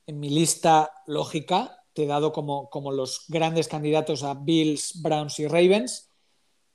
[0.08, 5.40] en mi lista lógica te he dado como, como los grandes candidatos a Bills, Browns
[5.40, 6.10] y Ravens.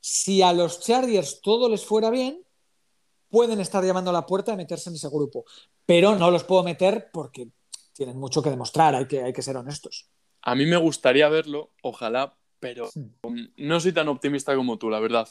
[0.01, 2.46] Si a los Chargers todo les fuera bien,
[3.37, 5.45] pueden estar llamando a la puerta de meterse en ese grupo.
[5.85, 7.49] Pero no los puedo meter porque
[7.93, 10.07] tienen mucho que demostrar, hay que, hay que ser honestos.
[10.41, 12.89] A mí me gustaría verlo, ojalá, pero
[13.23, 15.29] um, no soy tan optimista como tú, la verdad.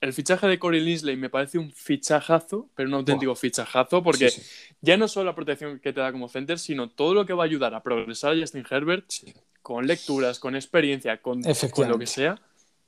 [0.00, 4.40] El fichaje de Corey Linsley me parece un fichajazo, pero un auténtico fichajazo, porque Sí,
[4.40, 4.74] sí.
[4.80, 7.42] ya no solo la protección que te da como center, sino todo lo que va
[7.42, 9.34] a ayudar a progresar a Justin Herbert Sí.
[9.62, 11.42] con lecturas, con experiencia, con,
[11.72, 12.40] con lo que sea.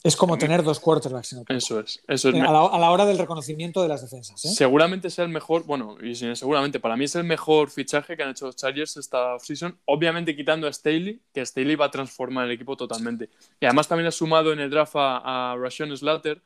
[0.03, 1.59] Es como tener dos quarterbacks en el campo.
[1.59, 2.03] Eso es.
[2.09, 2.35] Eso es.
[2.37, 4.43] a, la, a la hora del reconocimiento de las defensas.
[4.45, 4.49] ¿eh?
[4.49, 8.31] Seguramente sea el mejor, bueno, y seguramente para mí es el mejor fichaje que han
[8.31, 12.53] hecho los Chargers esta offseason, obviamente quitando a Staley, que Staley va a transformar el
[12.53, 13.29] equipo totalmente.
[13.61, 16.41] Y además también ha sumado en el draft a, a Rashawn Slater,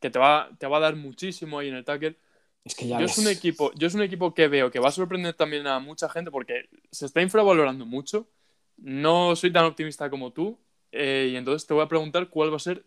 [0.00, 2.16] que te va, te va a dar muchísimo ahí en el tackle.
[2.64, 3.12] Es que ya Yo ves.
[3.12, 5.78] es, un equipo, yo es un equipo que veo que va a sorprender también a
[5.80, 8.26] mucha gente porque se está infravalorando mucho.
[8.78, 10.58] No soy tan optimista como tú.
[10.92, 12.84] Eh, y entonces te voy a preguntar cuál va a ser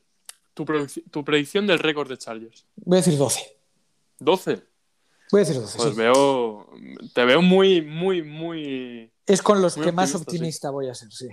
[0.54, 0.66] tu,
[1.12, 2.66] tu predicción del récord de Chargers.
[2.76, 3.58] Voy a decir 12.
[4.20, 4.62] 12.
[5.32, 5.78] Voy a decir 12.
[5.78, 5.96] Pues sí.
[5.96, 6.70] veo.
[7.14, 9.12] Te veo muy, muy, muy.
[9.26, 11.12] Es con los que más optimista, voy a ser.
[11.12, 11.28] Sí.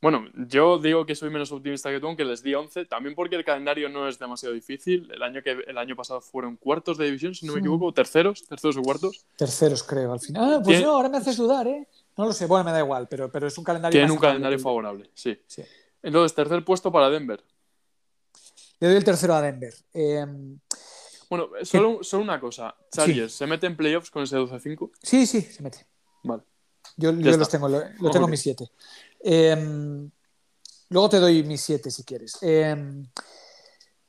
[0.00, 2.84] Bueno, yo digo que soy menos optimista que tú, aunque les di 11.
[2.84, 5.10] También porque el calendario no es demasiado difícil.
[5.12, 8.46] El año, que, el año pasado fueron cuartos de división, si no me equivoco, terceros,
[8.46, 9.26] terceros o cuartos.
[9.36, 10.54] Terceros, creo, al final.
[10.54, 11.88] Ah, pues no, ahora me haces dudar, ¿eh?
[12.18, 13.92] No lo sé, bueno, me da igual, pero, pero es un calendario.
[13.92, 15.40] Tienen más un calendario favorable, sí.
[15.46, 15.62] Sí.
[16.02, 17.42] Entonces, tercer puesto para Denver.
[18.80, 19.72] Le doy el tercero a Denver.
[19.94, 20.26] Eh,
[21.30, 22.74] Bueno, solo, solo una cosa.
[22.92, 24.90] Chargers se mete en playoffs con ese 12-5.
[25.02, 25.86] sí, sí, se mete.
[26.24, 26.42] Vale.
[26.96, 28.68] Yo, los tengo, lo, lo tengo mis siete.
[29.20, 30.08] Eh,
[30.88, 32.36] luego te doy mis siete si quieres.
[32.42, 32.74] Eh,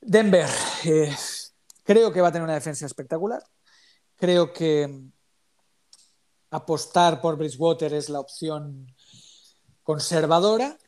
[0.00, 0.48] Denver,
[0.84, 1.14] eh,
[1.84, 3.42] creo que va a tener una defensa espectacular.
[4.16, 5.02] Creo que
[6.50, 8.92] apostar por Bridgewater es la opción
[9.82, 10.78] conservadora,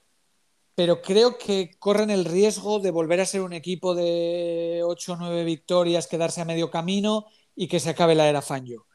[0.74, 5.16] pero creo que corren el riesgo de volver a ser un equipo de 8 o
[5.16, 8.86] 9 victorias, quedarse a medio camino y que se acabe la era Fangio.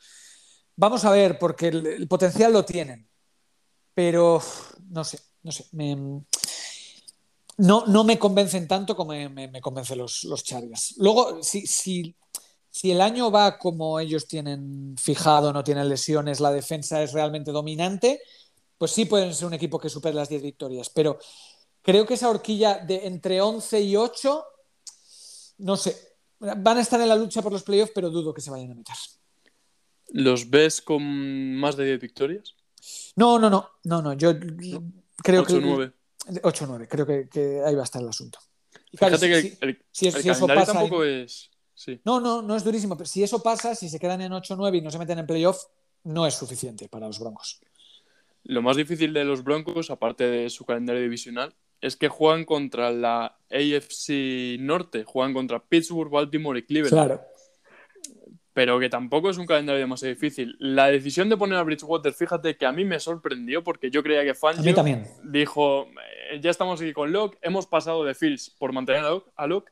[0.76, 3.08] Vamos a ver, porque el, potencial lo tienen,
[3.94, 4.42] pero
[4.90, 5.66] no sé, no sé.
[5.72, 6.24] me-
[7.58, 10.44] no, no me convencen tanto como me, me- convencen los, los.
[10.98, 12.16] Luego, si, si,
[12.78, 17.52] si el año va como ellos tienen fijado, no tienen lesiones, la defensa es realmente
[17.52, 18.22] dominante,
[18.78, 20.92] pues sí pueden ser un equipo que supere las 10 victorias.
[20.92, 21.18] Pero
[21.82, 24.44] creo que esa horquilla de entre 11 y 8,
[25.58, 25.98] no sé,
[26.40, 28.76] van a estar en la lucha por los playoffs, pero dudo que se vayan a
[28.76, 28.96] meter.
[30.10, 32.54] ¿Los ves con más de 10 victorias?
[33.16, 34.14] No, no, no, no, no.
[34.14, 34.38] Yo
[35.24, 35.94] creo que 8-9.
[36.44, 38.38] 8-9, creo que, que ahí va a estar el asunto.
[38.92, 41.50] Y claro, Fíjate que si- el, si el si eso calendario pasa tampoco en- es.
[41.78, 42.02] Sí.
[42.06, 44.82] No, no, no es durísimo, pero si eso pasa, si se quedan en 8-9 y
[44.82, 45.66] no se meten en playoff,
[46.04, 47.62] no es suficiente para los Broncos.
[48.46, 52.92] Lo más difícil de los Broncos, aparte de su calendario divisional, es que juegan contra
[52.92, 56.94] la AFC Norte, juegan contra Pittsburgh, Baltimore y Cleveland.
[56.94, 57.22] Claro.
[58.54, 60.56] Pero que tampoco es un calendario demasiado difícil.
[60.58, 64.24] La decisión de poner a Bridgewater, fíjate que a mí me sorprendió porque yo creía
[64.24, 65.06] que Fangio también.
[65.26, 65.86] dijo,
[66.32, 69.46] "Eh, ya estamos aquí con Locke, hemos pasado de Fields por mantener a Locke, a
[69.46, 69.72] Locke,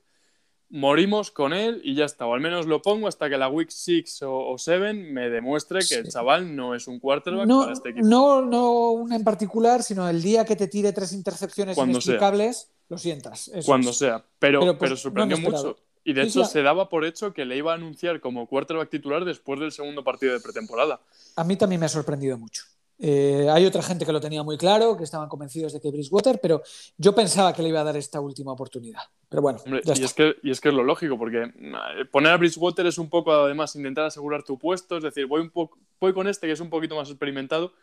[0.70, 2.26] morimos con él y ya está.
[2.26, 5.96] O al menos lo pongo hasta que la Week 6 o 7 me demuestre que
[5.96, 8.06] el chaval no es un quarterback No, para este equipo.
[8.06, 12.14] no, no una en particular, sino el día que te tire tres intercepciones Cuando sea.
[12.14, 13.48] inexplicables, lo sientas.
[13.50, 13.98] Eso cuando es.
[13.98, 14.24] sea.
[14.40, 15.78] Pero, Pero, pues, sorprendió mucho.
[16.08, 16.52] Y de hecho sí.
[16.52, 20.04] se daba por hecho que le iba a anunciar como quarterback titular después del segundo
[20.04, 21.02] partido de pretemporada.
[21.36, 22.64] A mí también me ha sorprendido mucho.
[22.98, 26.40] Eh, hay otra gente que lo tenía muy claro, que estaban convencidos de que Bridgewater,
[26.42, 26.62] pero
[26.98, 29.02] yo pensaba que le iba a dar esta última oportunidad.
[29.28, 30.06] Pero bueno, Hombre, ya y, está.
[30.06, 33.10] es que, y es que es lo lógico, porque eh, poner a Bridgewater es un
[33.10, 34.98] poco, además, intentar asegurar tu puesto.
[34.98, 37.74] Es decir, voy, un poco, voy con este que es un poquito más experimentado.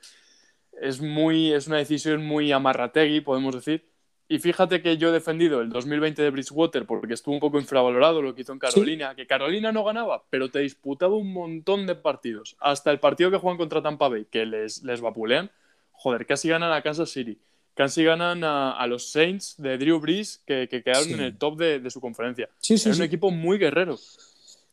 [0.81, 3.92] Es, muy, es una decisión muy amarrategui, podemos decir.
[4.35, 8.23] Y fíjate que yo he defendido el 2020 de Bridgewater porque estuvo un poco infravalorado
[8.23, 11.95] lo que hizo en Carolina, que Carolina no ganaba, pero te disputaba un montón de
[11.97, 12.57] partidos.
[12.59, 15.51] Hasta el partido que juegan contra Tampa Bay, que les, les vapulean.
[15.93, 17.39] Joder, casi ganan a Kansas City.
[17.75, 21.13] Casi ganan a, a los Saints de Drew Brees, que, que quedaron Sí.
[21.13, 22.49] en el top de, de su conferencia.
[22.59, 23.99] Sí, Era un equipo muy guerrero.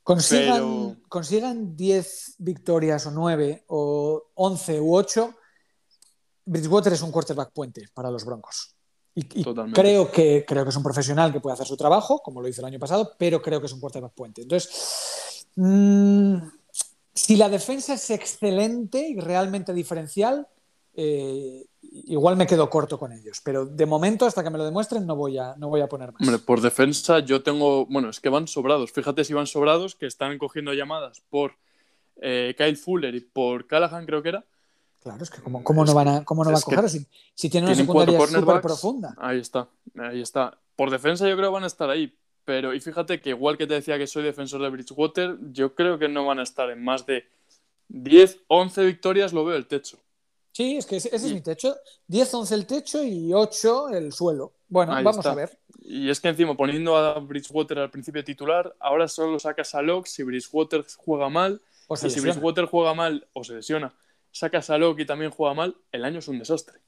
[0.04, 5.36] Consigan, pero- consigan 10 victorias o 9 o 11 u 8,
[6.46, 8.74] Bridgewater es un quarterback puente para los Broncos.
[9.16, 9.44] Y,
[9.74, 12.62] creo, que, creo que es un profesional que puede hacer su trabajo, como lo hizo
[12.62, 14.44] el año pasado, pero creo que es un quarterback puente.
[14.44, 16.38] Entonces, mm,
[17.14, 20.48] si la defensa es excelente y realmente diferencial,
[20.96, 23.42] eh, igual me quedo corto con ellos.
[23.44, 26.12] Pero de momento, hasta que me lo demuestren, no voy a, no voy a poner
[26.12, 26.22] más.
[26.22, 28.92] Hombre, por defensa yo tengo, bueno, es que van sobrados.
[28.92, 31.54] Fíjate si van sobrados, que están cogiendo llamadas por
[32.22, 34.46] eh, Kyle Fuller y por Callahan, creo que era.
[35.02, 37.50] Claro, es que cómo, cómo no van a, cómo no va a coger si, si
[37.50, 39.16] tiene una Tienen cuatro secundaria súper profunda.
[39.18, 40.58] Ahí está, ahí está.
[40.76, 42.14] Por defensa yo creo que van a estar ahí.
[42.44, 46.00] Pero, y fíjate que igual que te decía que soy defensor de Bridgewater, yo creo
[46.00, 47.26] que no van a estar en más de
[47.90, 50.00] 10, 11 victorias, lo veo el techo.
[50.52, 51.76] Sí, es que ese, ese es mi techo.
[52.08, 54.52] 10, 11 el techo y 8 el suelo.
[54.68, 55.32] Bueno, Ahí vamos está.
[55.32, 55.58] a ver.
[55.82, 60.08] Y es que encima poniendo a Bridgewater al principio titular, ahora solo sacas a Locke
[60.08, 61.62] si Bridgewater juega mal.
[61.88, 62.20] O se y si.
[62.20, 63.94] Bridgewater juega mal o se lesiona,
[64.32, 66.80] sacas a Locke y también juega mal, el año es un desastre.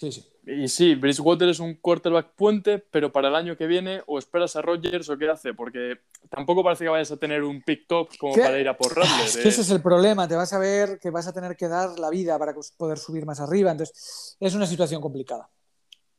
[0.00, 0.26] Sí, sí.
[0.46, 4.56] Y sí, Bridgewater es un quarterback puente, pero para el año que viene o esperas
[4.56, 5.98] a Rodgers o qué hace, porque
[6.30, 8.40] tampoco parece que vayas a tener un pick top como ¿Qué?
[8.40, 9.26] para ir a por Rattler.
[9.26, 9.64] Es que ese eh.
[9.64, 10.26] es el problema.
[10.26, 13.26] Te vas a ver que vas a tener que dar la vida para poder subir
[13.26, 13.70] más arriba.
[13.70, 15.50] Entonces, es una situación complicada.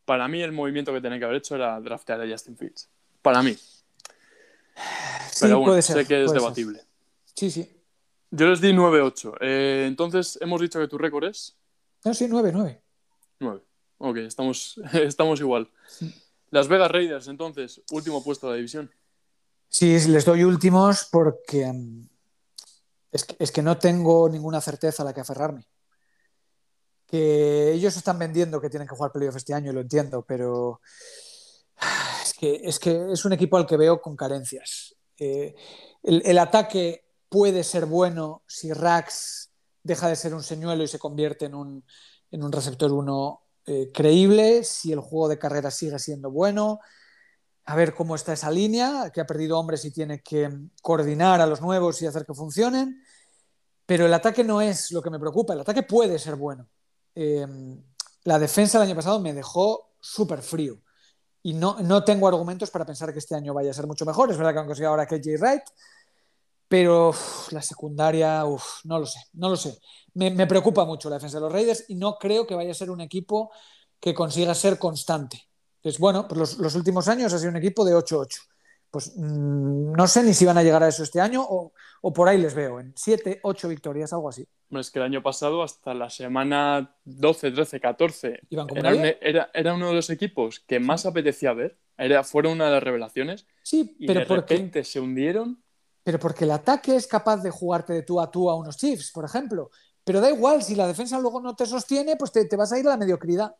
[0.05, 2.88] Para mí el movimiento que tenía que haber hecho era draftear a Justin Fields.
[3.23, 3.53] Para mí.
[3.53, 5.97] Sí, Pero bueno, puede ser.
[5.97, 6.39] sé que es ser.
[6.39, 6.84] debatible.
[7.34, 7.80] Sí, sí.
[8.32, 9.38] Yo les di 9-8.
[9.41, 11.57] Eh, entonces, hemos dicho que tu récord es
[12.05, 12.82] No, sí, 9, 9.
[13.39, 13.61] 9.
[13.97, 15.69] Ok, estamos, estamos igual.
[16.49, 18.89] Las Vegas Raiders, entonces, último puesto de la división.
[19.67, 22.09] Sí, les doy últimos porque mm,
[23.11, 25.67] es que, es que no tengo ninguna certeza a la que aferrarme.
[27.05, 30.79] Que ellos están vendiendo que tienen que jugar playoff este año, lo entiendo, pero
[32.23, 34.95] es que es, que es un equipo al que veo con carencias.
[35.17, 35.53] Eh,
[36.03, 39.53] el, el ataque puede ser bueno si Rax
[39.84, 41.84] deja de ser un señuelo y se convierte en un,
[42.51, 46.82] receptor 1 eh, creíble, si el juego de carrera sigue siendo bueno,
[47.63, 50.51] a ver cómo está esa línea, que ha perdido hombres y tiene que
[50.82, 53.01] coordinar a los nuevos y hacer que funcionen.
[53.86, 56.67] Pero el ataque no es lo que me preocupa, el ataque puede ser bueno.
[57.15, 57.47] Eh,
[58.25, 60.82] la defensa el año pasado me dejó súper frío
[61.41, 64.29] y no, no tengo argumentos para pensar que este año vaya a ser mucho mejor.
[64.32, 65.63] Es verdad que han conseguido ahora KJ Wright,
[66.72, 69.78] pero uf, la secundaria, uf, no lo sé, no lo sé.
[70.13, 72.74] Me, me preocupa mucho la defensa de los Raiders y no creo que vaya a
[72.74, 73.51] ser un equipo
[73.99, 75.49] que consiga ser constante.
[75.76, 78.38] Entonces, bueno, pues los, los, últimos años ha sido un equipo de 8-8.
[78.89, 82.13] Pues mmm, no sé ni si van a llegar a eso este año o, o
[82.13, 84.47] por ahí les veo, en 7, 8 victorias, algo así.
[84.69, 89.05] Es que el año pasado, hasta la semana 12, 13, 14, ¿Iban como era, un,
[89.19, 91.78] era, era, uno de los equipos que más apetecía ver.
[91.97, 93.45] Era, fueron una de las revelaciones.
[93.61, 95.61] Sí, y pero de repente se hundieron.
[96.04, 99.12] Pero porque el ataque es capaz de jugarte de tú a tú a unos Chiefs,
[99.12, 99.70] por ejemplo.
[100.04, 102.80] Pero da igual, si la defensa luego no te sostiene, pues te, te vas a
[102.80, 103.56] ir a la mediocridad.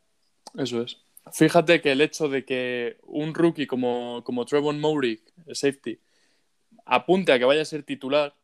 [0.56, 0.98] Eso es.
[1.32, 5.24] Fíjate que el hecho de que un rookie como, como Trevon Mowry,
[5.54, 6.00] safety,
[6.86, 8.36] apunte a que vaya a ser titular,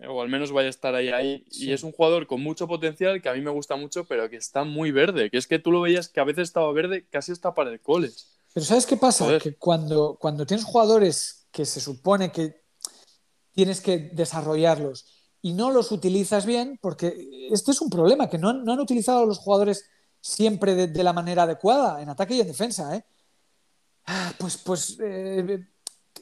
[0.00, 1.68] eh, o al menos vaya a estar ahí, ahí sí.
[1.68, 4.36] y es un jugador con mucho potencial que a mí me gusta mucho, pero que
[4.36, 7.32] está muy verde, que es que tú lo veías que a veces estaba verde casi
[7.32, 8.16] está para el college.
[8.52, 9.38] Pero ¿sabes qué pasa?
[9.38, 12.63] Que cuando, cuando tienes jugadores que se supone que
[13.54, 15.06] tienes que desarrollarlos
[15.40, 18.80] y no los utilizas bien, porque este es un problema, que no han, no han
[18.80, 19.84] utilizado a los jugadores
[20.20, 23.04] siempre de, la manera adecuada, en ataque y en defensa, ¿eh?
[24.06, 25.66] Ah, pues, pues eh,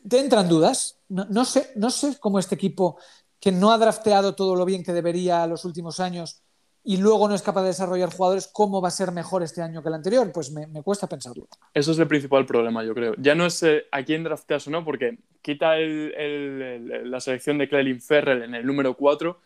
[0.09, 0.99] te entran dudas.
[1.09, 2.99] No, no, sé, no sé cómo este equipo
[3.39, 6.43] que no ha drafteado todo lo bien que debería los últimos años
[6.85, 9.83] y luego no es capaz de desarrollar jugadores, ¿cómo va a ser mejor este año
[9.83, 10.31] que el anterior?
[10.33, 11.47] Pues me, cuesta pensarlo.
[11.73, 13.15] Eso es el principal problema, yo creo.
[13.19, 17.69] Ya no es eh, a quién drafteas o no, porque quita el, la selección de
[17.69, 19.39] Clelin Ferrell en el número 4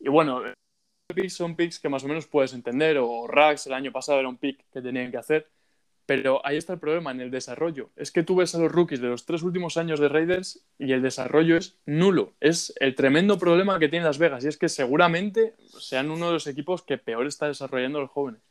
[0.00, 0.42] y bueno,
[1.28, 4.36] son picks que más o menos puedes entender, o Rax el año pasado era un
[4.36, 5.48] pick que tenían que hacer,
[6.04, 7.90] Pero ahí está el problema, en el desarrollo.
[7.96, 10.92] Es que tú ves a los rookies de los tres últimos años de Raiders y
[10.92, 12.34] el desarrollo es nulo.
[12.40, 16.32] Es el tremendo problema que tiene Las Vegas y es que seguramente sean uno de
[16.32, 18.42] los equipos que peor está desarrollando los jóvenes.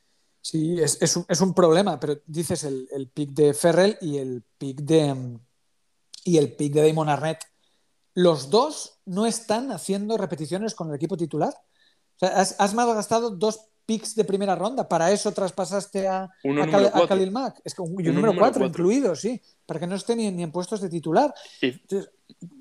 [0.42, 5.38] Sí, es, un, problema, pero dices el, el, pick de Ferrell y el pick de,
[6.24, 7.44] y el pick de Damon Arnett.
[8.16, 11.54] Los dos no están haciendo repeticiones con el equipo titular.
[11.54, 14.88] O sea, has, has malgastado dos picks de primera ronda.
[14.88, 17.60] Para eso traspasaste a, a, Khalil Mack.
[17.66, 19.42] Es que un, número 4 incluido, sí.
[19.66, 21.34] Para que no esté ni, en puestos de titular.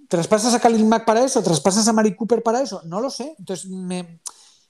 [0.09, 1.41] ¿Traspasas a Khalil Mack para eso?
[1.41, 2.83] ¿Traspasas a Mari Cooper para eso?
[2.85, 3.37] No lo sé.
[3.39, 4.21] Entonces me,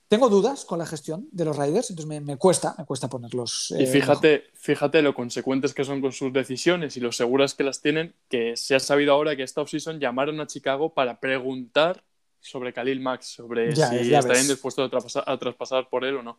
[0.08, 3.72] tengo dudas con la gestión de los Raiders, entonces me, cuesta, me cuesta ponerlos.
[3.78, 7.64] y eh, fíjate, fíjate lo consecuentes que son con sus decisiones y lo seguras que
[7.64, 12.02] las tienen, que se ha sabido ahora que esta offseason llamaron a Chicago para preguntar
[12.40, 14.90] sobre Khalil Max, sobre si estarían dispuestos
[15.26, 16.38] a traspasar, por él o no.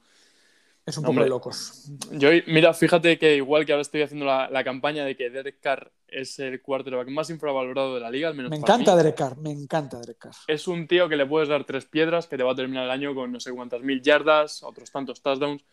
[0.85, 1.91] Es un poco de locos.
[2.11, 5.91] Yo, mira, fíjate que igual que ahora estoy haciendo la, campaña de que Derek Carr
[6.07, 9.51] es el quarterback más infravalorado de la liga, al menos Me encanta Derek Carr, me
[9.51, 10.35] encanta Derek Carr.
[10.47, 12.91] Es un tío que le puedes dar tres piedras, que te va a terminar el
[12.91, 15.63] año con no sé cuántas mil yardas, otros tantos touchdowns.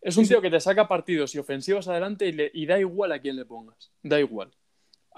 [0.00, 3.20] Es un tío que te saca partidos y ofensivas adelante y, y da igual a
[3.20, 3.90] quién le pongas.
[4.02, 4.50] Da igual.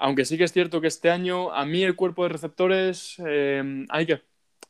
[0.00, 3.84] Aunque sí que es cierto que este año a mí el cuerpo de receptores eh,
[3.88, 4.22] hay, que,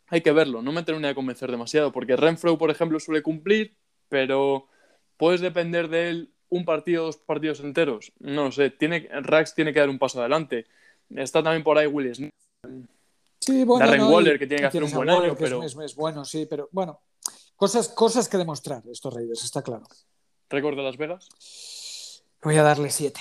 [0.07, 3.77] hay que verlo, no me termina de convencer demasiado, porque Renfro, por ejemplo, suele cumplir,
[4.09, 4.69] pero
[5.19, 8.13] puedes depender de él un partido, dos partidos enteros.
[8.21, 10.67] No lo sé, tiene, Rax tiene que dar un paso adelante.
[11.15, 12.23] Está también por ahí Willis.
[13.39, 15.63] Sí, bueno, Darren Waller, que tiene que hacer un buen año, pero...
[15.63, 17.01] Es, bueno, sí, pero bueno,
[17.55, 19.85] cosas, cosas que demostrar estos Raiders, está claro.
[20.49, 21.29] ¿Récord de Las Vegas?
[22.43, 23.21] Voy a darle siete.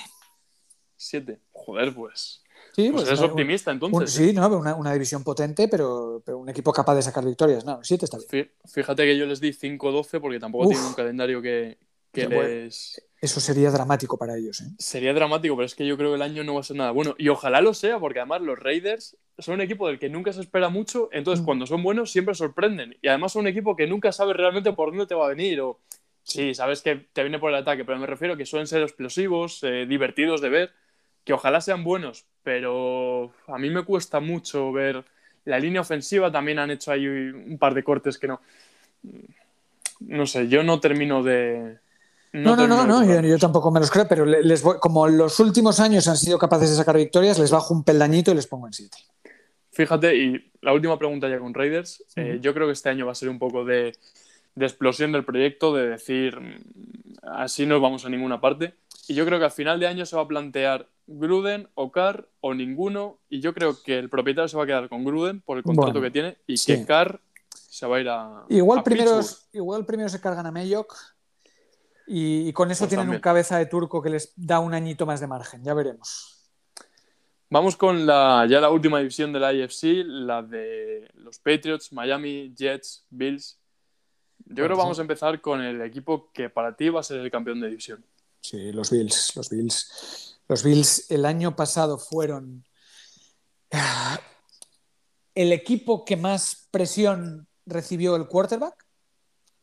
[0.98, 1.38] Siete.
[1.52, 2.42] Joder, pues.
[2.72, 4.12] Sí, pues, pues es optimista entonces.
[4.12, 7.64] sí, no, una, división potente, pero, un equipo capaz de sacar victorias.
[7.64, 8.50] No, siete está bien.
[8.66, 11.78] Fíjate que yo les di 5-12 porque tampoco tienen un calendario que,
[12.12, 13.02] les.
[13.20, 14.60] Eso sería dramático para ellos.
[14.60, 14.66] ¿eh?
[14.78, 16.90] Sería dramático, pero es que yo creo que el año no va a ser nada
[16.90, 17.14] bueno.
[17.18, 20.40] Y ojalá lo sea, porque además los Raiders son un equipo del que nunca se
[20.40, 21.44] espera mucho, entonces mm.
[21.44, 22.96] cuando son buenos siempre sorprenden.
[23.02, 25.60] Y además son un equipo que nunca sabe realmente por dónde te va a venir.
[25.60, 25.80] O
[26.22, 28.82] sí, sabes que te viene por el ataque, pero me refiero a que suelen ser
[28.82, 30.70] explosivos, eh, divertidos de ver
[31.28, 35.04] que ojalá sean buenos, pero a mí me cuesta mucho ver
[35.44, 36.32] la línea ofensiva.
[36.32, 38.40] También han hecho ahí un par de cortes que no.
[40.00, 41.76] No sé, yo no termino de.
[42.32, 45.80] No, no, no, no, yo, tampoco me los creo, pero les voy, como los últimos
[45.80, 48.72] años han sido capaces de sacar victorias, les bajo un peldañito y les pongo en
[48.72, 48.96] siete.
[49.72, 52.04] Fíjate, y la última pregunta ya con Raiders.
[52.16, 53.94] Eh, yo creo que este año va a ser un poco de,
[54.54, 56.38] de explosión del proyecto, de decir,
[57.22, 58.72] así no vamos a ninguna parte.
[59.08, 62.28] Y yo creo que al final de año se va a plantear Gruden o Carr
[62.40, 63.18] o ninguno.
[63.28, 66.00] Y yo creo que el propietario se va a quedar con Gruden por el contrato
[66.00, 67.20] que tiene y que Carr
[67.50, 68.44] se va a ir a.
[68.48, 69.20] Igual, primero,
[69.52, 70.94] igual primero se cargan a Mayok
[72.06, 75.20] y, con eso pues tienen un cabeza de turco que les da un añito más
[75.20, 75.62] de margen.
[75.62, 76.38] Ya veremos.
[77.50, 82.54] Vamos con la, ya la última división de la IFC, la de los Patriots, Miami,
[82.54, 83.58] Jets, Bills.
[84.46, 87.20] Yo creo que vamos a empezar con el equipo que para ti va a ser
[87.20, 88.04] el campeón de división.
[88.40, 90.37] Sí, los Bills, los Bills.
[90.48, 92.64] Los Bills el año pasado fueron
[93.70, 94.18] ah,
[95.34, 98.86] el equipo que más presión recibió el quarterback,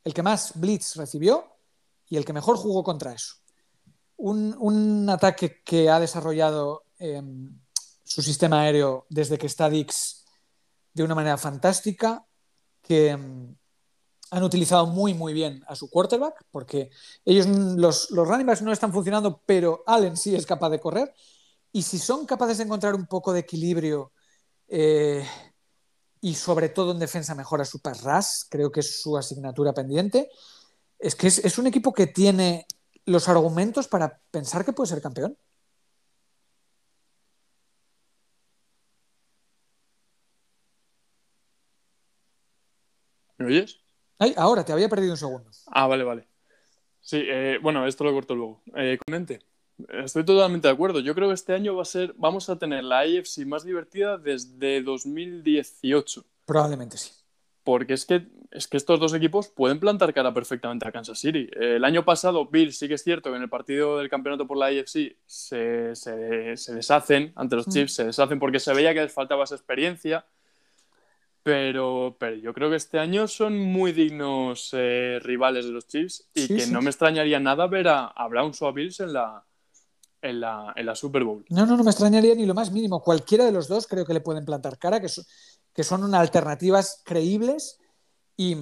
[0.03, 1.57] el que más blitz recibió
[2.07, 3.35] y el que mejor jugó contra eso.
[4.17, 7.59] Un, ataque que ha desarrollado em,
[8.03, 10.23] su sistema aéreo desde que está Dix
[10.93, 12.25] de una manera fantástica,
[12.81, 13.55] que em,
[14.31, 16.89] han utilizado muy, muy bien a su quarterback, porque
[17.23, 21.13] ellos, los, los running backs no están funcionando, pero Allen sí es capaz de correr.
[21.71, 24.13] Y si son capaces de encontrar un poco de equilibrio
[24.67, 25.25] eh,
[26.21, 30.29] y sobre todo en defensa mejora su pass creo que es su asignatura pendiente,
[30.99, 32.65] es que es, un equipo que tiene
[33.05, 35.37] los argumentos para pensar que puede ser campeón.
[43.37, 43.84] ¿Me oyes?
[44.17, 45.49] Ay, ahora, te había perdido un segundo.
[45.67, 46.27] Ah, vale, vale.
[47.01, 48.61] Sí, eh, bueno, esto lo corto luego.
[48.75, 49.39] Eh, comente.
[49.89, 51.01] Estoy totalmente de acuerdo.
[51.01, 54.17] Yo creo que este año va a ser, vamos a tener la AFC más divertida
[54.17, 56.25] desde 2018.
[56.45, 57.11] Probablemente sí.
[57.63, 61.49] Porque es que, es que estos dos equipos pueden plantar cara perfectamente a Kansas City.
[61.51, 64.57] El año pasado, Bill sí que es cierto que en el partido del campeonato por
[64.57, 67.71] la AFC se, se deshacen ante los mm.
[67.71, 70.25] Chiefs, se deshacen porque se veía que les faltaba esa experiencia
[71.45, 76.27] pero, pero yo creo que este año son muy dignos eh, rivales de los Chiefs
[76.33, 79.45] y que no me extrañaría nada ver a, Browns o a Bills en la,
[80.23, 81.45] en la, en la, Super Bowl.
[81.49, 82.99] No, no, no me extrañaría ni lo más mínimo.
[82.99, 85.07] Cualquiera de los dos creo que le pueden plantar cara, que,
[85.71, 87.77] que son alternativas creíbles
[88.35, 88.57] y,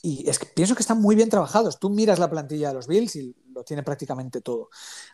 [0.00, 1.80] y es que pienso que están muy bien trabajados.
[1.80, 4.70] Tú miras la plantilla de los Bills y lo tiene prácticamente todo.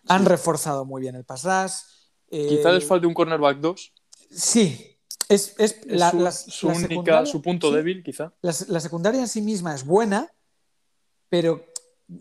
[0.08, 2.48] Han reforzado muy bien el pass rush.
[2.48, 3.92] Quizá les falte un cornerback 2.
[4.30, 4.89] Sí,
[5.30, 5.54] es,
[6.48, 8.32] su, única, su punto débil, quizá.
[8.42, 10.32] La, secundaria en sí misma es buena,
[11.28, 11.64] pero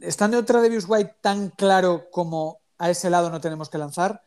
[0.02, 4.24] estando otra Devius White tan claro como a ese lado no tenemos que lanzar,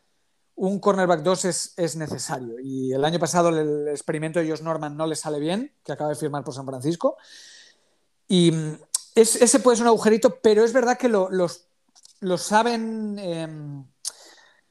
[0.56, 1.44] un cornerback 2
[1.76, 2.58] es, necesario.
[2.60, 6.10] Y el año pasado el experimento de Josh Norman no le sale bien, que acaba
[6.10, 7.16] de firmar por San Francisco.
[8.26, 8.78] Y mm,
[9.14, 11.68] ese puede ser un agujerito, pero es verdad que lo, los,
[12.38, 13.86] saben em,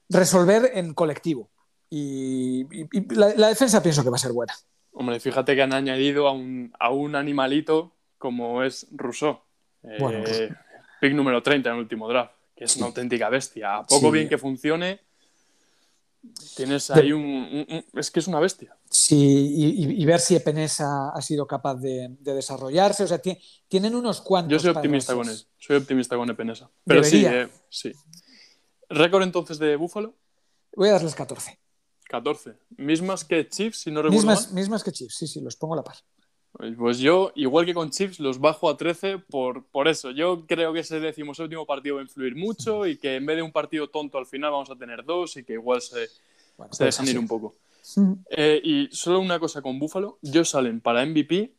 [0.09, 1.50] resolver en colectivo.
[1.93, 2.65] Y,
[3.13, 4.53] la, defensa pienso que va a ser buena.
[4.93, 9.41] Hombre, fíjate que han añadido a un, a un animalito como es Rousseau.
[9.84, 10.49] Eh,
[11.01, 13.77] pick número 30 en el último draft, que es una auténtica bestia.
[13.77, 15.01] A poco bien que funcione,
[16.55, 18.77] tienes ahí un, Es que es una bestia.
[18.89, 19.53] Sí,
[19.97, 23.03] y, ver si Epenesa ha sido capaz de, desarrollarse.
[23.03, 23.19] O sea,
[23.68, 24.51] tienen unos cuantos.
[24.53, 25.38] Yo soy optimista con él.
[25.57, 26.72] Soy optimista con Epenesa.
[26.85, 27.91] Pero sí, eh, sí.
[28.88, 30.15] ¿Récord entonces de Búfalo?
[30.73, 31.60] Voy a darles 14.
[32.11, 32.53] 14.
[32.77, 35.77] Mismas que Chiefs, si no recuerdo mismas, mismas que Chiefs, sí, sí, los pongo a
[35.77, 35.95] la par.
[36.77, 40.11] Pues yo, igual que con Chiefs, los bajo a 13 por, por eso.
[40.11, 40.99] Yo creo que ese
[41.39, 44.25] último partido va a influir mucho y que en vez de un partido tonto al
[44.25, 46.09] final vamos a tener dos y que igual se,
[46.71, 47.55] se dejan ir un poco.
[48.29, 51.55] Eh, y solo una cosa con Buffalo, yo salen para MVP.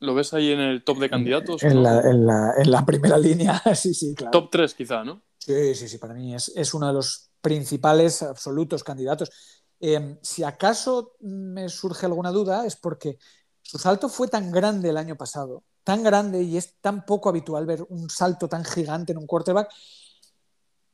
[0.00, 1.62] ¿Lo ves ahí en el top de candidatos?
[1.62, 4.32] En, la, en, la, en la, primera línea, sí, sí, claro.
[4.32, 5.22] Top 3 quizá, ¿no?
[5.38, 9.30] Sí, sí, sí, para mí es, es uno de los principales absolutos candidatos.
[9.84, 13.18] Em, si acaso me surge alguna duda es porque
[13.62, 17.66] su salto fue tan grande el año pasado, tan grande y es tan poco habitual
[17.66, 19.68] ver un salto tan gigante en un quarterback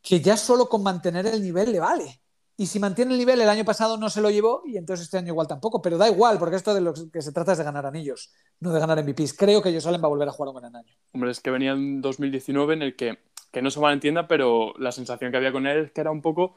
[0.01, 2.23] que ya solo con mantener el nivel le vale.
[2.57, 5.19] Y si mantiene el nivel, el año pasado no se lo llevó y entonces este
[5.19, 7.65] año igual tampoco, pero da igual, porque esto de lo que se trata es de
[7.65, 9.35] ganar anillos, no de ganar MVPs.
[9.35, 10.95] Creo que Salen va a volver a jugar un gran año.
[11.13, 13.19] Hombre, es que venía en 2019 en el que,
[13.53, 16.23] que no se malentienda, pero la sensación que había con él es que era un
[16.23, 16.55] poco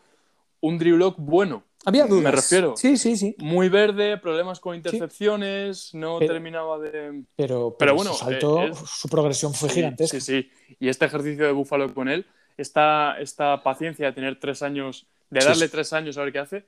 [0.61, 1.65] un Drew Lock bueno.
[1.85, 2.23] Había dudas.
[2.23, 2.75] Me refiero.
[2.77, 3.35] Sí, sí, sí.
[3.39, 7.23] Muy verde, problemas con intercepciones, no terminaba de.
[7.35, 10.19] Pero, pero, bueno, su, eh, su, progresión fue gigantesca.
[10.19, 10.75] Sí, sí.
[10.79, 12.25] Y este ejercicio de Búfalo con él,
[12.57, 16.65] esta, esta paciencia de tener tres años, de darle tres años a ver qué hace,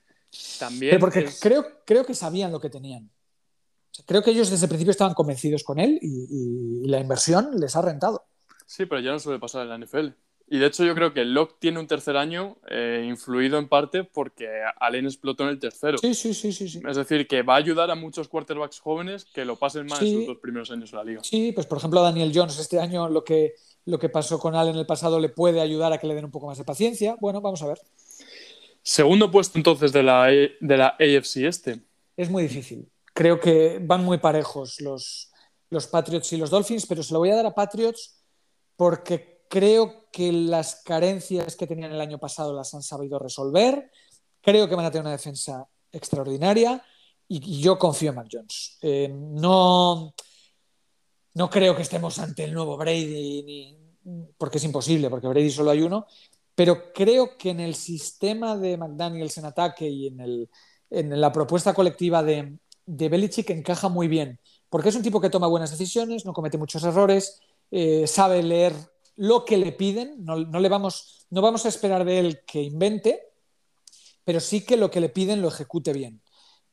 [0.58, 1.00] también.
[1.00, 3.12] porque creo, creo que sabían lo que tenían.
[4.08, 7.76] creo que ellos desde el principio estaban convencidos con él y, y la inversión les
[7.76, 8.26] ha rentado.
[8.66, 10.08] Sí, pero ya no suele pasar en la NFL.
[10.48, 14.04] Y de hecho yo creo que Locke tiene un tercer año eh, influido en parte
[14.04, 14.48] porque
[14.80, 15.98] Allen explotó en el tercero.
[15.98, 19.46] Sí, sí, sí, sí, Es decir, que va a ayudar a muchos quarterbacks jóvenes que
[19.46, 21.22] lo pasen más en sus dos primeros años en la liga.
[21.24, 23.56] Sí, pues por ejemplo Daniel Jones este año lo que,
[23.86, 26.26] lo que pasó con Allen en el pasado le puede ayudar a que le den
[26.26, 27.16] un poco más de paciencia.
[27.20, 27.80] Bueno, vamos a ver.
[28.84, 31.80] Segundo puesto entonces de la, de la AFC este.
[32.18, 32.90] Es muy difícil.
[33.14, 35.32] Creo que van muy parejos los,
[35.70, 38.20] los Patriots y los Dolphins, pero se lo voy a dar a Patriots
[38.76, 43.92] porque Creo que las carencias que tenían el año pasado las han sabido resolver.
[44.42, 46.84] Creo que van a tener una defensa extraordinaria
[47.28, 48.80] y, yo confío en Mac Jones.
[48.82, 50.16] Eh, no,
[51.36, 53.78] no creo que estemos ante el nuevo Brady,
[54.40, 56.08] porque es imposible, porque Brady solo hay uno,
[56.56, 60.50] pero creo que en el sistema de McDaniels en ataque y en,
[61.22, 62.58] la propuesta colectiva de,
[62.88, 64.40] de Belichick encaja muy bien,
[64.72, 67.40] porque es un tipo que toma buenas decisiones, no comete muchos errores,
[67.70, 68.74] eh, sabe leer
[69.16, 73.22] lo que le piden, no, le vamos, no vamos a esperar de él que invente,
[74.24, 76.22] pero sí que lo que le piden lo ejecute bien.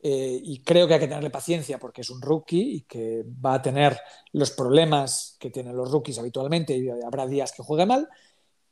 [0.03, 3.55] Eh, y creo que hay que tenerle paciencia porque es un rookie y que va
[3.55, 4.01] a tener
[4.33, 8.09] los problemas que tienen los rookies habitualmente y habrá días que juegue mal,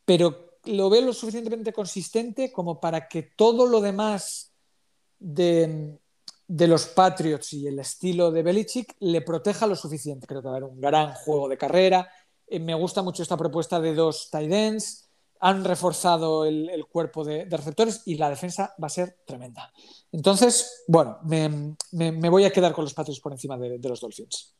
[0.06, 4.52] pero lo veo lo suficientemente consistente como para que todo lo demás
[5.18, 5.98] de,
[6.46, 10.26] de los Patriots y el estilo de Belichick le proteja lo suficiente.
[10.26, 12.10] Creo que va a haber un gran juego de carrera,
[12.50, 15.04] eh, me gusta mucho esta propuesta de dos tight ends.
[15.40, 19.72] Han reforzado el, cuerpo de, receptores y la defensa va a ser tremenda.
[20.10, 24.52] Entonces, bueno, me, voy a quedar con los Patriots por encima de, los Dolphins.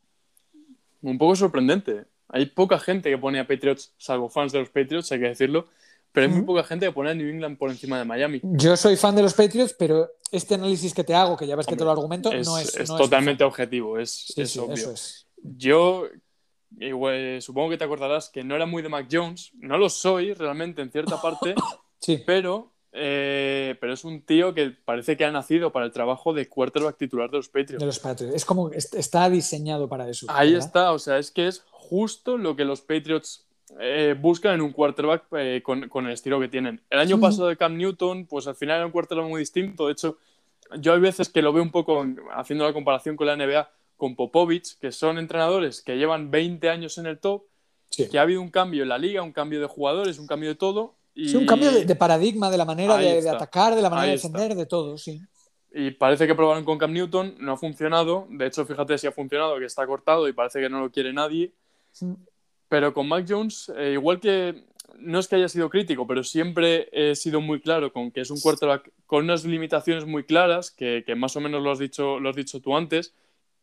[1.02, 2.04] Un poco sorprendente.
[2.28, 5.66] Hay poca gente que pone a Patriots, salvo fans de los Patriots, hay que decirlo,
[6.12, 8.40] pero hay muy poca gente que pone a New England por encima de Miami.
[8.44, 11.66] Yo soy fan de los Patriots, pero este análisis que te hago, que ya ves
[11.66, 12.76] que te lo argumento, no es.
[12.76, 14.94] Es totalmente objetivo, es, obvio.
[15.42, 16.08] Yo
[17.40, 19.52] supongo que te acordarás que no era muy de Mac Jones.
[19.54, 21.54] No lo soy realmente en cierta parte,
[22.00, 22.22] sí.
[22.26, 26.48] pero, eh, pero es un tío que parece que ha nacido para el trabajo de
[26.48, 27.80] quarterback titular de los Patriots.
[27.80, 28.34] De los Patriots.
[28.34, 30.26] Es como está diseñado para eso.
[30.28, 33.46] Ahí está, o sea, es que es justo lo que los Patriots
[33.80, 36.80] eh, buscan en un quarterback eh, con, con, el estilo que tienen.
[36.90, 39.86] El año pasado de Cam Newton, pues al final era un quarterback muy distinto.
[39.86, 40.18] De hecho,
[40.78, 42.04] yo hay veces que lo veo un poco
[42.34, 46.96] haciendo la comparación con la NBA con Popovich, que son entrenadores que llevan 20 años
[46.96, 47.42] en el top,
[47.90, 50.54] que ha habido un cambio en la liga, un cambio de jugadores, un cambio de
[50.54, 50.94] todo.
[51.14, 51.28] Y...
[51.28, 54.54] Sí, un cambio de, paradigma, de la manera de, atacar, de la manera de defender,
[54.54, 55.20] de todo, sí.
[55.72, 58.26] Y parece que probaron con Cam Newton, no ha funcionado.
[58.30, 61.12] De hecho, fíjate si ha funcionado, que está cortado y parece que no lo quiere
[61.12, 61.52] nadie.
[62.68, 64.64] Pero con Mac Jones, eh, igual que
[64.98, 68.30] no es que haya sido crítico, pero siempre he sido muy claro con que es
[68.30, 72.30] un quarterback con unas limitaciones muy claras, que, más o menos lo has, dicho, lo
[72.30, 73.14] has dicho tú antes,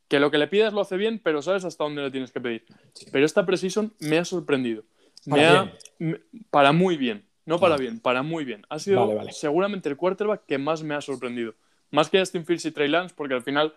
[0.07, 2.41] que lo que le pides lo hace bien, pero sabes hasta dónde le tienes que
[2.41, 2.65] pedir.
[3.11, 4.83] Pero esta precision me ha sorprendido.
[5.27, 6.19] Para, me
[6.51, 8.65] para muy bien, no para bien, para muy bien.
[8.69, 11.55] Ha sido seguramente el quarterback que más me ha sorprendido.
[11.91, 13.73] Más que Justin Fields y Trey Lance, porque al final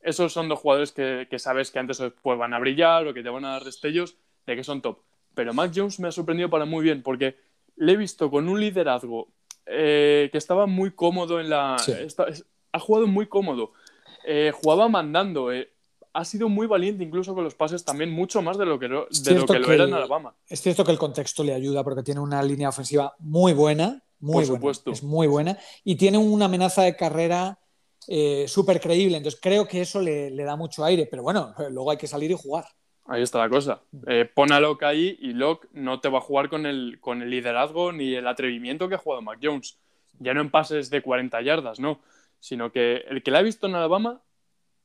[0.00, 3.28] esos son dos jugadores que, sabes que antes pues, van a brillar o que te
[3.28, 4.16] van a dar destellos
[4.46, 5.00] de que son top.
[5.34, 7.36] Pero Mac Jones me ha sorprendido para muy bien, porque
[7.76, 9.28] le he visto con un liderazgo
[9.66, 11.76] eh, que estaba muy cómodo en la.
[12.72, 13.72] ha jugado muy cómodo.
[14.26, 15.52] Eh, jugaba mandando.
[15.52, 15.70] Eh,
[16.12, 19.06] ha sido muy valiente incluso con los pases también, mucho más de lo que, lo,
[19.06, 20.34] de lo, que lo era en Alabama.
[20.48, 24.36] Es cierto que el contexto le ayuda porque tiene una línea ofensiva muy buena, muy
[24.36, 24.90] Por supuesto.
[24.90, 27.58] es muy buena, y tiene una amenaza de carrera
[28.46, 31.98] súper creíble, entonces creo que eso le, le, da mucho aire, pero bueno, luego hay
[31.98, 32.64] que salir y jugar.
[33.08, 33.82] Ahí está la cosa.
[34.06, 37.22] Eh, pon a Locke ahí y Locke no te va a jugar con el, con
[37.22, 39.78] el liderazgo ni el atrevimiento que ha jugado Mac Jones.
[40.18, 42.00] Ya no en pases de 40 yardas, no.
[42.40, 44.22] Sino que el que la ha visto en Alabama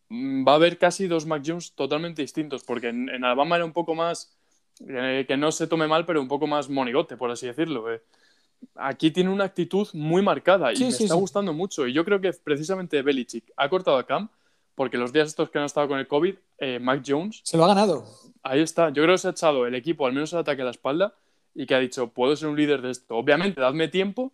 [0.10, 3.74] mm, va a ver casi dos Mac Jones totalmente distintos, porque en, Alabama era un
[3.74, 4.36] poco más,
[4.88, 7.94] eh, que no se tome mal, pero un poco más monigote, por así decirlo.
[7.94, 8.02] Eh.
[8.76, 11.88] Aquí tiene una actitud muy marcada y me está gustando mucho.
[11.88, 14.30] Y yo creo que precisamente Belichick ha cortado a Cam
[14.76, 17.42] porque los días estos que han estado con el COVID, eh, Mac Jones.
[17.44, 18.06] Se lo ha ganado.
[18.42, 18.90] Ahí está.
[18.90, 21.14] Yo creo que se ha echado el equipo, al menos el ataque a la espalda,
[21.54, 23.16] y que ha dicho, puedo ser un líder de esto.
[23.16, 24.32] Obviamente, dadme tiempo,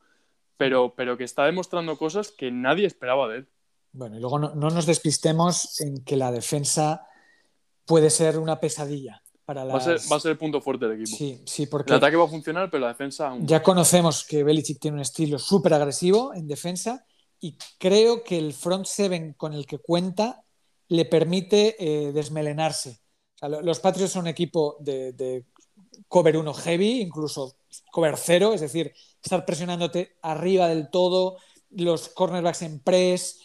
[0.58, 3.48] pero, pero que está demostrando cosas que nadie esperaba de él.
[3.94, 7.08] Bueno, y luego no, nos despistemos en que la defensa
[7.86, 9.24] puede ser una pesadilla.
[9.46, 11.18] Para va, a ser, el punto fuerte del equipo.
[11.18, 11.94] Sí, sí, porque.
[11.94, 13.34] El ataque va a funcionar, pero la defensa.
[13.40, 17.06] Ya conocemos que Belichick tiene un estilo súper agresivo en defensa
[17.40, 20.44] y creo que el front seven con el que cuenta
[20.90, 23.00] le permite eh, desmelenarse.
[23.42, 25.46] los Patriots son un equipo de,
[26.08, 27.57] cover 1 heavy, incluso
[27.92, 31.38] cover 0, es decir, estar presionándote arriba del todo,
[31.72, 33.40] los cornerbacks en press,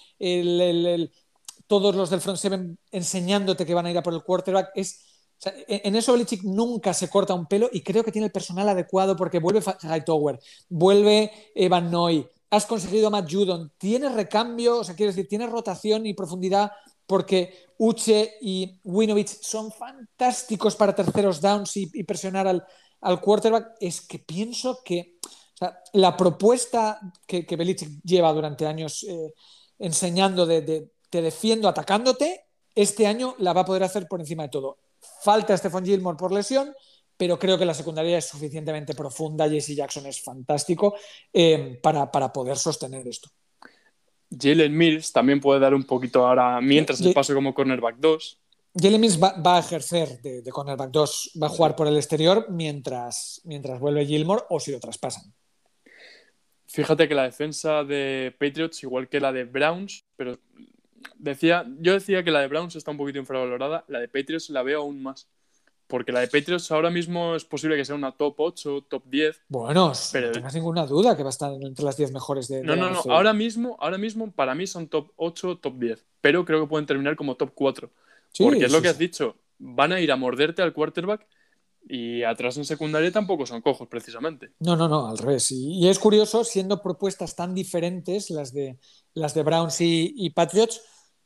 [1.67, 4.71] todos los del front seven enseñándote que van a ir a por el quarterback.
[4.75, 5.05] Es,
[5.45, 9.17] en eso Belichick nunca se corta un pelo y creo que tiene el personal adecuado
[9.17, 10.39] porque vuelve Hightower,
[10.69, 15.51] vuelve Evan Noy, has conseguido a Matt Judon, tienes recambio, o sea, quiero decir, tienes
[15.51, 16.71] rotación y profundidad
[17.07, 22.65] porque Uche y Winovich son fantásticos para terceros downs y, presionar al,
[23.21, 25.19] quarterback, es que pienso que
[25.93, 29.33] la propuesta que, que, Belichick lleva durante años eh,
[29.79, 34.49] enseñando de, te defiendo atacándote, este año la va a poder hacer por encima de
[34.49, 34.79] todo.
[35.23, 36.73] Falta Stephon Gilmore por lesión,
[37.17, 39.49] pero creo que la secundaria es suficientemente profunda.
[39.49, 40.95] Jesse Jackson es fantástico
[41.33, 43.29] eh, para, poder sostener esto.
[44.31, 48.42] Jalen Mills también puede dar un poquito ahora, mientras el paso como cornerback 2.
[48.75, 53.41] Jalen Mills va, a ejercer de, cornerback 2, va a jugar por el exterior mientras,
[53.45, 55.33] mientras vuelve Gilmore o si lo traspasan.
[56.67, 60.39] Fíjate que la defensa de Patriots, igual que la de Browns, pero
[61.19, 64.63] decía, yo decía que la de Browns está un poquito infravalorada, la de Patriots la
[64.63, 65.29] veo aún más
[65.93, 69.43] porque la de Patriots ahora mismo es posible que sea una top 8, top 10.
[69.49, 70.29] Bueno, pero...
[70.29, 72.63] no tengas ninguna duda que va a estar entre las 10 mejores de.
[72.63, 73.03] No, no, no.
[73.11, 76.07] Ahora mismo, ahora mismo para mí son top 8, top 10.
[76.23, 77.91] Pero creo que pueden terminar como top 4.
[78.39, 79.37] Porque es lo que has dicho.
[79.59, 81.27] Van a ir a morderte al quarterback
[81.89, 84.53] y atrás en secundaria tampoco son cojos, precisamente.
[84.61, 85.51] No, no, no, al revés.
[85.51, 88.79] Y, es curioso, siendo propuestas tan diferentes las de,
[89.15, 90.81] las de Browns y, Patriots.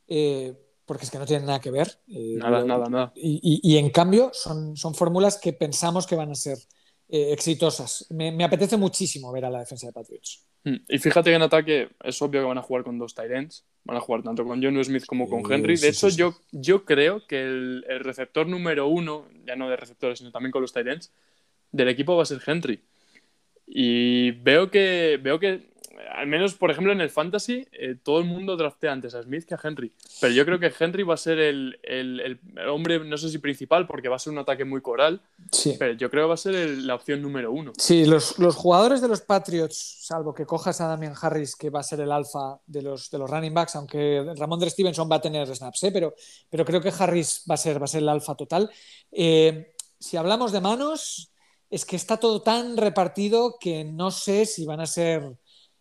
[0.07, 0.55] Eh,
[0.85, 1.99] porque es que no tienen nada que ver.
[2.07, 3.11] Eh, nada, nada, nada.
[3.15, 6.57] Y, en cambio son, son fórmulas que pensamos que van a ser
[7.09, 8.07] eh, exitosas.
[8.09, 10.46] Me, apetece muchísimo ver a la defensa de Patriots.
[10.63, 13.65] Hmm, y fíjate que en ataque es obvio que van a jugar con dos Tyrants.
[13.83, 15.77] Van a jugar tanto con John Smith como con Henry.
[15.77, 20.31] De hecho, Yo, yo creo que el, receptor número uno, ya no de receptores, sino
[20.31, 21.13] también con los Tyrants,
[21.71, 22.81] del equipo va a ser Henry.
[23.65, 25.69] Y veo que, veo que
[26.11, 29.45] al menos, por ejemplo, en el fantasy, eh, todo el mundo draftea antes a Smith
[29.45, 29.91] que a Henry.
[30.21, 31.79] Pero yo creo que Henry va a ser el,
[32.69, 35.21] hombre, no sé si principal, porque va a ser un ataque muy coral.
[35.51, 35.75] Sí.
[35.77, 37.73] Pero yo creo que va a ser la opción número uno.
[37.77, 41.83] Sí, los, jugadores de los Patriots, salvo que cojas a Damian Harris, que va a
[41.83, 45.21] ser el alfa de los, de los running backs, aunque Ramón de Stevenson va a
[45.21, 45.91] tener snaps, ¿eh?
[45.91, 46.13] pero,
[46.49, 48.69] pero creo que Harris va a ser, va a ser el alfa total.
[49.11, 51.31] Eh, si hablamos de manos,
[51.69, 55.37] es que está todo tan repartido que no sé si van a ser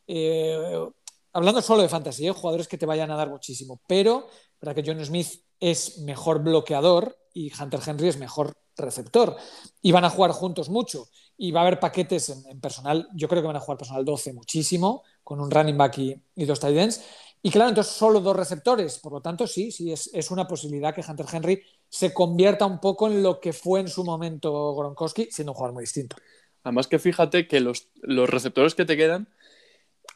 [0.06, 0.88] eh,
[1.32, 2.32] hablando solo de fantasy, ¿eh?
[2.32, 4.28] jugadores que te vayan a dar muchísimo, pero
[4.58, 9.36] para que John Smith es mejor bloqueador y Hunter Henry es mejor receptor.
[9.82, 11.08] Y van a jugar juntos mucho.
[11.36, 13.08] Y va a haber paquetes en, personal.
[13.14, 16.60] Yo creo que van a jugar personal 12 muchísimo, con un running back y, dos
[16.60, 17.04] tight ends.
[17.42, 18.98] Y claro, entonces solo dos receptores.
[18.98, 22.80] Por lo tanto, sí, sí, es, es, una posibilidad que Hunter Henry se convierta un
[22.80, 26.16] poco en lo que fue en su momento Gronkowski, siendo un jugador muy distinto.
[26.64, 29.28] Además que fíjate que los, los receptores que te quedan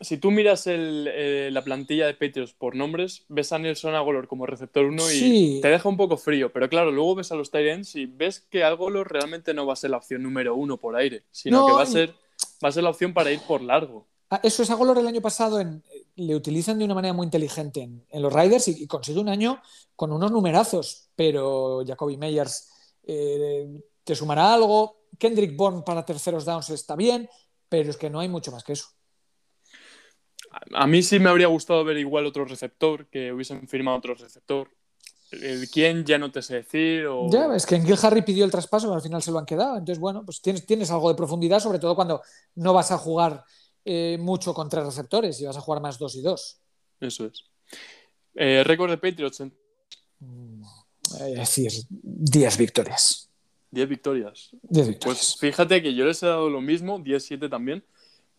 [0.01, 4.47] si tú miras eh, la plantilla de Patriots por nombres, ves a Nelson Agolor como
[4.47, 6.53] receptor 1 y te deja un poco frío.
[6.53, 9.77] Pero claro, luego ves a los Tyrants y ves que Agolor realmente no va a
[9.77, 12.15] ser la opción número uno por aire, sino que va a, ser,
[12.65, 14.07] va a ser la opción para ir por largo.
[14.31, 15.83] Ah, eso es Agolor el año pasado, en,
[16.17, 19.61] le utilizan de una manera muy inteligente en, los Riders y, consigue un año
[19.97, 21.11] con unos numerazos.
[21.15, 22.71] Pero Jacoby Meyers
[23.03, 25.01] eh, te sumará algo.
[25.19, 27.29] Kendrick Bourne para terceros downs está bien,
[27.69, 28.87] pero es que no hay mucho más que eso.
[30.73, 34.69] A mí sí me habría gustado ver igual otro receptor, que hubiesen firmado otro receptor.
[35.31, 37.07] El quién ya no te sé decir.
[37.31, 39.47] Ya, es que en Gil Harry pidió el traspaso, pero al final se lo han
[39.47, 39.77] quedado.
[39.77, 42.21] Entonces, bueno, pues tienes, tienes algo de profundidad, sobre todo cuando
[42.57, 43.45] no vas a jugar
[43.85, 46.59] eh, mucho con tres receptores y vas a jugar más dos y dos.
[46.99, 47.45] Eso es.
[48.35, 49.45] Eh, récord de Patriots.
[50.19, 50.63] Mm,
[51.29, 53.31] es decir, 10 victorias.
[53.71, 54.51] 10 victorias.
[54.63, 55.19] 10 victorias.
[55.19, 57.85] Pues fíjate que yo les he dado lo mismo, 10-7 también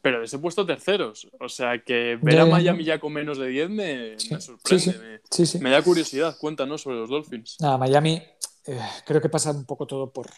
[0.01, 1.27] pero les he puesto terceros.
[1.39, 5.21] O sea que ver a Miami ya con menos de 10 me, sorprende.
[5.59, 6.37] me, da curiosidad.
[6.39, 7.57] Cuéntanos sobre los Dolphins.
[7.59, 8.21] Nada, Miami
[8.65, 10.29] eh, creo que pasa un poco todo por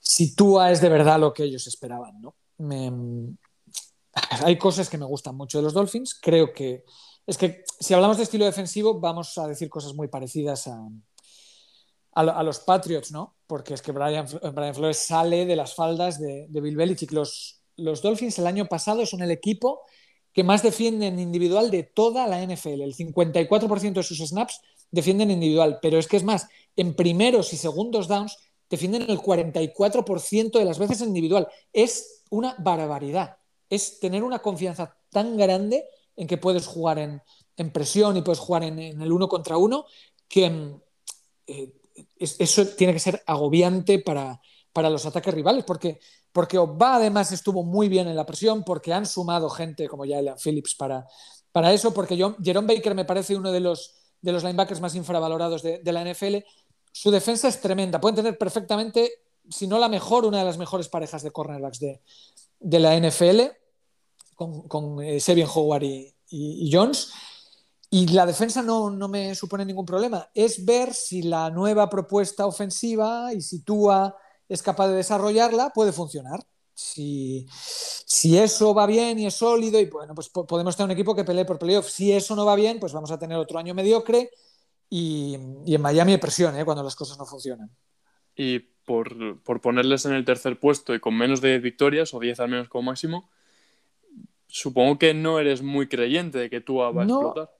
[0.00, 2.20] si Tua es de verdad lo que ellos esperaban.
[2.20, 2.34] ¿no?
[4.44, 6.18] Hay cosas que me gustan mucho de los Dolphins.
[6.20, 6.84] Creo que
[7.26, 10.78] es que si hablamos de estilo defensivo, vamos a decir cosas muy parecidas a,
[12.14, 13.36] a, los Patriots, ¿no?
[13.46, 17.12] Porque es que Brian, Brian Flores sale de las faldas de, de Bill Belichick.
[17.12, 19.82] Los, los Dolphins el año pasado son el equipo
[20.32, 22.82] que más defienden individual de toda la NFL.
[22.82, 24.60] El 54% de sus snaps
[24.90, 28.36] defienden individual, pero es que es más, en primeros y segundos downs
[28.68, 31.48] defienden el 44% de las veces individual.
[31.72, 33.38] Es una barbaridad.
[33.70, 35.84] Es tener una confianza tan grande
[36.16, 37.22] en que puedes jugar en,
[37.72, 39.86] presión y puedes jugar en, el uno contra uno
[40.28, 40.76] que
[41.46, 41.72] eh,
[42.18, 44.40] eso tiene que ser agobiante para,
[44.72, 45.98] para los ataques rivales, porque
[46.32, 50.18] porque Oba además estuvo muy bien en la presión, porque han sumado gente como ya
[50.18, 51.06] Elian Phillips para,
[51.52, 54.94] para eso, porque yo, Jerome Baker me parece uno de los, de los linebackers más
[54.94, 56.36] infravalorados de, la NFL.
[56.92, 59.10] Su defensa es tremenda, pueden tener perfectamente,
[59.48, 62.00] si no la mejor, una de las mejores parejas de cornerbacks de,
[62.78, 63.40] la NFL,
[64.34, 65.20] con, con eh,
[65.54, 65.84] Howard
[66.30, 67.10] y, Jones.
[67.90, 70.28] Y la defensa no, no, me supone ningún problema.
[70.34, 74.14] Es ver si la nueva propuesta ofensiva y si Tua
[74.48, 76.40] es capaz de desarrollarla, puede funcionar.
[76.74, 77.46] Si,
[78.22, 81.44] eso va bien y es sólido, y bueno, pues podemos tener un equipo que pelee
[81.44, 81.88] por playoff.
[81.88, 84.30] Si eso no va bien, pues vamos a tener otro año mediocre
[84.88, 85.34] y,
[85.66, 86.64] en Miami hay presión ¿eh?
[86.64, 87.70] cuando las cosas no funcionan.
[88.36, 92.48] Y por, ponerles en el tercer puesto y con menos de victorias, o 10 al
[92.48, 93.28] menos como máximo,
[94.46, 97.57] supongo que no eres muy creyente de que tú vas a explotar.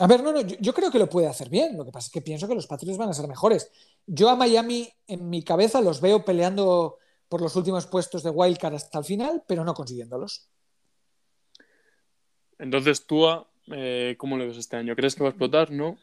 [0.00, 1.76] A ver, no, no, yo, creo que lo puede hacer bien.
[1.76, 3.70] Lo que pasa es que pienso que los Patriots van a ser mejores.
[4.06, 6.98] Yo a Miami, en mi cabeza, los veo peleando
[7.28, 10.48] por los últimos puestos de Wildcard hasta el final, pero no consiguiéndolos.
[12.58, 13.24] Entonces, tú,
[13.72, 14.94] eh, ¿cómo lo ves este año?
[14.94, 15.70] ¿Crees que va a explotar?
[15.72, 15.98] ¿No?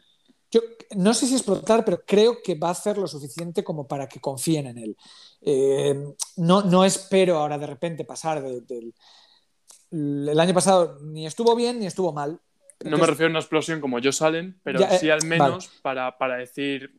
[0.50, 0.60] Yo
[0.94, 4.20] no sé si explotar, pero creo que va a hacer lo suficiente como para que
[4.20, 4.96] confíen en él.
[5.40, 8.94] Eh, no, no espero ahora de repente pasar del.
[9.90, 12.40] el año pasado ni estuvo bien ni estuvo mal
[12.84, 16.12] no me refiero a una explosión como yo salen, pero eh, sí al menos para,
[16.38, 16.92] decir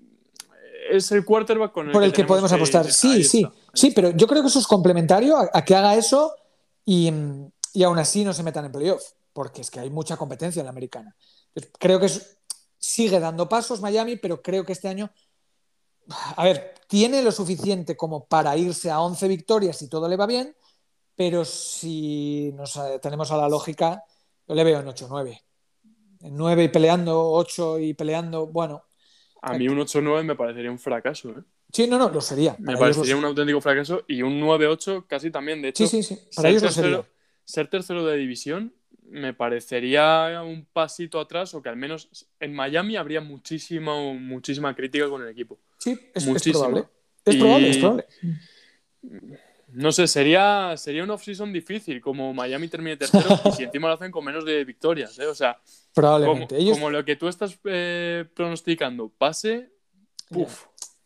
[0.89, 2.91] es el quarterback con el por el que, podemos apostar.
[2.91, 6.33] Sí, sí, sí, pero yo creo que eso es complementario a, que haga eso
[6.85, 10.65] y, aún así no se metan en playoff, porque es que hay mucha competencia en
[10.65, 11.15] la americana.
[11.77, 12.09] creo que
[12.79, 15.11] sigue dando pasos Miami, pero creo que este año,
[16.35, 20.25] a ver, tiene lo suficiente como para irse a 11 victorias si todo le va
[20.25, 20.55] bien,
[21.15, 24.03] pero si nos tenemos a la lógica,
[24.47, 25.46] yo le veo en 8-9 en
[26.21, 28.83] 9 y peleando, 8 y peleando, bueno.
[29.41, 31.29] A mí un 8-9 me parecería un fracaso.
[31.29, 31.43] ¿eh?
[31.71, 32.55] Sí, no, no, lo sería.
[32.59, 35.61] Me parecería un auténtico fracaso y un 9-8 casi también.
[35.61, 36.21] De hecho, sí, sí, sí.
[36.35, 37.05] Para ser, ellos tercero,
[37.43, 38.73] ser tercero de división
[39.09, 45.07] me parecería un pasito atrás o que al menos en Miami habría muchísima, muchísima crítica
[45.09, 45.59] con el equipo.
[45.77, 46.85] Sí, es, probable.
[47.23, 48.05] Es probable, es probable
[49.73, 53.95] no sé, sería, sería un off-season difícil, como Miami termine tercero y si encima lo
[53.95, 55.27] hacen con menos de victorias, ¿eh?
[55.27, 55.59] O sea,
[55.93, 56.57] probablemente.
[56.71, 59.71] Como, lo que tú estás eh, pronosticando pase,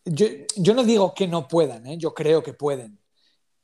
[0.06, 1.98] Yo, no digo que no puedan, ¿eh?
[1.98, 3.00] yo creo que pueden,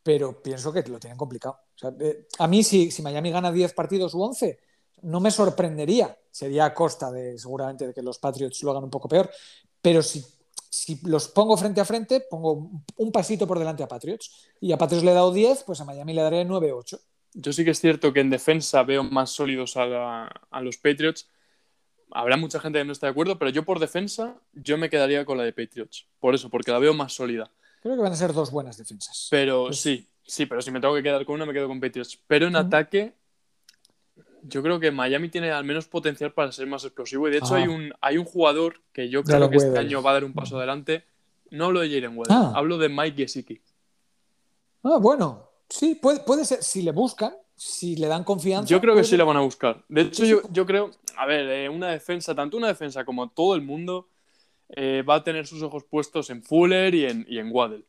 [0.02, 1.60] pero pienso que lo tienen complicado.
[2.00, 4.60] Eh, a mí, si, si Miami gana 10 partidos u 11,
[5.04, 6.18] no me sorprendería.
[6.32, 9.30] Sería a costa de, seguramente, de que los Patriots lo hagan un poco peor,
[9.82, 10.24] pero si,
[10.70, 14.50] si los pongo frente a frente, pongo un pasito por delante a Patriots.
[14.60, 17.00] Y a Patriots le he dado 10, pues a Miami le daré 9-8.
[17.34, 21.30] Yo sí que es cierto que en defensa veo más sólidos a, a los Patriots.
[22.12, 25.26] Habrá mucha gente que no está de acuerdo, pero yo por defensa, yo me quedaría
[25.26, 26.08] con la de Patriots.
[26.20, 27.52] Por eso, porque la veo más sólida.
[27.82, 29.28] Creo que van a ser dos buenas defensas.
[29.30, 31.80] Pero pues sí, sí, pero si me tengo que quedar con una, me quedo con
[31.80, 32.20] Patriots.
[32.28, 33.14] Pero en ataque,
[34.44, 37.28] yo creo que Miami tiene al menos potencial para ser más explosivo.
[37.28, 40.12] Y de hecho, hay, un, hay un jugador que yo creo que este año va
[40.12, 41.04] a dar un paso adelante.
[41.50, 42.54] No hablo de Jalen Weather, ah.
[42.56, 43.62] hablo de Mike Gesicki.
[44.84, 46.62] Ah, bueno, sí, puede, puede ser.
[46.62, 48.70] Si le buscan, si le dan confianza.
[48.70, 49.84] Yo creo que sí la van a buscar.
[49.90, 53.56] De hecho, yo, yo, creo, a ver, eh, una defensa, tanto una defensa como todo
[53.56, 54.08] el mundo,
[54.70, 57.86] eh, va a tener sus ojos puestos en Fuller y en, y en Waddle.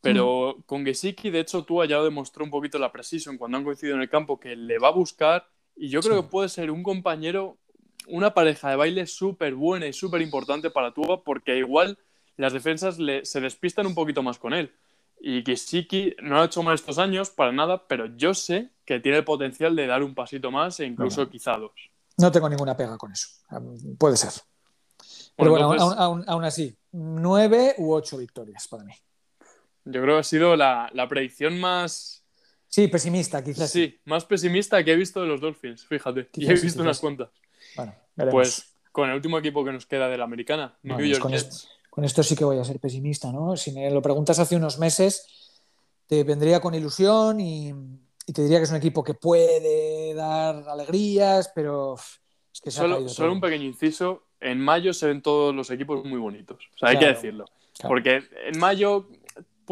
[0.00, 0.62] Pero mm.
[0.62, 3.96] con Gesicki, de hecho, tú ya lo demostró un poquito la Precision cuando han coincidido
[3.96, 5.46] en el campo, que le va a buscar
[5.76, 7.58] y yo creo que puede ser un compañero,
[8.06, 11.98] una pareja de baile súper buena y súper importante para Tua, porque igual
[12.36, 14.72] las defensas se despistan un poquito más con él.
[15.20, 19.18] Y Gesicki no ha hecho mal estos años, para nada, pero yo sé que tiene
[19.18, 21.72] el potencial de dar un pasito más e incluso quizá dos.
[22.18, 23.28] No tengo ninguna pega con eso.
[23.98, 24.32] Puede ser.
[25.36, 28.92] Pero bueno, aún, así, nueve u ocho victorias para mí.
[29.84, 32.21] Yo creo que ha sido la, predicción más.
[32.72, 33.70] Sí, pesimista, quizás.
[33.70, 36.30] Sí, más pesimista que he visto de los Dolphins, fíjate.
[36.32, 37.28] y he visto unas cuantas.
[37.76, 37.94] Bueno,
[38.30, 41.68] Pues con el último equipo que nos queda de la americana, New York con Esto,
[41.90, 43.58] con esto sí que voy a ser pesimista, ¿no?
[43.58, 45.60] Si me lo preguntas hace unos meses,
[46.06, 47.74] te vendría con ilusión y,
[48.32, 51.96] te diría que es un equipo que puede dar alegrías, pero
[52.50, 56.18] es que solo, solo un pequeño inciso en mayo se ven todos los equipos muy
[56.18, 56.56] bonitos.
[56.74, 57.44] O sea, hay que decirlo.
[57.86, 59.08] Porque en mayo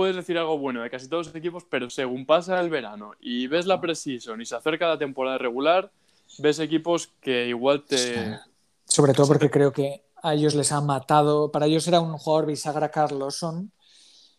[0.00, 3.48] puedes decir algo bueno de casi todos los equipos, pero según pasa el verano y
[3.48, 5.92] ves la preseason y se acerca la temporada regular,
[6.38, 8.38] ves equipos que igual te.
[8.86, 11.52] Sobre todo porque creo que a ellos les ha matado.
[11.52, 13.72] Para ellos era un jugador bisagra Carlosson.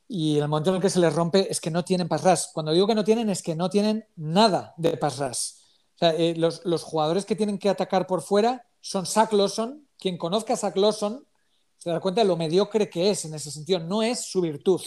[0.08, 2.72] Y el momento en el que se les rompe es que no tienen pass Cuando
[2.72, 6.66] digo que no tienen, es que no tienen nada de pass O sea, eh, los,
[6.66, 10.76] los, jugadores que tienen que atacar por fuera son Zach Lawson, quien conozca a Zach
[10.76, 11.24] Lawson
[11.78, 13.80] se da cuenta de lo mediocre que es en ese sentido.
[13.80, 14.82] No es su virtud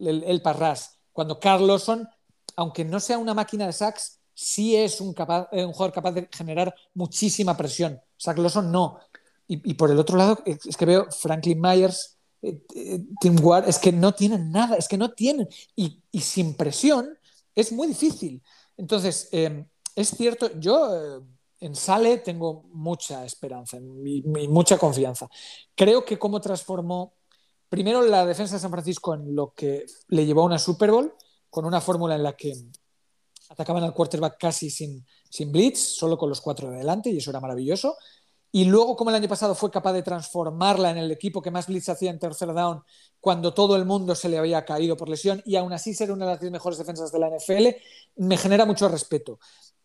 [0.00, 0.98] el, Parras.
[1.12, 2.08] Cuando Carl Lawson,
[2.56, 6.28] aunque no sea una máquina de sacks, sí es un, capaz, eh, jugador capaz de
[6.32, 8.00] generar muchísima presión.
[8.20, 8.98] Zach Lawson no.
[9.52, 13.80] Y, por el otro lado, es que veo Franklin Myers, eh, eh, Tim Ward, es
[13.80, 15.48] que no tienen nada, es que no tienen.
[15.74, 17.18] Y, sin presión
[17.56, 18.40] es muy difícil.
[18.76, 21.24] Entonces, es cierto, yo
[21.58, 25.28] en Sale tengo mucha esperanza y, mucha confianza.
[25.74, 27.14] Creo que cómo transformó
[27.70, 31.14] primero la defensa de San Francisco en lo que le llevó a una Super Bowl,
[31.48, 32.52] con una fórmula en la que
[33.48, 37.30] atacaban al quarterback casi sin, sin blitz, solo con los cuatro de delante, y eso
[37.30, 37.96] era maravilloso.
[38.52, 41.68] Y luego, como el año pasado fue capaz de transformarla en el equipo que más
[41.68, 42.82] blitz hacía en tercer down
[43.18, 46.26] cuando todo el mundo se le había caído por lesión y aún así ser una
[46.26, 47.76] de las mejores defensas de la NFL,
[48.16, 49.38] me genera mucho respeto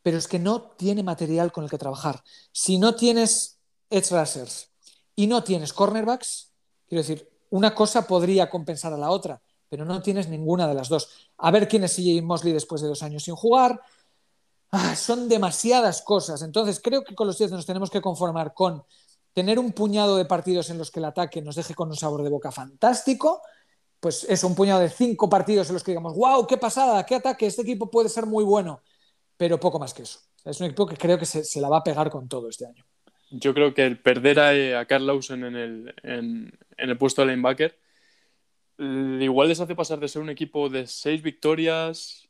[0.06, 2.24] pero es que no tiene material con el que trabajar.
[2.52, 3.58] Si no tienes
[3.90, 4.70] edge rushers
[5.16, 6.52] y no tienes cornerbacks,
[6.88, 10.90] quiero decir, una cosa podría compensar a la otra, pero no tienes ninguna de las
[10.90, 11.32] dos.
[11.38, 13.82] A ver quién es CJ Mosley después de dos años sin jugar.
[14.72, 16.42] Ah, son demasiadas cosas.
[16.42, 18.84] Entonces, creo que con los 10 nos tenemos que conformar con
[19.34, 22.24] tener un puñado de partidos en los que el ataque nos deje con un sabor
[22.24, 23.42] de boca fantástico.
[24.00, 27.16] Pues es un puñado de cinco partidos en los que digamos, wow, qué pasada, qué
[27.16, 28.82] ataque, este equipo puede ser muy bueno
[29.38, 30.20] pero poco más que eso.
[30.44, 32.86] Es un equipo que creo que se, la va a pegar con todo este año.
[33.32, 37.28] Yo creo que el perder a, a Carl Lawson en el, en, el puesto de
[37.28, 37.78] linebacker
[38.78, 42.28] igual les hace pasar de ser un equipo de seis victorias,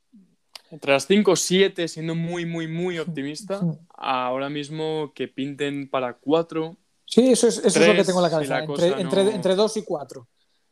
[0.71, 6.77] entre las cinco, siete, siendo muy, muy, muy optimista, ahora mismo que pinten para cuatro.
[7.05, 8.59] Sí, eso es, eso es lo que tengo en la cabeza,
[8.97, 10.27] entre, entre, dos y cuatro.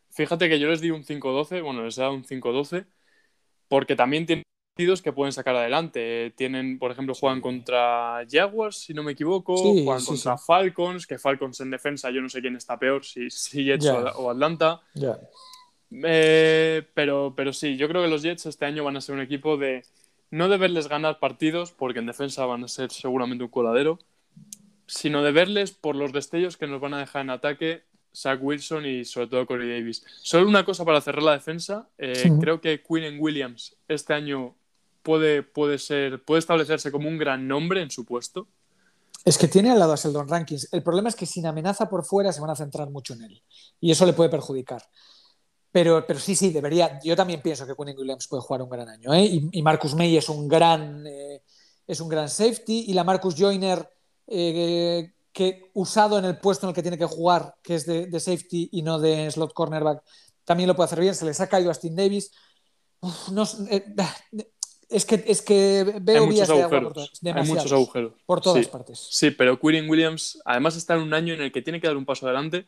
[0.10, 2.86] Fíjate que yo les di un 5-12, bueno, les he dado un 5-12,
[3.68, 4.44] porque también tienen
[4.76, 6.34] que pueden sacar adelante.
[6.36, 11.60] Tienen, por ejemplo, juegan contra Jaguars, si no me equivoco, juegan contra Falcons, que Falcons
[11.62, 14.82] en defensa yo no sé quién está peor, si, si Jets o, Atlanta.
[15.92, 19.22] Eh, pero, pero sí, yo creo que los Jets este año van a ser un
[19.22, 19.84] equipo de
[20.32, 24.00] no de verles ganar partidos, porque en defensa van a ser seguramente un coladero,
[24.88, 27.84] sino de verles por los destellos que nos van a dejar en ataque
[28.16, 30.04] Zach Wilson y sobre todo Corey Davis.
[30.24, 31.88] Solo una cosa para cerrar la defensa.
[32.00, 34.56] Eh, creo que Quinn Williams este año
[35.04, 38.48] puede, puede, ser, puede establecerse como un gran nombre en su puesto.
[39.26, 40.68] Es que tiene al lado a Sheldon Rankins.
[40.72, 43.44] El problema es que sin amenaza por fuera se van a centrar mucho en él.
[43.80, 44.84] Y eso le puede perjudicar.
[45.72, 47.00] Pero, pero sí, sí, debería.
[47.04, 49.14] Yo también pienso que Quinn Williams puede jugar un gran año.
[49.14, 49.24] ¿eh?
[49.52, 51.42] Y, Marcus May es un gran, eh,
[51.88, 52.86] es un gran safety.
[52.88, 53.90] Y la Marcus Joyner,
[54.28, 58.20] eh, que usado en el puesto en el que tiene que jugar, que es de,
[58.20, 60.04] safety y no de slot cornerback,
[60.44, 61.16] también lo puede hacer bien.
[61.16, 62.32] Se les ha caído a Steve Davis.
[63.00, 63.84] Uf, no, eh,
[64.94, 68.14] es que, es que veo vías de agua por, todas- Hay muchos agujeros.
[68.26, 68.72] por todas Sí.
[68.72, 69.08] partes.
[69.12, 71.98] Sí, pero Quirin Williams además está en un año en el que tiene que dar
[71.98, 72.66] un paso adelante.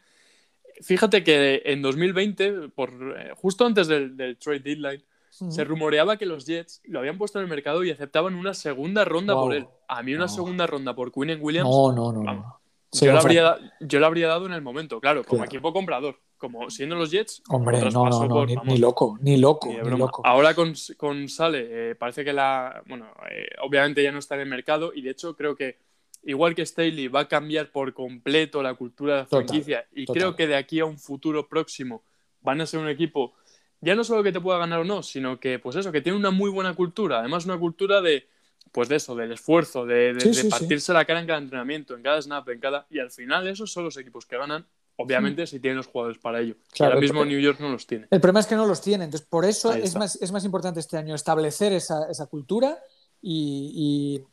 [0.81, 6.25] Fíjate que en 2020, por, eh, justo antes del, del trade deadline, se rumoreaba que
[6.25, 9.67] los Jets lo habían puesto en el mercado y aceptaban una segunda ronda por él.
[9.87, 10.29] A mí una No.
[10.29, 12.23] segunda ronda por Quirin Williams, No, no, no.
[12.23, 12.45] Vamos.
[12.45, 12.59] no.
[13.01, 15.49] yo, un habría, yo habría dado en el momento, claro, como Claro.
[15.51, 16.19] equipo comprador.
[16.51, 19.37] Como siendo los Jets, Hombre, no, pasó no, no, por, ni, vamos, ni loco, ni
[19.37, 20.05] loco, ni de ni broma.
[20.05, 20.21] loco.
[20.25, 22.81] Ahora con, con Sale, eh, parece que la.
[22.87, 25.77] Bueno, eh, obviamente ya no está en el mercado y de hecho creo que,
[26.23, 30.05] igual que Staley, va a cambiar por completo la cultura de la Total, franquicia y
[30.05, 30.21] total.
[30.21, 32.03] creo que de aquí a un futuro próximo
[32.41, 33.33] van a ser un equipo,
[33.81, 36.17] ya no solo que te pueda ganar o no, sino que, pues eso, que tiene
[36.17, 37.19] una muy buena cultura.
[37.19, 38.27] Además, una cultura de.
[38.71, 40.49] Pues de eso, del esfuerzo, de, de- Sí, de sí, sí.
[40.49, 42.85] partirse la cara en cada entrenamiento, en cada snap, en cada.
[42.89, 44.65] Y al final, esos son los equipos que ganan,
[44.97, 46.55] obviamente, si tienen los jugadores para ello.
[46.71, 48.07] Claro, ahora mismo New York no los tiene.
[48.11, 50.79] El problema es que no los tiene, entonces por eso es más, es más importante
[50.79, 52.77] este año establecer esa, esa cultura
[53.21, 54.23] y, y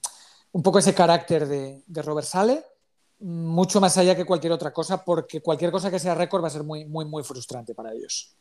[0.52, 2.64] un poco ese carácter de, de Robert Sale,
[3.20, 6.50] mucho más allá que cualquier otra cosa, porque cualquier cosa que sea récord va a
[6.50, 8.34] ser muy, muy, muy frustrante para ellos.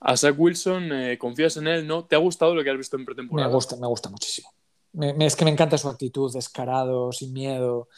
[0.00, 1.84] A Zach Wilson, eh, ¿confías en él?
[1.86, 2.04] ¿No?
[2.04, 3.48] ¿Te ha gustado lo que has visto en Me pretemporada?
[3.52, 4.48] gusta, me gusta muchísimo.
[4.92, 7.88] Me- me- es que me encanta su actitud, descarado, sin miedo.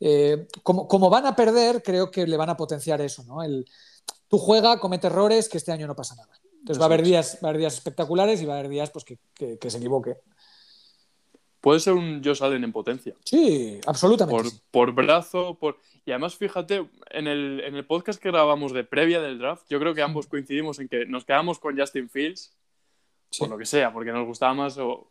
[0.00, 3.42] Eh, como, como van a perder, creo que le van a potenciar eso, ¿no?
[3.42, 3.66] El,
[4.28, 6.30] tú juega, comete errores, que este año no pasa nada.
[6.60, 8.90] Entonces va a haber días, va a haber días espectaculares y va a haber días
[8.90, 10.16] pues, que, que- que se equivoque.
[11.60, 13.14] Puede ser un Josh Allen en potencia.
[13.24, 14.42] Sí, absolutamente.
[14.42, 14.60] Por, sí.
[14.70, 15.78] por brazo, por...
[16.06, 19.78] Y además, fíjate, en el, en el podcast que grabamos de previa del draft, yo
[19.80, 22.52] creo que ambos coincidimos en que nos quedamos con Justin Fields,
[23.30, 23.40] Sí.
[23.40, 24.78] por lo que sea, porque nos gustaba más.
[24.78, 25.08] o-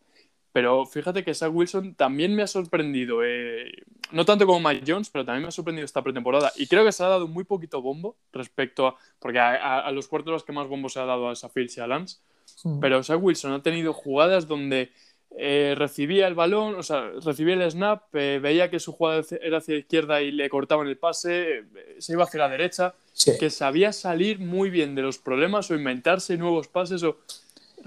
[0.58, 3.20] Pero fíjate que Zach Wilson también me ha sorprendido.
[3.24, 3.72] eh,
[4.12, 6.52] No tanto como Mike Jones, pero también me ha sorprendido esta pretemporada.
[6.56, 8.96] Y creo que se ha dado muy poquito bombo respecto a.
[9.20, 11.48] Porque a, a- a los cuartos los que más bombo se ha dado a esa
[11.50, 12.18] Fields y a Lance.
[12.64, 12.80] Mm.
[12.80, 14.90] Pero Zach Wilson ha tenido jugadas donde
[15.38, 19.60] eh, recibía el balón, o sea, recibía el snap, eh, veía que su jugada era
[19.60, 21.64] hacia la izquierda y le cortaban el pase, eh,
[22.00, 23.34] se iba hacia la derecha, Sí.
[23.40, 27.18] que sabía salir muy bien de los problemas o inventarse nuevos pases o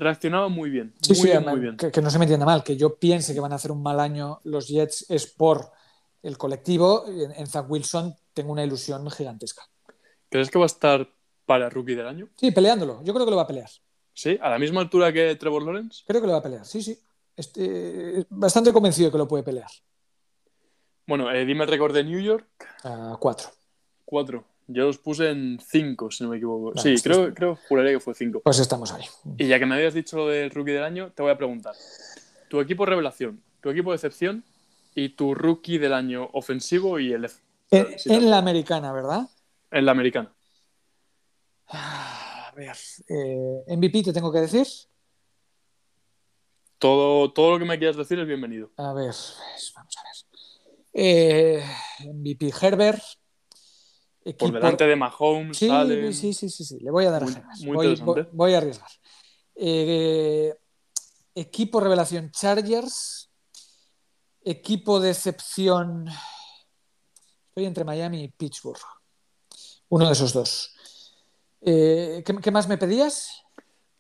[0.01, 1.77] reaccionaba muy bien, Sí, muy sí, bien, muy bien.
[1.77, 3.82] Que, que no se me entienda mal, que yo piense que van a hacer un
[3.82, 5.70] mal año los Jets es por
[6.22, 7.05] el colectivo.
[7.06, 9.62] En, en Zach Wilson tengo una ilusión gigantesca.
[10.28, 11.09] ¿Crees que va a estar
[11.47, 12.28] para rookie del año?
[12.36, 13.02] Sí, peleándolo.
[13.05, 13.70] Yo creo que lo va a pelear.
[14.12, 14.39] ¿Sí?
[14.40, 16.02] ¿A la misma altura que Trevor Lawrence?
[16.06, 16.98] Creo que lo va a pelear, sí, sí.
[17.36, 19.70] Este, bastante convencido de que lo puede pelear.
[21.06, 22.47] Bueno, eh, dime el récord de New York,
[22.85, 23.48] A cuatro.
[24.05, 24.44] cuatro.
[24.72, 26.66] Yo los puse en cinco, si no me equivoco.
[26.72, 28.40] Vale, sí, esto creo, es- creo, juraría que fue cinco.
[28.44, 29.05] Pues estamos ahí.
[29.36, 31.74] Y ya que me habías dicho lo del rookie del año, te voy a preguntar.
[32.48, 34.44] Tu equipo revelación, tu equipo de excepción
[34.94, 37.28] y tu rookie del año ofensivo y el
[37.72, 39.28] En, en la americana, ¿verdad?
[39.72, 40.32] en la americana.
[41.68, 42.76] Ah, A ver.
[43.09, 44.66] eh, MVP te tengo que decir.
[46.78, 48.70] Todo, todo lo que me quieras decir es bienvenido.
[48.76, 50.10] A ver, pues, vamos a ver.
[50.92, 51.62] Eh,
[52.01, 53.01] MVP Herbert.
[54.38, 56.12] Por delante de Mahomes, Sí, Allen.
[56.12, 58.22] sí, sí, sí, sí, le voy a dar Muy- a muy voy, interesante.
[58.22, 58.90] voy- voy a arriesgar.
[59.55, 60.55] Eh,
[61.34, 63.30] equipo revelación Chargers.
[64.42, 66.06] Equipo de excepción.
[67.48, 68.80] Estoy entre Miami y Pittsburgh.
[69.88, 70.74] Uno de esos dos.
[71.62, 73.42] Eh, ¿qué, qué más me pedías?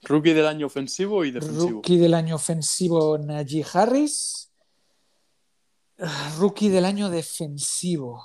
[0.02, 1.68] Rookie del año ofensivo y defensivo.
[1.68, 4.50] Rookie del año ofensivo Najee Harris.
[6.38, 8.22] Rookie del año defensivo.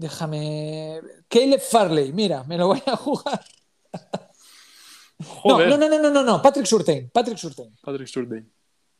[0.00, 0.98] Déjame.
[1.28, 3.44] Caleb Farley, mira, me lo voy a jugar.
[5.18, 7.76] No, Joder, no, no, no, no, no, no, Patrick Surtain, Patrick Surtain.
[7.82, 8.50] Patrick Surtain.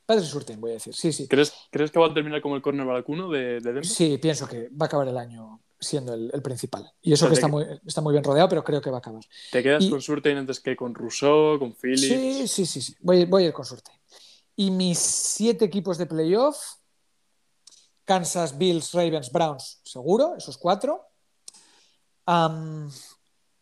[0.04, 0.94] Patrick Surtain, voy a decir.
[0.94, 1.26] Sí, sí.
[1.26, 3.86] ¿Crees, ¿Crees que va a terminar como el cornerback uno de, de Denver?
[3.86, 6.92] Sí, pienso que va a acabar el año siendo el, el principal.
[7.00, 8.96] Y eso O sea, que está muy, está muy bien rodeado, pero creo que va
[8.96, 9.22] a acabar.
[9.50, 12.02] ¿Te quedas Y- con Surtain antes que con Rousseau, con Phillips?
[12.02, 12.94] Sí, sí, sí, sí.
[13.00, 13.96] Voy, voy a ir con Surtain.
[14.56, 16.58] Y mis siete equipos de playoff:
[18.14, 21.06] Kansas, Bills, Ravens, Browns, seguro, esos cuatro.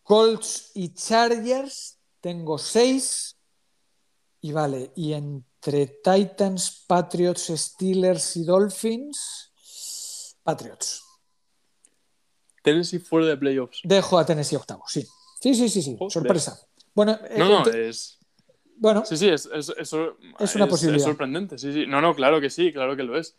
[0.03, 3.37] Colts y Chargers, tengo seis.
[4.41, 9.53] Y vale, y entre Titans, Patriots, Steelers y Dolphins,
[10.43, 11.03] Patriots.
[12.63, 13.81] Tennessee fuera de playoffs.
[13.85, 15.07] Dejo a Tennessee octavo, sí.
[15.43, 15.95] Sí, sí, sí, sí.
[15.99, 16.11] Joder.
[16.13, 16.59] Sorpresa.
[16.95, 18.19] Bueno, eh, No, no, te- es.
[18.79, 19.93] bueno, Sí, sí, es, es, es,
[20.39, 21.05] Es una posibilidad.
[21.05, 21.85] sorprendente, sí, sí.
[21.87, 23.37] No, no, claro que sí, claro que lo es.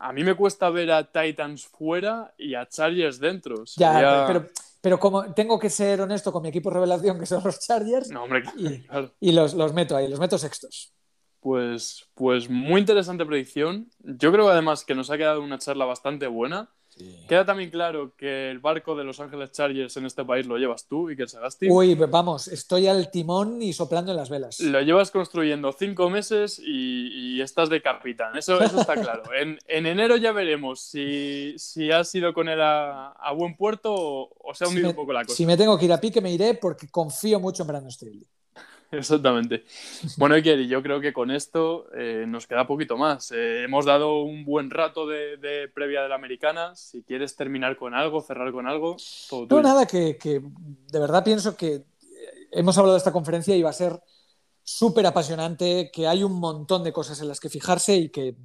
[0.00, 3.64] A mí me cuesta ver a Titans fuera y a Chargers dentro.
[3.76, 4.46] Ya, pero,
[4.80, 8.24] pero como tengo que ser honesto con mi equipo revelación, que son los Chargers, No,
[8.24, 9.12] hombre, Y- claro.
[9.20, 10.92] y los, los meto ahí, los meto sextos.
[11.40, 13.88] Pues, pues muy interesante predicción.
[14.00, 16.68] Yo creo además que nos ha quedado una charla bastante buena.
[17.28, 20.86] Queda también claro que el barco de Los Ángeles Chargers en este país lo llevas
[20.86, 21.68] tú, Iker Sagasti.
[21.70, 24.60] Uy, vamos, estoy al timón y soplando en las velas.
[24.60, 29.22] Lo llevas construyendo cinco meses y, estás de capitán, eso, está claro.
[29.34, 34.64] En, enero ya veremos si, si has ido con él a, buen puerto o, se
[34.64, 35.36] ha hundido un poco la cosa.
[35.36, 38.26] Si me tengo que ir a pique, me iré porque confío mucho en Brandon Staley.
[38.92, 39.64] Exactamente.
[40.16, 43.30] Bueno, Iker, yo creo que con esto eh, nos queda poquito más.
[43.32, 46.74] Eh, hemos dado un buen rato de, previa de la americana.
[46.74, 48.96] Si quieres terminar con algo, cerrar con algo,
[49.28, 51.84] todo No, nada, que, que, de verdad pienso que
[52.50, 54.00] hemos hablado de esta conferencia y va a ser
[54.62, 58.36] súper apasionante, que hay un montón de cosas en las que fijarse y que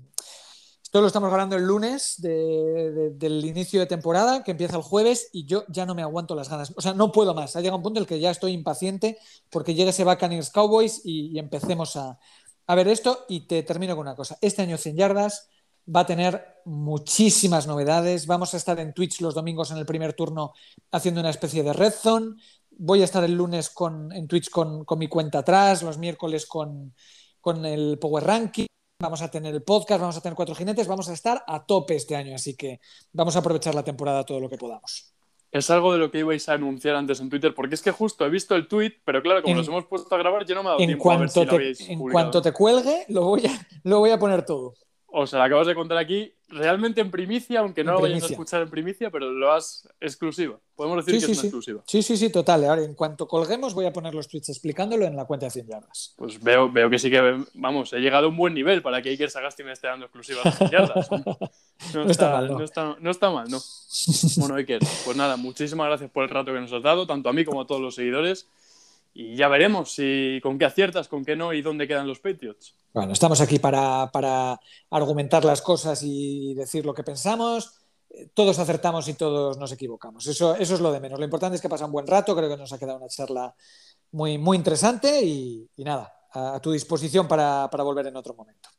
[0.93, 5.43] esto lo estamos hablando el lunes del inicio de temporada, que empieza el jueves, y
[5.45, 6.71] yo ya no me aguanto las ganas.
[6.75, 7.55] O sea, no puedo más.
[7.55, 9.17] Ha llegado un punto en el que ya estoy impaciente
[9.49, 12.19] porque llegue ese Buccaneers Cowboys y, empecemos a,
[12.75, 13.25] ver esto.
[13.27, 14.37] Y te termino con una cosa.
[14.39, 15.49] Este año 100 yardas
[15.83, 18.27] va a tener muchísimas novedades.
[18.27, 20.53] Vamos a estar en Twitch los domingos en el primer turno
[20.91, 22.35] haciendo una especie de red zone.
[22.69, 26.93] Voy a estar el lunes con, en Twitch con, mi cuenta atrás, los miércoles con,
[27.41, 28.67] con el Power Ranking
[29.03, 31.95] vamos a tener el podcast, vamos a tener cuatro jinetes, vamos a estar a tope
[31.95, 32.79] este año, así que
[33.11, 35.13] vamos a aprovechar la temporada todo lo que podamos.
[35.51, 38.25] Es algo de lo que ibais a anunciar antes en Twitter, porque es que justo
[38.25, 40.69] he visto el tweet, pero claro, como nos hemos puesto a grabar, yo no me
[40.69, 43.67] he dado tiempo a ver si lo habéis En cuanto te cuelgue, lo voy a,
[43.83, 44.73] lo voy a poner todo.
[45.15, 48.25] O sea, lo acabas de contar aquí realmente en primicia, aunque no lo vayas a
[48.25, 50.57] escuchar en primicia, pero lo has exclusiva.
[50.75, 51.83] Podemos decir que es exclusiva.
[51.85, 52.65] Sí, sí, sí, total.
[52.65, 55.67] Ahora, en cuanto colguemos, voy a poner los tweets explicándolo en la cuenta de 100
[55.67, 56.15] yardas.
[56.17, 59.09] Pues veo, veo que sí que, vamos, he llegado a un buen nivel para que
[59.09, 61.07] Iker Sagasti me esté dando exclusivas de 100 yardas.
[61.93, 62.57] No, está, mal, ¿no?
[62.99, 63.59] No está, mal, ¿no?
[64.37, 67.33] Bueno, Iker, pues nada, muchísimas gracias por el rato que nos has dado, tanto a
[67.33, 68.47] mí como a todos los seguidores.
[69.13, 72.75] Y ya veremos si con qué aciertas, con qué no y dónde quedan los Patriots.
[72.93, 74.09] Bueno, estamos aquí para,
[74.89, 77.79] argumentar las cosas y decir lo que pensamos.
[78.33, 80.27] Todos acertamos y todos nos equivocamos.
[80.27, 81.19] Eso, eso es lo de menos.
[81.19, 82.35] Lo importante es que pasa un buen rato.
[82.35, 83.53] Creo que nos ha quedado una charla
[84.11, 88.69] muy, muy interesante y, nada, a, tu disposición para volver en otro momento.